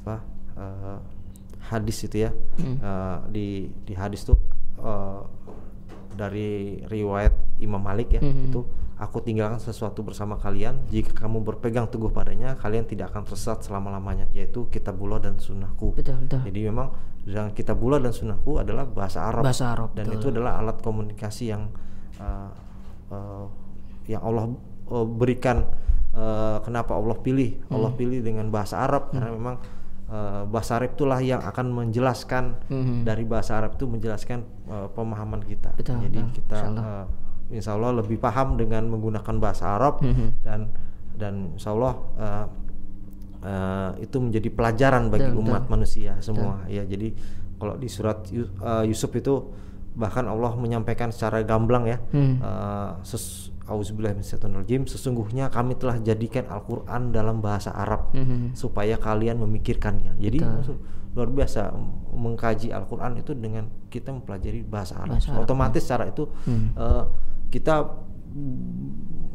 apa 0.05 0.17
uh, 0.61 0.99
hadis 1.73 2.05
itu 2.05 2.29
ya 2.29 2.31
mm. 2.61 2.77
uh, 2.85 3.19
di 3.33 3.73
di 3.89 3.97
hadis 3.97 4.29
tuh 4.29 4.37
uh, 4.77 5.25
dari 6.13 6.85
riwayat 6.85 7.33
Imam 7.65 7.81
Malik 7.81 8.13
ya 8.13 8.21
mm 8.21 8.29
-hmm. 8.29 8.47
itu 8.53 8.61
aku 9.03 9.19
tinggalkan 9.19 9.59
sesuatu 9.59 10.07
bersama 10.07 10.39
kalian 10.39 10.79
jika 10.87 11.11
kamu 11.27 11.43
berpegang 11.43 11.91
teguh 11.91 12.15
padanya 12.15 12.55
kalian 12.55 12.87
tidak 12.87 13.11
akan 13.11 13.27
tersesat 13.27 13.67
selama-lamanya 13.67 14.31
yaitu 14.31 14.71
kitabullah 14.71 15.19
dan 15.19 15.43
sunnahku 15.43 15.99
betul, 15.99 16.15
betul. 16.23 16.39
jadi 16.47 16.71
memang 16.71 16.95
dengan 17.27 17.51
kitabullah 17.51 17.99
dan 17.99 18.15
sunnahku 18.15 18.63
adalah 18.63 18.87
bahasa 18.87 19.27
Arab 19.27 19.43
bahasa 19.43 19.75
Arab 19.75 19.91
dan 19.99 20.07
betul. 20.07 20.19
itu 20.23 20.27
adalah 20.39 20.63
alat 20.63 20.79
komunikasi 20.79 21.51
yang 21.51 21.67
uh, 22.23 22.51
uh, 23.11 23.47
yang 24.07 24.23
Allah 24.23 24.55
uh, 24.95 25.07
berikan 25.07 25.67
uh, 26.15 26.63
kenapa 26.63 26.95
Allah 26.95 27.19
pilih 27.19 27.59
hmm. 27.59 27.75
Allah 27.75 27.91
pilih 27.99 28.23
dengan 28.23 28.55
bahasa 28.55 28.79
Arab 28.87 29.11
hmm. 29.11 29.13
karena 29.19 29.31
memang 29.35 29.57
uh, 30.11 30.43
bahasa 30.47 30.79
Arab 30.79 30.95
itulah 30.95 31.19
yang 31.19 31.43
akan 31.43 31.67
menjelaskan 31.75 32.55
hmm. 32.71 33.03
dari 33.03 33.27
bahasa 33.27 33.59
Arab 33.59 33.75
itu 33.75 33.91
menjelaskan 33.91 34.47
uh, 34.71 34.87
pemahaman 34.95 35.43
kita 35.43 35.75
betul, 35.75 35.99
jadi 36.07 36.21
betul. 36.23 36.35
kita 36.39 36.59
uh, 36.71 37.07
insya 37.53 37.77
Allah 37.77 38.01
lebih 38.01 38.17
paham 38.19 38.57
dengan 38.57 38.89
menggunakan 38.89 39.35
bahasa 39.39 39.77
Arab 39.77 40.01
mm 40.01 40.13
-hmm. 40.13 40.29
dan 40.43 40.61
dan 41.17 41.35
insya 41.55 41.71
Allah 41.77 41.95
uh, 42.19 42.47
uh, 43.45 43.91
itu 44.01 44.17
menjadi 44.19 44.49
pelajaran 44.51 45.13
bagi 45.13 45.31
betul, 45.31 45.43
umat 45.45 45.63
betul. 45.67 45.73
manusia 45.77 46.13
semua 46.25 46.65
betul. 46.65 46.75
ya 46.75 46.83
jadi 46.89 47.09
kalau 47.61 47.75
di 47.79 47.89
surat 47.91 48.19
uh, 48.33 48.83
Yusuf 48.83 49.13
itu 49.15 49.53
bahkan 49.93 50.25
Allah 50.25 50.57
menyampaikan 50.57 51.13
secara 51.13 51.45
gamblang 51.45 51.85
ya 51.85 51.99
hmm. 52.01 52.41
uh, 52.41 52.91
ses 53.05 53.53
sesungguhnya 54.85 55.49
kami 55.49 55.79
telah 55.79 55.97
jadikan 56.03 56.45
Al-Qur'an 56.51 57.15
dalam 57.15 57.41
bahasa 57.41 57.73
Arab 57.73 58.13
hmm. 58.13 58.53
supaya 58.53 59.01
kalian 59.01 59.41
memikirkannya 59.41 60.19
jadi 60.19 60.45
maksud, 60.45 60.77
luar 61.17 61.29
biasa 61.33 61.73
mengkaji 62.13 62.69
Al-Qur'an 62.69 63.17
itu 63.17 63.33
dengan 63.33 63.71
kita 63.89 64.13
mempelajari 64.13 64.61
bahasa 64.67 64.99
Arab 65.01 65.17
bahasa 65.17 65.41
otomatis 65.41 65.85
cara 65.89 66.05
itu 66.11 66.29
hmm. 66.45 66.77
uh, 66.77 67.05
kita 67.53 67.75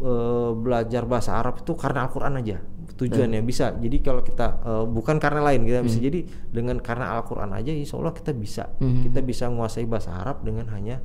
uh, 0.01 0.51
belajar 0.57 1.05
bahasa 1.05 1.37
Arab 1.37 1.61
itu 1.61 1.77
karena 1.77 2.09
Al-Qur'an 2.09 2.33
aja 2.41 2.57
tujuannya 2.97 3.45
hmm. 3.45 3.47
bisa 3.47 3.77
jadi 3.77 3.97
kalau 4.01 4.25
kita 4.25 4.47
uh, 4.65 4.85
bukan 4.89 5.21
karena 5.21 5.45
lain 5.45 5.69
kita 5.69 5.85
hmm. 5.85 5.87
bisa 5.87 5.99
jadi 6.01 6.19
dengan 6.49 6.81
karena 6.81 7.13
Al-Qur'an 7.13 7.53
aja 7.53 7.69
insya 7.69 8.01
Allah 8.01 8.17
kita 8.17 8.33
bisa 8.33 8.73
hmm. 8.81 9.05
kita 9.05 9.19
bisa 9.21 9.45
menguasai 9.53 9.85
bahasa 9.85 10.17
Arab 10.17 10.41
dengan 10.41 10.65
hanya 10.73 10.97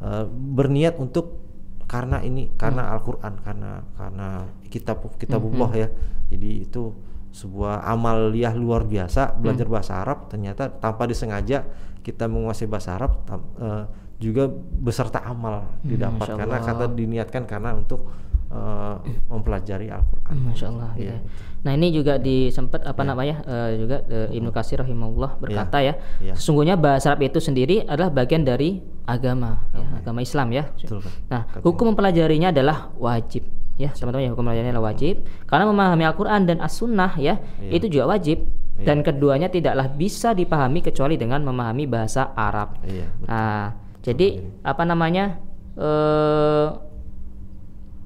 uh, 0.00 0.24
berniat 0.32 0.96
untuk 0.96 1.44
karena 1.84 2.24
ini 2.24 2.48
karena 2.56 2.88
hmm. 2.88 2.92
Al-Qur'an 2.96 3.34
karena 3.44 3.84
karena 3.92 4.28
kitab 4.72 5.04
kitabullah 5.20 5.70
hmm. 5.70 5.80
ya 5.84 5.88
jadi 6.32 6.50
itu 6.64 6.96
sebuah 7.34 7.84
amaliyah 7.92 8.54
luar 8.56 8.88
biasa 8.88 9.36
belajar 9.36 9.68
hmm. 9.68 9.74
bahasa 9.74 9.92
Arab 10.00 10.32
ternyata 10.32 10.72
tanpa 10.72 11.04
disengaja 11.04 11.66
kita 12.00 12.24
menguasai 12.24 12.68
bahasa 12.70 12.96
Arab 12.96 13.20
uh, 13.60 13.84
juga 14.22 14.48
beserta 14.80 15.20
amal 15.22 15.64
hmm, 15.82 15.88
didapat 15.90 16.28
karena 16.38 16.58
kata 16.62 16.84
diniatkan 16.94 17.42
karena 17.44 17.74
untuk 17.74 18.08
uh, 18.54 18.96
mempelajari 19.28 19.90
Al-Qur'an. 19.90 20.36
Masya 20.38 20.66
Allah 20.70 20.90
ya. 20.94 21.18
gitu. 21.18 21.18
Nah, 21.64 21.72
ini 21.72 21.88
juga 21.96 22.20
disempet 22.20 22.84
apa 22.84 23.02
ya. 23.02 23.08
namanya? 23.08 23.36
Uh, 23.48 23.70
juga 23.80 23.96
uh, 24.04 24.28
Ibnu 24.30 24.50
Katsir 24.52 24.78
rahimahullah 24.84 25.40
berkata 25.40 25.80
ya, 25.80 25.96
ya, 26.20 26.32
ya, 26.32 26.34
sesungguhnya 26.36 26.76
bahasa 26.76 27.12
Arab 27.12 27.24
itu 27.24 27.40
sendiri 27.40 27.82
adalah 27.88 28.12
bagian 28.12 28.44
dari 28.44 28.84
agama, 29.08 29.64
ya, 29.72 30.04
agama 30.04 30.20
Islam 30.20 30.52
ya. 30.52 30.68
Betul, 30.76 31.02
nah, 31.32 31.48
hukum 31.64 31.92
mempelajarinya 31.92 32.52
adalah 32.52 32.92
wajib 32.96 33.44
ya 33.74 33.90
teman-teman 33.90 34.22
ya 34.22 34.30
hukum 34.30 34.46
mempelajarinya 34.46 34.72
adalah 34.78 34.94
wajib 34.94 35.26
karena 35.50 35.64
memahami 35.66 36.04
Al-Quran 36.06 36.40
dan 36.46 36.58
As-Sunnah 36.62 37.18
ya, 37.18 37.42
ya 37.58 37.70
itu 37.74 37.90
juga 37.90 38.14
wajib 38.14 38.46
ya. 38.78 38.86
dan 38.86 39.02
keduanya 39.02 39.50
tidaklah 39.50 39.90
bisa 39.90 40.30
dipahami 40.30 40.78
kecuali 40.78 41.18
dengan 41.18 41.42
memahami 41.42 41.90
bahasa 41.90 42.30
Arab. 42.38 42.78
Ya, 42.86 43.10
Nah, 43.26 43.74
jadi 44.04 44.44
apa 44.60 44.84
namanya 44.84 45.40
eh, 45.80 46.68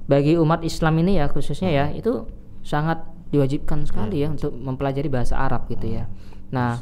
bagi 0.07 0.39
umat 0.39 0.63
Islam 0.63 1.03
ini 1.03 1.19
ya 1.19 1.27
khususnya 1.27 1.69
ya 1.69 1.85
itu 1.91 2.25
sangat 2.63 3.03
diwajibkan 3.29 3.85
sekali 3.85 4.23
ya, 4.23 4.31
ya 4.31 4.33
untuk 4.33 4.55
mempelajari 4.57 5.05
bahasa 5.11 5.37
Arab 5.37 5.69
gitu 5.69 5.85
ya. 5.85 6.09
Nah 6.55 6.81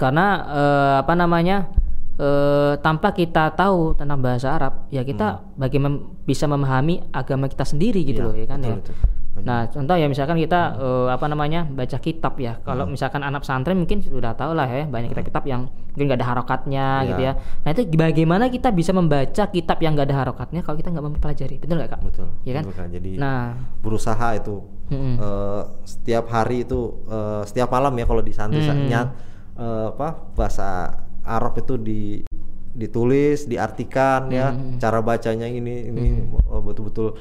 karena 0.00 0.26
eh, 0.50 0.94
apa 1.04 1.14
namanya 1.14 1.68
eh, 2.16 2.74
tanpa 2.80 3.12
kita 3.12 3.52
tahu 3.54 3.94
tentang 3.94 4.18
bahasa 4.24 4.56
Arab 4.56 4.88
ya 4.88 5.04
kita 5.04 5.38
hmm. 5.38 5.60
bagaimana 5.60 5.96
bisa 6.24 6.48
memahami 6.48 7.04
agama 7.12 7.46
kita 7.46 7.68
sendiri 7.68 8.02
gitu 8.02 8.24
ya, 8.24 8.26
loh 8.26 8.34
ya 8.34 8.46
kan 8.48 8.58
betul, 8.64 8.72
ya. 8.72 8.76
Betul. 8.80 8.96
Nah, 9.42 9.66
contoh 9.66 9.98
ya 9.98 10.06
misalkan 10.06 10.38
kita 10.38 10.78
uh, 10.78 11.08
apa 11.10 11.26
namanya 11.26 11.66
baca 11.66 11.98
kitab 11.98 12.38
ya. 12.38 12.62
Kalau 12.62 12.86
hmm. 12.86 12.94
misalkan 12.94 13.26
anak 13.26 13.42
pesantren 13.42 13.74
mungkin 13.74 13.98
sudah 13.98 14.38
tahu 14.38 14.54
lah 14.54 14.70
ya 14.70 14.86
banyak 14.86 15.10
kitab-kitab 15.10 15.42
yang 15.50 15.66
mungkin 15.66 16.06
gak 16.06 16.22
ada 16.22 16.28
harokatnya 16.30 16.86
yeah. 16.86 17.08
gitu 17.10 17.22
ya. 17.26 17.32
Nah 17.66 17.70
itu 17.74 17.82
bagaimana 17.98 18.44
kita 18.46 18.70
bisa 18.70 18.94
membaca 18.94 19.44
kitab 19.50 19.82
yang 19.82 19.98
gak 19.98 20.06
ada 20.14 20.16
harokatnya 20.22 20.62
kalau 20.62 20.78
kita 20.78 20.94
nggak 20.94 21.04
mempelajari, 21.10 21.56
betul 21.58 21.74
nggak 21.82 21.90
kak? 21.90 22.00
Betul. 22.06 22.28
Ya 22.46 22.52
kan? 22.62 22.64
Betul, 22.70 22.78
kan? 22.78 22.88
Jadi 22.94 23.10
nah, 23.18 23.58
berusaha 23.82 24.28
itu 24.38 24.56
hmm. 24.94 25.14
uh, 25.18 25.62
setiap 25.82 26.24
hari 26.30 26.62
itu 26.62 27.02
uh, 27.10 27.42
setiap 27.42 27.74
malam 27.74 27.94
ya 27.98 28.06
kalau 28.06 28.22
di 28.22 28.30
santri 28.30 28.62
hmm. 28.62 28.94
uh, 28.94 29.08
apa 29.90 30.30
bahasa 30.38 30.94
Arab 31.26 31.58
itu 31.58 31.74
di 31.80 32.22
ditulis, 32.74 33.46
diartikan 33.46 34.30
ya. 34.30 34.50
hmm. 34.50 34.78
ya, 34.78 34.82
cara 34.82 34.98
bacanya 35.02 35.46
ini 35.46 35.90
ini 35.90 36.04
hmm. 36.26 36.62
betul-betul 36.66 37.18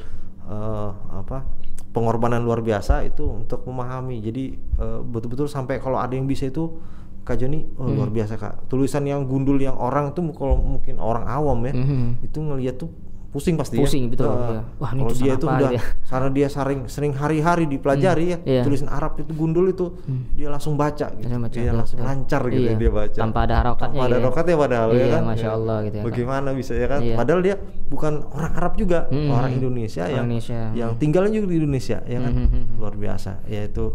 uh, 0.49 0.91
apa 1.13 1.62
pengorbanan 1.93 2.41
luar 2.41 2.65
biasa 2.65 3.05
itu 3.05 3.23
untuk 3.23 3.63
memahami 3.69 4.17
jadi 4.19 4.43
uh, 4.81 4.99
betul-betul 5.05 5.45
sampai 5.45 5.77
kalau 5.77 6.01
ada 6.01 6.17
yang 6.17 6.25
bisa 6.25 6.49
itu 6.49 6.81
Kak 7.23 7.39
Joni 7.39 7.63
oh, 7.79 7.87
hmm. 7.87 7.95
luar 7.95 8.09
biasa 8.11 8.35
Kak 8.35 8.67
tulisan 8.67 9.05
yang 9.07 9.23
gundul 9.29 9.61
yang 9.61 9.77
orang 9.77 10.11
itu 10.11 10.19
kalau 10.35 10.59
mungkin 10.59 10.99
orang 10.99 11.23
awam 11.29 11.63
ya 11.63 11.73
hmm. 11.77 12.25
itu 12.25 12.37
ngelihat 12.41 12.81
tuh 12.81 12.91
pusing 13.33 13.57
pasti 13.57 13.81
pusing 13.81 14.05
ya. 14.05 14.09
betul 14.13 14.29
uh, 14.29 14.37
ya. 14.37 14.61
wah 14.77 14.91
ini 14.93 15.01
kalau 15.01 15.15
dia 15.17 15.33
itu 15.33 15.47
udah 15.49 15.71
ya. 15.73 15.81
karena 16.05 16.29
dia 16.29 16.47
sering 16.53 16.79
sering 16.85 17.13
hari-hari 17.17 17.65
dipelajari 17.65 18.25
hmm. 18.29 18.33
ya 18.45 18.61
yeah. 18.61 18.63
tulisan 18.63 18.85
Arab 18.93 19.17
itu 19.17 19.33
gundul 19.33 19.65
itu 19.73 19.89
hmm. 19.89 20.37
dia 20.37 20.53
langsung 20.53 20.77
baca 20.77 21.09
gitu 21.17 21.25
baca, 21.25 21.49
dia 21.49 21.73
langsung 21.73 21.97
betul. 21.97 22.09
lancar 22.13 22.41
gitu 22.53 22.69
iya. 22.69 22.77
dia 22.77 22.91
baca 22.93 23.17
tanpa 23.17 23.39
ada 23.49 23.55
harokatnya 23.65 23.97
tanpa 23.97 24.05
ada 24.05 24.13
ya. 24.13 24.21
harokatnya 24.21 24.55
padahal 24.55 24.89
ya 24.89 24.95
iya, 24.95 25.01
ya 25.01 25.07
kan 25.09 25.23
masya 25.25 25.49
Allah 25.49 25.77
gitu 25.81 25.95
ya 25.97 26.03
bagaimana 26.05 26.49
kan? 26.53 26.59
bisa 26.61 26.73
ya 26.77 26.87
kan 26.87 26.99
iya. 27.01 27.15
padahal 27.17 27.41
dia 27.41 27.55
bukan 27.89 28.13
orang 28.29 28.53
Arab 28.53 28.73
juga 28.77 28.99
hmm. 29.09 29.29
orang 29.33 29.51
Indonesia 29.57 30.03
orang 30.05 30.13
yang 30.13 30.25
Indonesia. 30.29 30.61
yang 30.77 30.91
tinggalnya 31.01 31.31
juga 31.33 31.47
di 31.49 31.55
Indonesia 31.57 31.97
ya 32.05 32.19
kan 32.21 32.31
hmm. 32.37 32.45
hmm, 32.45 32.61
hmm. 32.61 32.75
luar 32.77 32.93
biasa 32.93 33.31
yaitu 33.49 33.85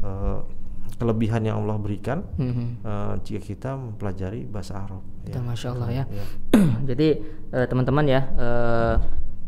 uh, 0.00 0.40
kelebihan 0.98 1.46
yang 1.46 1.62
Allah 1.62 1.76
berikan 1.78 2.26
mm-hmm. 2.36 2.68
uh, 2.82 3.14
jika 3.22 3.40
kita 3.40 3.70
mempelajari 3.76 4.44
bahasa 4.48 4.82
Arab. 4.82 5.02
Ya. 5.28 5.38
Masya 5.40 5.68
Allah 5.76 5.90
ya. 5.90 6.04
ya. 6.10 6.24
Jadi 6.90 7.08
uh, 7.54 7.66
teman-teman 7.68 8.04
ya 8.08 8.20
uh, 8.36 8.94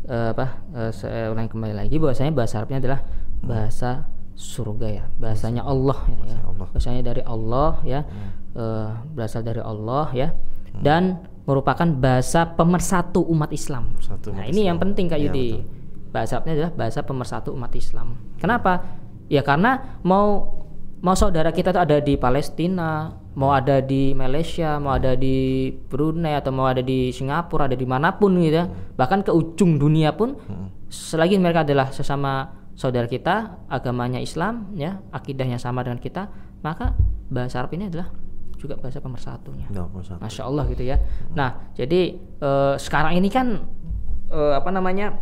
uh, 0.07 0.27
apa 0.35 0.47
uh, 0.73 0.91
saya 0.91 1.31
ulangi 1.31 1.51
kembali 1.51 1.75
lagi 1.75 1.95
bahwasanya 1.99 2.33
bahasa 2.33 2.63
Arabnya 2.63 2.79
adalah 2.83 2.99
hmm. 3.03 3.47
bahasa 3.47 3.89
surga 4.33 4.87
ya, 4.89 5.05
bahasanya 5.21 5.61
Allah 5.61 5.99
ya. 6.09 6.17
Bahasa 6.17 6.41
Allah. 6.49 6.67
Bahasanya 6.73 7.01
dari 7.05 7.21
Allah 7.21 7.71
ya, 7.85 7.99
hmm. 8.01 8.29
uh, 8.57 8.89
berasal 9.13 9.41
dari 9.45 9.61
Allah 9.61 10.05
ya, 10.11 10.27
hmm. 10.33 10.81
dan 10.81 11.21
merupakan 11.43 11.85
bahasa 11.85 12.49
pemersatu 12.55 13.21
umat 13.29 13.51
Islam. 13.53 13.93
Satu 13.99 14.31
umat 14.31 14.41
nah 14.41 14.45
ini 14.47 14.65
yang 14.65 14.79
penting 14.79 15.05
Kak 15.11 15.19
iya, 15.19 15.25
Yudi. 15.29 15.47
Ya, 15.59 15.61
bahasa 16.13 16.31
Arabnya 16.39 16.53
adalah 16.57 16.73
bahasa 16.73 16.99
pemersatu 17.05 17.49
umat 17.53 17.71
Islam. 17.77 18.17
Kenapa? 18.41 18.85
Ya 19.31 19.41
karena 19.41 19.99
mau 20.05 20.61
mau 21.03 21.19
saudara 21.19 21.51
kita 21.51 21.75
tuh 21.75 21.83
ada 21.83 21.99
di 21.99 22.15
Palestina, 22.15 23.11
mau 23.35 23.51
ada 23.51 23.83
di 23.83 24.15
Malaysia, 24.15 24.79
mau 24.79 24.95
ada 24.95 25.19
di 25.19 25.67
Brunei 25.69 26.39
atau 26.39 26.55
mau 26.55 26.71
ada 26.71 26.79
di 26.79 27.11
Singapura, 27.11 27.67
ada 27.67 27.75
di 27.75 27.83
mana 27.83 28.15
pun 28.15 28.39
gitu 28.39 28.63
ya, 28.63 28.71
bahkan 28.95 29.19
ke 29.19 29.35
ujung 29.35 29.75
dunia 29.75 30.15
pun, 30.15 30.39
selagi 30.87 31.35
mereka 31.35 31.67
adalah 31.67 31.91
sesama 31.91 32.55
saudara 32.73 33.11
kita, 33.11 33.67
agamanya 33.67 34.23
Islam, 34.23 34.71
ya, 34.79 35.03
akidahnya 35.11 35.59
sama 35.59 35.83
dengan 35.83 35.99
kita, 35.99 36.31
maka 36.63 36.95
bahasa 37.27 37.59
Arab 37.59 37.75
ini 37.75 37.91
adalah 37.91 38.07
juga 38.55 38.79
bahasa 38.79 39.03
pemersatunya. 39.03 39.67
Ya, 39.75 39.83
Masya 40.23 40.47
Allah 40.47 40.63
gitu 40.71 40.87
ya. 40.87 41.03
Nah, 41.35 41.67
jadi 41.75 42.15
eh, 42.15 42.75
sekarang 42.79 43.19
ini 43.19 43.27
kan 43.27 43.59
eh, 44.31 44.53
apa 44.55 44.71
namanya 44.71 45.19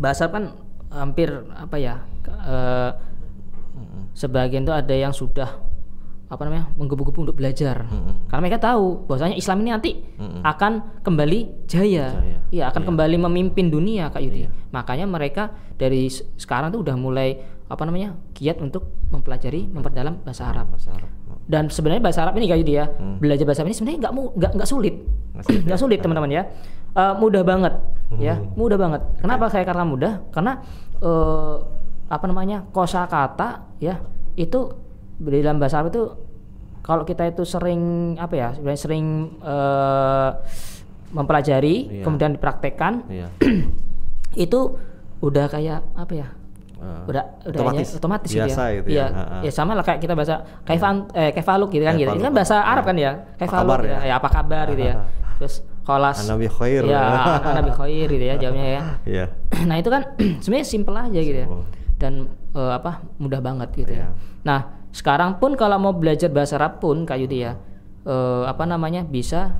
bahasa 0.00 0.32
kan 0.32 0.56
hampir 0.88 1.28
apa 1.52 1.76
ya? 1.76 2.00
Eh, 2.24 2.90
sebagian 4.12 4.64
tuh 4.64 4.76
ada 4.76 4.94
yang 4.94 5.12
sudah 5.12 5.72
apa 6.32 6.48
namanya 6.48 6.72
menggebu-gebu 6.80 7.28
untuk 7.28 7.36
belajar 7.36 7.84
hmm. 7.84 8.32
karena 8.32 8.40
mereka 8.40 8.72
tahu 8.72 9.04
bahwasanya 9.04 9.36
Islam 9.36 9.60
ini 9.60 9.70
nanti 9.76 9.90
hmm. 10.00 10.40
akan 10.40 11.04
kembali 11.04 11.68
jaya, 11.68 12.08
jaya. 12.08 12.38
ya 12.48 12.64
akan 12.72 12.80
yeah. 12.80 12.88
kembali 12.88 13.16
memimpin 13.20 13.68
dunia 13.68 14.08
kak 14.08 14.24
Yudi 14.24 14.48
yeah. 14.48 14.52
makanya 14.72 15.04
mereka 15.04 15.52
dari 15.76 16.08
sekarang 16.40 16.72
tuh 16.72 16.80
udah 16.80 16.96
mulai 16.96 17.36
apa 17.68 17.84
namanya 17.84 18.16
giat 18.32 18.64
untuk 18.64 18.96
mempelajari 19.12 19.68
memperdalam 19.68 20.24
bahasa 20.24 20.48
Arab, 20.48 20.72
bahasa 20.72 20.96
Arab. 20.96 21.12
dan 21.44 21.68
sebenarnya 21.68 22.00
bahasa 22.00 22.24
Arab 22.24 22.40
ini 22.40 22.48
kak 22.48 22.58
Yudi 22.64 22.80
ya 22.80 22.88
hmm. 22.88 23.20
belajar 23.20 23.44
bahasa 23.44 23.60
Arab 23.60 23.68
ini 23.68 23.76
sebenarnya 23.76 23.98
nggak 24.00 24.12
nggak 24.16 24.52
nggak 24.56 24.68
sulit 24.72 24.94
nggak 25.36 25.80
sulit 25.80 26.00
teman-teman 26.04 26.32
ya 26.32 26.42
uh, 26.96 27.12
mudah 27.20 27.44
banget 27.44 27.76
ya 28.16 28.40
hmm. 28.40 28.56
mudah 28.56 28.80
banget 28.80 29.04
kenapa 29.20 29.52
saya 29.52 29.68
karena 29.68 29.84
mudah 29.84 30.12
karena 30.32 30.64
uh, 31.04 31.81
apa 32.12 32.24
namanya 32.28 32.68
kosakata 32.68 33.72
ya 33.80 34.04
itu 34.36 34.68
di 35.16 35.40
dalam 35.40 35.56
bahasa 35.56 35.80
Arab 35.80 35.88
itu 35.96 36.04
kalau 36.84 37.08
kita 37.08 37.24
itu 37.32 37.48
sering 37.48 38.14
apa 38.20 38.34
ya 38.36 38.48
sebenarnya 38.52 38.80
sering 38.84 39.06
uh, 39.40 40.36
mempelajari 41.16 41.88
iya. 41.88 42.04
kemudian 42.04 42.36
dipraktekkan 42.36 43.08
iya. 43.08 43.32
itu 44.44 44.76
udah 45.24 45.46
kayak 45.48 45.80
apa 45.96 46.12
ya 46.12 46.28
uh, 46.82 47.08
udah 47.08 47.24
udah 47.48 47.60
otomatis, 47.62 47.88
ya, 47.88 47.96
otomatis 47.96 48.30
biasa 48.34 48.62
gitu 48.66 48.66
ya. 48.66 48.76
Gitu 48.76 48.90
ya. 48.90 49.06
Iya, 49.06 49.46
ya 49.46 49.52
sama 49.54 49.72
lah 49.78 49.84
kayak 49.86 50.00
kita 50.02 50.12
bahasa 50.18 50.42
kaifan 50.66 51.06
eh 51.14 51.30
kaifaluk 51.30 51.70
gitu 51.70 51.84
kan 51.86 51.94
gitu. 51.94 52.10
Ini 52.12 52.24
kan 52.26 52.34
bahasa 52.34 52.56
Arab 52.60 52.84
kan 52.84 52.96
ya. 52.98 53.12
Kaifaluk 53.38 53.86
ya. 53.86 53.98
ya 54.02 54.14
apa 54.18 54.28
kabar 54.28 54.66
gitu 54.74 54.82
ya. 54.82 54.94
Terus 55.38 55.54
kolas 55.86 56.18
Nabi 56.26 56.46
khair. 56.50 56.82
Ya, 56.86 57.02
Nabi 57.62 57.70
khair 57.70 58.08
gitu 58.10 58.24
ya 58.26 58.34
jawabnya 58.34 58.66
ya. 58.66 58.82
Iya. 59.12 59.24
nah, 59.70 59.76
itu 59.78 59.88
kan 59.88 60.02
sebenarnya 60.42 60.66
simpel 60.66 60.94
aja 60.98 61.20
gitu 61.22 61.38
ya. 61.38 61.48
Dan 62.02 62.26
uh, 62.58 62.74
apa 62.74 63.06
mudah 63.22 63.38
banget 63.38 63.70
gitu 63.78 63.94
ya. 63.94 64.10
Nah, 64.42 64.90
sekarang 64.90 65.38
pun 65.38 65.54
kalau 65.54 65.78
mau 65.78 65.94
belajar 65.94 66.34
bahasa 66.34 66.58
Arab 66.58 66.82
pun 66.82 67.06
kayak 67.06 67.20
Yudi 67.22 67.46
ya 67.46 67.54
uh, 68.10 68.42
apa 68.50 68.66
namanya 68.66 69.06
bisa 69.06 69.54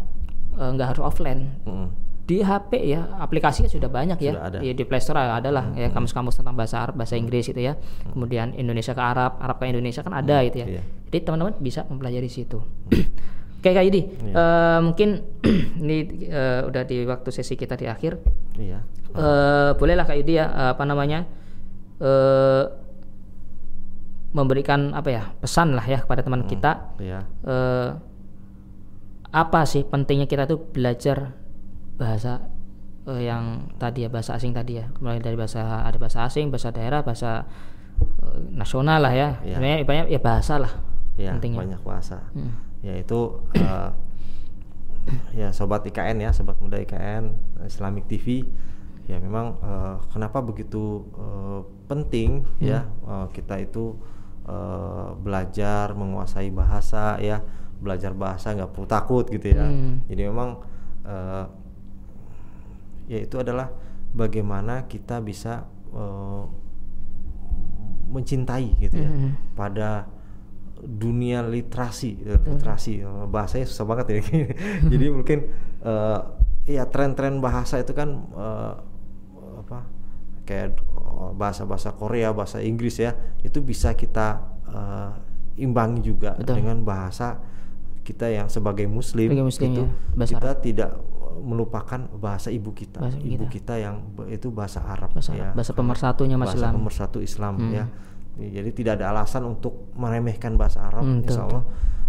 nggak 0.58 0.86
uh, 0.86 0.90
harus 0.90 1.02
offline. 1.06 1.62
Mm 1.62 2.02
di 2.22 2.38
HP 2.38 2.86
ya 2.86 3.18
aplikasinya 3.18 3.66
sudah 3.66 3.90
banyak 3.90 4.18
ya 4.22 4.32
ada. 4.38 4.58
Ya, 4.62 4.70
di 4.70 4.86
Play 4.86 5.02
Store 5.02 5.18
ada 5.18 5.50
lah 5.50 5.74
ya, 5.74 5.74
hmm. 5.74 5.82
ya 5.84 5.88
kamus-kamus 5.90 6.38
tentang 6.38 6.54
bahasa 6.54 6.78
Arab 6.78 6.94
bahasa 6.94 7.18
Inggris 7.18 7.50
itu 7.50 7.58
ya 7.58 7.74
hmm. 7.74 8.14
kemudian 8.14 8.54
Indonesia 8.54 8.94
ke 8.94 9.02
Arab 9.02 9.42
Arab 9.42 9.58
ke 9.58 9.66
Indonesia 9.66 10.06
kan 10.06 10.14
ada 10.14 10.38
hmm. 10.38 10.48
itu 10.48 10.56
ya 10.62 10.66
iya. 10.78 10.82
jadi 11.10 11.18
teman-teman 11.26 11.58
bisa 11.58 11.82
mempelajari 11.90 12.30
situ 12.30 12.62
hmm. 12.62 13.30
Oke 13.62 13.78
Kak 13.78 13.86
Yudi, 13.86 14.02
iya. 14.26 14.34
uh, 14.34 14.78
mungkin 14.82 15.22
ini 15.86 16.26
uh, 16.34 16.66
udah 16.66 16.82
di 16.82 17.06
waktu 17.06 17.30
sesi 17.30 17.54
kita 17.54 17.78
di 17.78 17.86
akhir. 17.86 18.18
Iya. 18.58 18.82
Uh, 19.14 19.78
bolehlah 19.78 20.02
Kak 20.02 20.18
Yudi 20.18 20.34
ya, 20.34 20.50
uh, 20.50 20.70
apa 20.74 20.82
namanya, 20.82 21.30
uh, 22.02 22.64
memberikan 24.32 24.96
apa 24.96 25.08
ya 25.12 25.22
pesan 25.38 25.76
lah 25.76 25.84
ya 25.86 26.02
kepada 26.02 26.26
teman 26.26 26.44
hmm, 26.44 26.50
kita. 26.50 26.72
Iya. 26.98 27.20
Uh, 27.46 27.88
apa 29.32 29.64
sih 29.64 29.86
pentingnya 29.86 30.28
kita 30.28 30.44
tuh 30.44 30.60
belajar 30.60 31.32
bahasa 31.96 32.44
uh, 33.08 33.20
yang 33.20 33.72
tadi 33.80 34.04
ya 34.04 34.08
bahasa 34.12 34.36
asing 34.36 34.52
tadi 34.52 34.76
ya 34.76 34.92
mulai 35.00 35.24
dari 35.24 35.40
bahasa 35.40 35.88
ada 35.88 35.96
bahasa 35.96 36.28
asing 36.28 36.52
bahasa 36.52 36.68
daerah 36.68 37.00
bahasa 37.00 37.48
uh, 38.20 38.38
nasional 38.52 39.00
lah 39.00 39.12
ya 39.16 39.40
ya. 39.40 39.56
sebenarnya 39.56 39.88
banyak 39.88 40.06
ya 40.12 40.20
bahasa 40.20 40.54
lah 40.60 40.72
ya, 41.16 41.32
pentingnya 41.32 41.64
banyak 41.64 41.80
bahasa 41.80 42.28
hmm. 42.36 42.52
ya 42.84 42.94
itu 43.00 43.40
uh, 43.56 43.90
ya 45.40 45.48
sobat 45.50 45.82
IKN 45.88 46.22
ya 46.22 46.30
sobat 46.30 46.60
muda 46.60 46.78
IKN 46.78 47.32
Islamic 47.64 48.06
TV 48.06 48.46
ya 49.10 49.18
memang 49.18 49.58
uh, 49.60 49.96
kenapa 50.14 50.38
begitu 50.42 51.06
uh, 51.18 51.66
penting 51.90 52.46
hmm. 52.60 52.62
ya 52.62 52.86
uh, 53.02 53.26
kita 53.34 53.58
itu 53.58 53.98
uh, 54.46 55.14
belajar 55.18 55.94
menguasai 55.94 56.54
bahasa 56.54 57.18
ya 57.18 57.42
belajar 57.82 58.14
bahasa 58.14 58.54
nggak 58.54 58.70
perlu 58.70 58.86
takut 58.86 59.26
gitu 59.26 59.50
ya 59.50 59.66
hmm. 59.66 60.06
jadi 60.06 60.30
memang 60.30 60.62
uh, 61.02 61.50
yaitu 63.10 63.42
adalah 63.42 63.74
bagaimana 64.14 64.86
kita 64.86 65.18
bisa 65.18 65.66
uh, 65.90 66.46
mencintai 68.12 68.76
gitu 68.76 69.00
ya 69.00 69.08
mm-hmm. 69.08 69.56
pada 69.56 70.04
dunia 70.82 71.40
literasi 71.46 72.20
literasi 72.20 73.00
uh, 73.00 73.24
bahasanya 73.24 73.64
susah 73.64 73.86
banget 73.88 74.06
ya 74.12 74.20
jadi 74.92 75.06
mungkin 75.08 75.38
uh, 75.80 76.20
ya 76.68 76.84
tren-tren 76.92 77.40
bahasa 77.40 77.80
itu 77.80 77.96
kan 77.96 78.28
uh, 78.36 78.74
kayak 80.52 80.76
bahasa-bahasa 81.32 81.96
Korea 81.96 82.28
bahasa 82.36 82.60
Inggris 82.60 83.00
ya 83.00 83.16
itu 83.40 83.64
bisa 83.64 83.96
kita 83.96 84.44
uh, 84.68 85.16
imbangi 85.56 86.04
juga 86.04 86.36
Betul. 86.36 86.60
dengan 86.60 86.84
bahasa 86.84 87.40
kita 88.02 88.26
yang 88.28 88.50
sebagai 88.50 88.84
muslim, 88.90 89.30
sebagai 89.30 89.46
muslim 89.46 89.68
itu 89.70 89.84
ya, 89.86 90.26
kita 90.26 90.50
Arab. 90.58 90.64
tidak 90.64 90.90
melupakan 91.38 92.00
bahasa 92.18 92.50
ibu 92.50 92.74
kita, 92.74 92.98
bahasa 92.98 93.18
ibu 93.22 93.46
kita. 93.46 93.78
kita 93.78 93.88
yang 93.88 93.96
itu 94.28 94.50
bahasa 94.50 94.82
Arab, 94.82 95.14
bahasa, 95.14 95.32
ya, 95.32 95.54
bahasa 95.54 95.72
pemersatunya 95.72 96.36
Mas 96.36 96.52
bahasa 96.52 96.58
Islam. 96.58 96.72
pemersatu 96.82 97.18
Islam 97.22 97.54
hmm. 97.56 97.72
ya. 97.72 97.84
Jadi 98.32 98.70
tidak 98.72 98.92
ada 99.00 99.12
alasan 99.12 99.44
untuk 99.44 99.92
meremehkan 99.94 100.56
bahasa 100.56 100.88
Arab, 100.88 101.04
hmm, 101.04 101.20
Insya 101.24 101.42
Allah, 101.46 101.62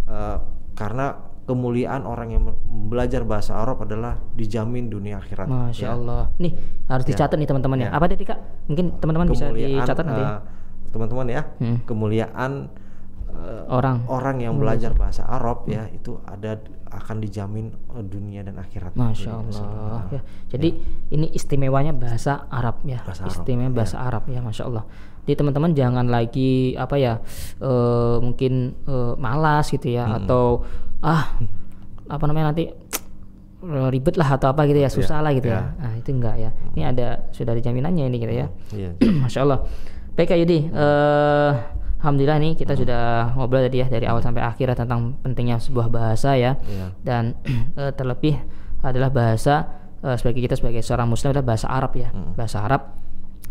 uh, 0.07 0.37
karena 0.73 1.32
kemuliaan 1.43 2.07
orang 2.07 2.31
yang 2.31 2.43
belajar 2.87 3.27
bahasa 3.27 3.59
Arab 3.59 3.83
adalah 3.83 4.15
dijamin 4.35 4.87
dunia 4.87 5.19
akhirat. 5.19 5.47
Masya 5.51 5.83
ya. 5.83 5.95
Allah. 5.95 6.23
Nih 6.39 6.55
harus 6.87 7.03
ya. 7.03 7.09
dicatat 7.15 7.35
nih 7.35 7.47
teman-teman 7.47 7.77
ya. 7.83 7.89
ya. 7.91 7.99
Apa 7.99 8.05
tadi 8.07 8.23
kak? 8.23 8.39
Mungkin 8.71 8.85
teman-teman 9.03 9.27
bisa 9.27 9.51
dicatat 9.51 10.03
nanti. 10.07 10.23
Uh, 10.23 10.39
teman-teman 10.93 11.25
ya, 11.27 11.41
hmm. 11.59 11.77
kemuliaan 11.89 12.69
uh, 13.33 13.65
orang 13.67 14.05
orang 14.07 14.37
yang 14.39 14.55
belajar 14.55 14.93
bahasa 14.93 15.25
Arab 15.25 15.65
ya 15.65 15.89
hmm. 15.89 15.97
itu 15.97 16.21
ada 16.23 16.61
akan 16.93 17.17
dijamin 17.19 17.73
uh, 17.91 18.05
dunia 18.05 18.45
dan 18.45 18.61
akhirat. 18.61 18.95
Masya 18.95 19.31
Allah. 19.33 20.01
Ya. 20.13 20.21
Jadi 20.55 20.69
ya. 20.79 21.15
ini 21.17 21.27
istimewanya 21.35 21.91
bahasa 21.91 22.47
Arab 22.47 22.85
ya. 22.87 23.03
Bahasa 23.03 23.27
Istimewa 23.27 23.73
Arab. 23.73 23.77
bahasa 23.83 23.97
ya. 23.99 24.03
Arab 24.07 24.23
ya, 24.31 24.39
masya 24.39 24.63
Allah. 24.69 24.85
Jadi 25.23 25.35
teman-teman 25.39 25.71
jangan 25.71 26.05
lagi 26.11 26.75
apa 26.75 26.95
ya 26.99 27.13
uh, 27.63 28.19
mungkin 28.19 28.75
uh, 28.83 29.15
malas 29.15 29.71
gitu 29.71 29.87
ya 29.95 30.03
hmm. 30.03 30.17
atau 30.23 30.67
ah 30.99 31.39
apa 32.11 32.23
namanya 32.27 32.51
nanti 32.51 32.67
ribet 33.93 34.19
lah 34.19 34.35
atau 34.35 34.51
apa 34.51 34.67
gitu 34.67 34.79
ya 34.83 34.91
susah 34.91 35.23
yeah, 35.23 35.23
lah 35.23 35.31
gitu 35.31 35.47
yeah. 35.47 35.63
ya. 35.63 35.79
Nah 35.79 35.93
itu 35.95 36.09
enggak 36.11 36.35
ya. 36.35 36.49
Ini 36.75 36.81
ada 36.91 37.07
sudah 37.31 37.51
ada 37.55 37.61
jaminannya 37.63 38.05
ini 38.11 38.17
gitu 38.19 38.33
ya. 38.35 38.47
Yeah. 38.75 38.93
masya 39.23 39.47
Allah. 39.47 39.63
Baik 40.19 40.35
Kak 40.35 40.37
Yudi. 40.43 40.67
Uh, 40.69 41.51
Alhamdulillah 42.03 42.35
nih 42.43 42.53
kita 42.59 42.75
hmm. 42.75 42.81
sudah 42.83 43.03
ngobrol 43.39 43.63
tadi 43.63 43.79
ya 43.79 43.87
dari 43.87 44.03
awal 44.03 44.19
sampai 44.19 44.43
akhir 44.43 44.75
tentang 44.75 45.15
pentingnya 45.23 45.55
sebuah 45.63 45.87
bahasa 45.87 46.35
ya. 46.35 46.59
Yeah. 46.67 46.89
Dan 46.99 47.39
uh, 47.79 47.95
terlebih 47.97 48.43
adalah 48.83 49.07
bahasa 49.07 49.71
uh, 50.03 50.19
sebagai 50.19 50.43
kita 50.43 50.59
sebagai 50.59 50.83
seorang 50.83 51.07
muslim 51.07 51.31
adalah 51.31 51.55
bahasa 51.55 51.71
Arab 51.71 51.95
ya. 51.95 52.11
Hmm. 52.11 52.35
Bahasa 52.35 52.59
Arab 52.59 52.99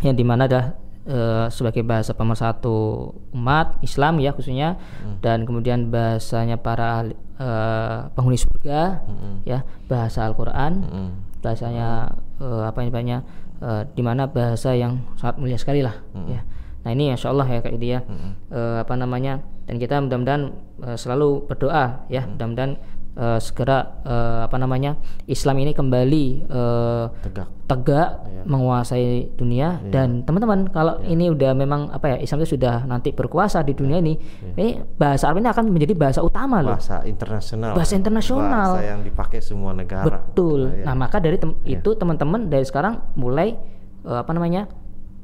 yang 0.04 0.12
di 0.12 0.24
mana 0.28 0.44
adalah 0.44 0.76
uh, 1.08 1.46
sebagai 1.48 1.82
bahasa 1.82 2.12
pemersatu 2.12 3.10
umat 3.32 3.78
Islam 3.82 4.20
ya 4.22 4.34
khususnya 4.34 4.76
hmm. 4.78 5.22
dan 5.24 5.48
kemudian 5.48 5.88
bahasanya 5.88 6.58
para 6.60 7.06
uh, 7.38 8.10
penghuni 8.14 8.38
surga 8.38 9.02
hmm. 9.06 9.34
ya, 9.46 9.66
bahasa 9.86 10.26
Al-Qur'an. 10.26 10.72
Hmm. 10.84 11.12
Bahasanya 11.42 12.14
uh, 12.38 12.70
apa 12.70 12.86
ini 12.86 12.94
banyak 12.94 13.20
uh, 13.58 13.82
di 13.90 14.02
mana 14.06 14.30
bahasa 14.30 14.78
yang 14.78 15.02
sangat 15.18 15.42
mulia 15.42 15.58
sekali 15.58 15.82
lah 15.82 15.98
hmm. 16.14 16.26
ya 16.30 16.42
Nah 16.82 16.90
ini 16.90 17.14
insya 17.14 17.30
Allah 17.30 17.46
ya 17.46 17.58
kak 17.62 17.74
Idi 17.78 17.94
ya 17.94 18.00
mm-hmm. 18.02 18.32
uh, 18.50 18.76
apa 18.82 18.94
namanya 18.98 19.42
dan 19.70 19.78
kita 19.78 20.02
mudah-mudahan 20.02 20.50
uh, 20.82 20.98
selalu 20.98 21.46
berdoa 21.46 22.06
ya 22.10 22.26
mm-hmm. 22.26 22.30
mudah-mudahan 22.34 22.72
uh, 23.16 23.38
segera 23.40 24.02
uh, 24.04 24.48
apa 24.48 24.56
namanya 24.56 24.96
Islam 25.28 25.60
ini 25.60 25.72
kembali 25.76 26.24
uh, 26.48 27.04
tegak 27.24 27.48
tegak 27.68 28.08
yeah. 28.28 28.44
menguasai 28.44 29.32
dunia 29.36 29.80
yeah. 29.80 29.92
dan 29.92 30.08
teman-teman 30.24 30.68
kalau 30.68 31.00
yeah. 31.00 31.12
ini 31.12 31.32
udah 31.32 31.52
memang 31.56 31.88
apa 31.92 32.16
ya 32.16 32.16
Islam 32.20 32.44
itu 32.44 32.56
sudah 32.56 32.84
nanti 32.84 33.12
berkuasa 33.12 33.64
di 33.64 33.72
dunia 33.72 34.00
yeah. 34.00 34.04
ini 34.04 34.14
yeah. 34.16 34.60
ini 34.60 34.70
bahasa 34.96 35.28
Arab 35.28 35.40
ini 35.40 35.48
akan 35.48 35.64
menjadi 35.72 35.94
bahasa 35.96 36.20
utama 36.20 36.60
loh 36.60 36.76
bahasa 36.76 37.04
internasional 37.08 37.72
bahasa 37.76 37.94
internasional 37.96 38.70
bahasa 38.76 38.88
yang 38.88 39.00
dipakai 39.04 39.40
semua 39.40 39.72
negara 39.72 40.04
betul 40.08 40.68
nah, 40.68 40.92
nah 40.92 41.08
maka 41.08 41.16
dari 41.20 41.36
tem- 41.40 41.58
yeah. 41.64 41.80
itu 41.80 41.90
teman-teman 41.96 42.48
dari 42.48 42.64
sekarang 42.64 43.00
mulai 43.16 43.56
uh, 44.04 44.20
apa 44.20 44.32
namanya 44.36 44.68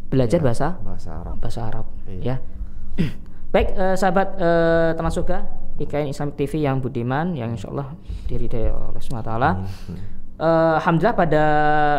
belajar 0.08 0.40
bahasa 0.40 0.80
bahasa 0.80 1.10
Arab. 1.12 1.34
Bahasa 1.38 1.60
Arab 1.68 1.86
iya. 2.08 2.36
ya. 2.36 2.36
Baik 3.54 3.68
uh, 3.76 3.96
sahabat 3.96 4.28
uh, 4.40 4.90
teman 4.96 5.12
suka 5.12 5.44
IKN 5.78 6.10
Islamic 6.10 6.34
TV 6.34 6.66
yang 6.66 6.82
budiman 6.82 7.32
yang 7.38 7.54
insya 7.54 7.70
Allah 7.70 7.94
diridai 8.26 8.70
oleh 8.74 9.00
SWT. 9.00 9.32
Uh, 10.38 10.78
Alhamdulillah 10.78 11.16
pada 11.18 11.44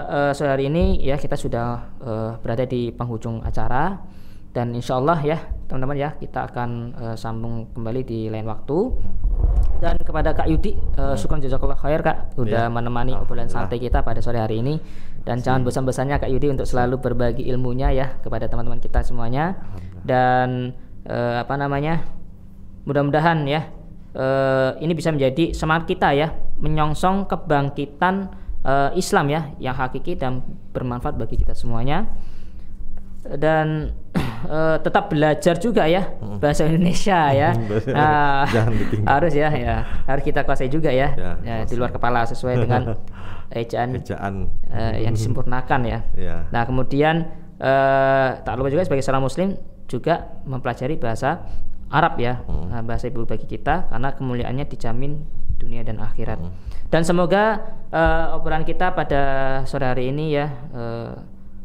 uh, 0.08 0.32
sore 0.32 0.56
hari 0.56 0.72
ini 0.72 1.04
ya 1.04 1.20
kita 1.20 1.36
sudah 1.36 1.92
uh, 2.00 2.32
berada 2.40 2.64
di 2.64 2.92
penghujung 2.92 3.44
acara. 3.44 4.00
Dan 4.50 4.74
insya 4.74 4.98
Allah 4.98 5.20
ya 5.22 5.38
teman-teman 5.70 5.94
ya 5.94 6.10
kita 6.18 6.50
akan 6.50 6.70
uh, 6.98 7.16
sambung 7.20 7.70
kembali 7.76 8.02
di 8.08 8.20
lain 8.32 8.48
waktu. 8.48 8.96
Dan 9.80 9.96
kepada 10.00 10.36
Kak 10.36 10.48
Yudi 10.52 10.76
uh, 11.00 11.16
syukur 11.16 11.40
jazakallah 11.40 11.78
khair 11.78 12.04
Kak 12.04 12.36
sudah 12.36 12.68
ya. 12.68 12.72
menemani 12.72 13.16
obrolan 13.16 13.48
santai 13.48 13.80
kita 13.80 14.04
pada 14.04 14.20
sore 14.20 14.40
hari 14.40 14.60
ini. 14.64 14.80
Dan 15.24 15.44
jangan 15.44 15.62
bosan-bosannya 15.68 16.18
Kak 16.18 16.32
Yudi 16.32 16.48
untuk 16.48 16.66
selalu 16.66 17.00
berbagi 17.00 17.44
ilmunya 17.48 17.92
ya 17.92 18.08
kepada 18.24 18.48
teman-teman 18.48 18.80
kita 18.80 19.04
semuanya. 19.04 19.60
Dan 20.02 20.74
uh, 21.06 21.44
apa 21.44 21.56
namanya 21.60 22.19
mudah-mudahan 22.90 23.46
ya 23.46 23.70
uh, 24.18 24.74
ini 24.82 24.98
bisa 24.98 25.14
menjadi 25.14 25.54
semangat 25.54 25.86
kita 25.86 26.10
ya 26.18 26.34
menyongsong 26.58 27.30
kebangkitan 27.30 28.34
uh, 28.66 28.90
Islam 28.98 29.30
ya 29.30 29.54
yang 29.62 29.78
hakiki 29.78 30.18
dan 30.18 30.42
bermanfaat 30.74 31.22
bagi 31.22 31.38
kita 31.38 31.54
semuanya 31.54 32.10
dan 33.38 33.94
uh, 34.50 34.82
tetap 34.86 35.14
belajar 35.14 35.62
juga 35.62 35.86
ya 35.86 36.10
hmm. 36.10 36.42
bahasa 36.42 36.66
Indonesia 36.66 37.30
ya 37.30 37.54
nah, 37.94 38.50
harus 39.06 39.38
ya 39.38 39.54
ya 39.54 39.86
harus 40.10 40.24
kita 40.26 40.42
kuasai 40.42 40.74
juga 40.74 40.90
ya, 40.90 41.14
ya, 41.14 41.32
ya 41.46 41.56
di 41.70 41.78
luar 41.78 41.94
kepala 41.94 42.26
sesuai 42.26 42.66
dengan 42.66 42.82
ejaan, 43.54 43.98
ejaan. 43.98 44.34
Uh, 44.70 44.96
yang 44.98 45.14
disempurnakan 45.18 45.82
ya. 45.86 46.00
Yeah. 46.14 46.46
Nah 46.54 46.64
kemudian 46.70 47.30
uh, 47.58 48.30
tak 48.42 48.54
lupa 48.58 48.70
juga 48.70 48.86
sebagai 48.86 49.04
seorang 49.06 49.26
muslim 49.26 49.58
juga 49.90 50.38
mempelajari 50.46 51.02
bahasa 51.02 51.50
Arab 51.90 52.22
ya, 52.22 52.46
hmm. 52.46 52.70
nah, 52.70 52.82
bahasa 52.86 53.10
ibu 53.10 53.26
bagi 53.26 53.50
kita 53.50 53.90
karena 53.90 54.14
kemuliaannya 54.14 54.66
dijamin 54.70 55.26
dunia 55.58 55.82
dan 55.82 55.98
akhirat. 55.98 56.38
Hmm. 56.38 56.54
Dan 56.90 57.02
semoga 57.06 57.62
uh, 57.94 58.38
obrolan 58.38 58.66
kita 58.66 58.94
pada 58.94 59.22
sore 59.66 59.86
hari 59.86 60.10
ini 60.10 60.34
ya 60.34 60.48
uh, 60.74 61.14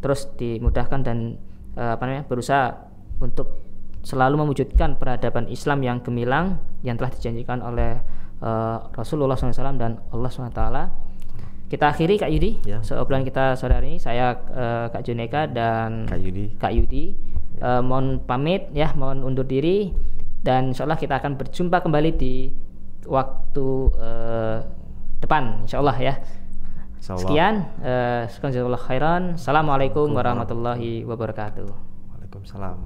terus 0.04 0.28
dimudahkan 0.36 1.00
dan 1.00 1.40
uh, 1.80 1.96
apa 1.96 2.02
namanya 2.04 2.24
berusaha 2.28 2.76
untuk 3.24 3.64
selalu 4.04 4.44
mewujudkan 4.44 5.00
peradaban 5.00 5.48
Islam 5.48 5.80
yang 5.80 6.04
gemilang 6.04 6.60
yang 6.84 7.00
telah 7.00 7.08
dijanjikan 7.08 7.64
oleh 7.64 8.04
uh, 8.44 8.92
Rasulullah 8.92 9.36
SAW 9.36 9.80
dan 9.80 9.96
Allah 10.12 10.28
SWT. 10.28 10.62
Kita 11.64 11.88
akhiri 11.88 12.20
Kak 12.20 12.28
Yudi, 12.28 12.60
ya. 12.68 12.84
seobrolan 12.84 13.24
kita 13.24 13.56
sore 13.56 13.72
hari 13.72 13.96
ini. 13.96 13.98
Saya 13.98 14.36
uh, 14.36 14.86
Kak 14.92 15.00
Juneka 15.00 15.48
dan 15.48 16.04
Kak 16.04 16.20
Yudi. 16.20 16.52
Kak 16.60 16.72
Yudi. 16.76 17.16
Uh, 17.62 17.80
mohon 17.80 18.18
pamit 18.26 18.66
ya, 18.74 18.90
mohon 18.98 19.22
undur 19.22 19.46
diri 19.46 19.94
dan 20.42 20.74
insya 20.74 20.84
Allah 20.84 20.98
kita 20.98 21.22
akan 21.22 21.38
berjumpa 21.38 21.80
kembali 21.80 22.10
di 22.18 22.50
waktu 23.06 23.66
uh, 23.94 24.58
depan, 25.22 25.62
insya 25.64 25.78
Allah 25.80 25.96
ya. 25.96 26.14
Sekian, 27.04 27.68
uh, 27.84 28.24
khairan. 28.80 29.36
Assalamualaikum 29.36 30.08
warahmatullahi 30.16 31.04
wabarakatuh. 31.04 31.68
Waalaikumsalam 32.16 32.76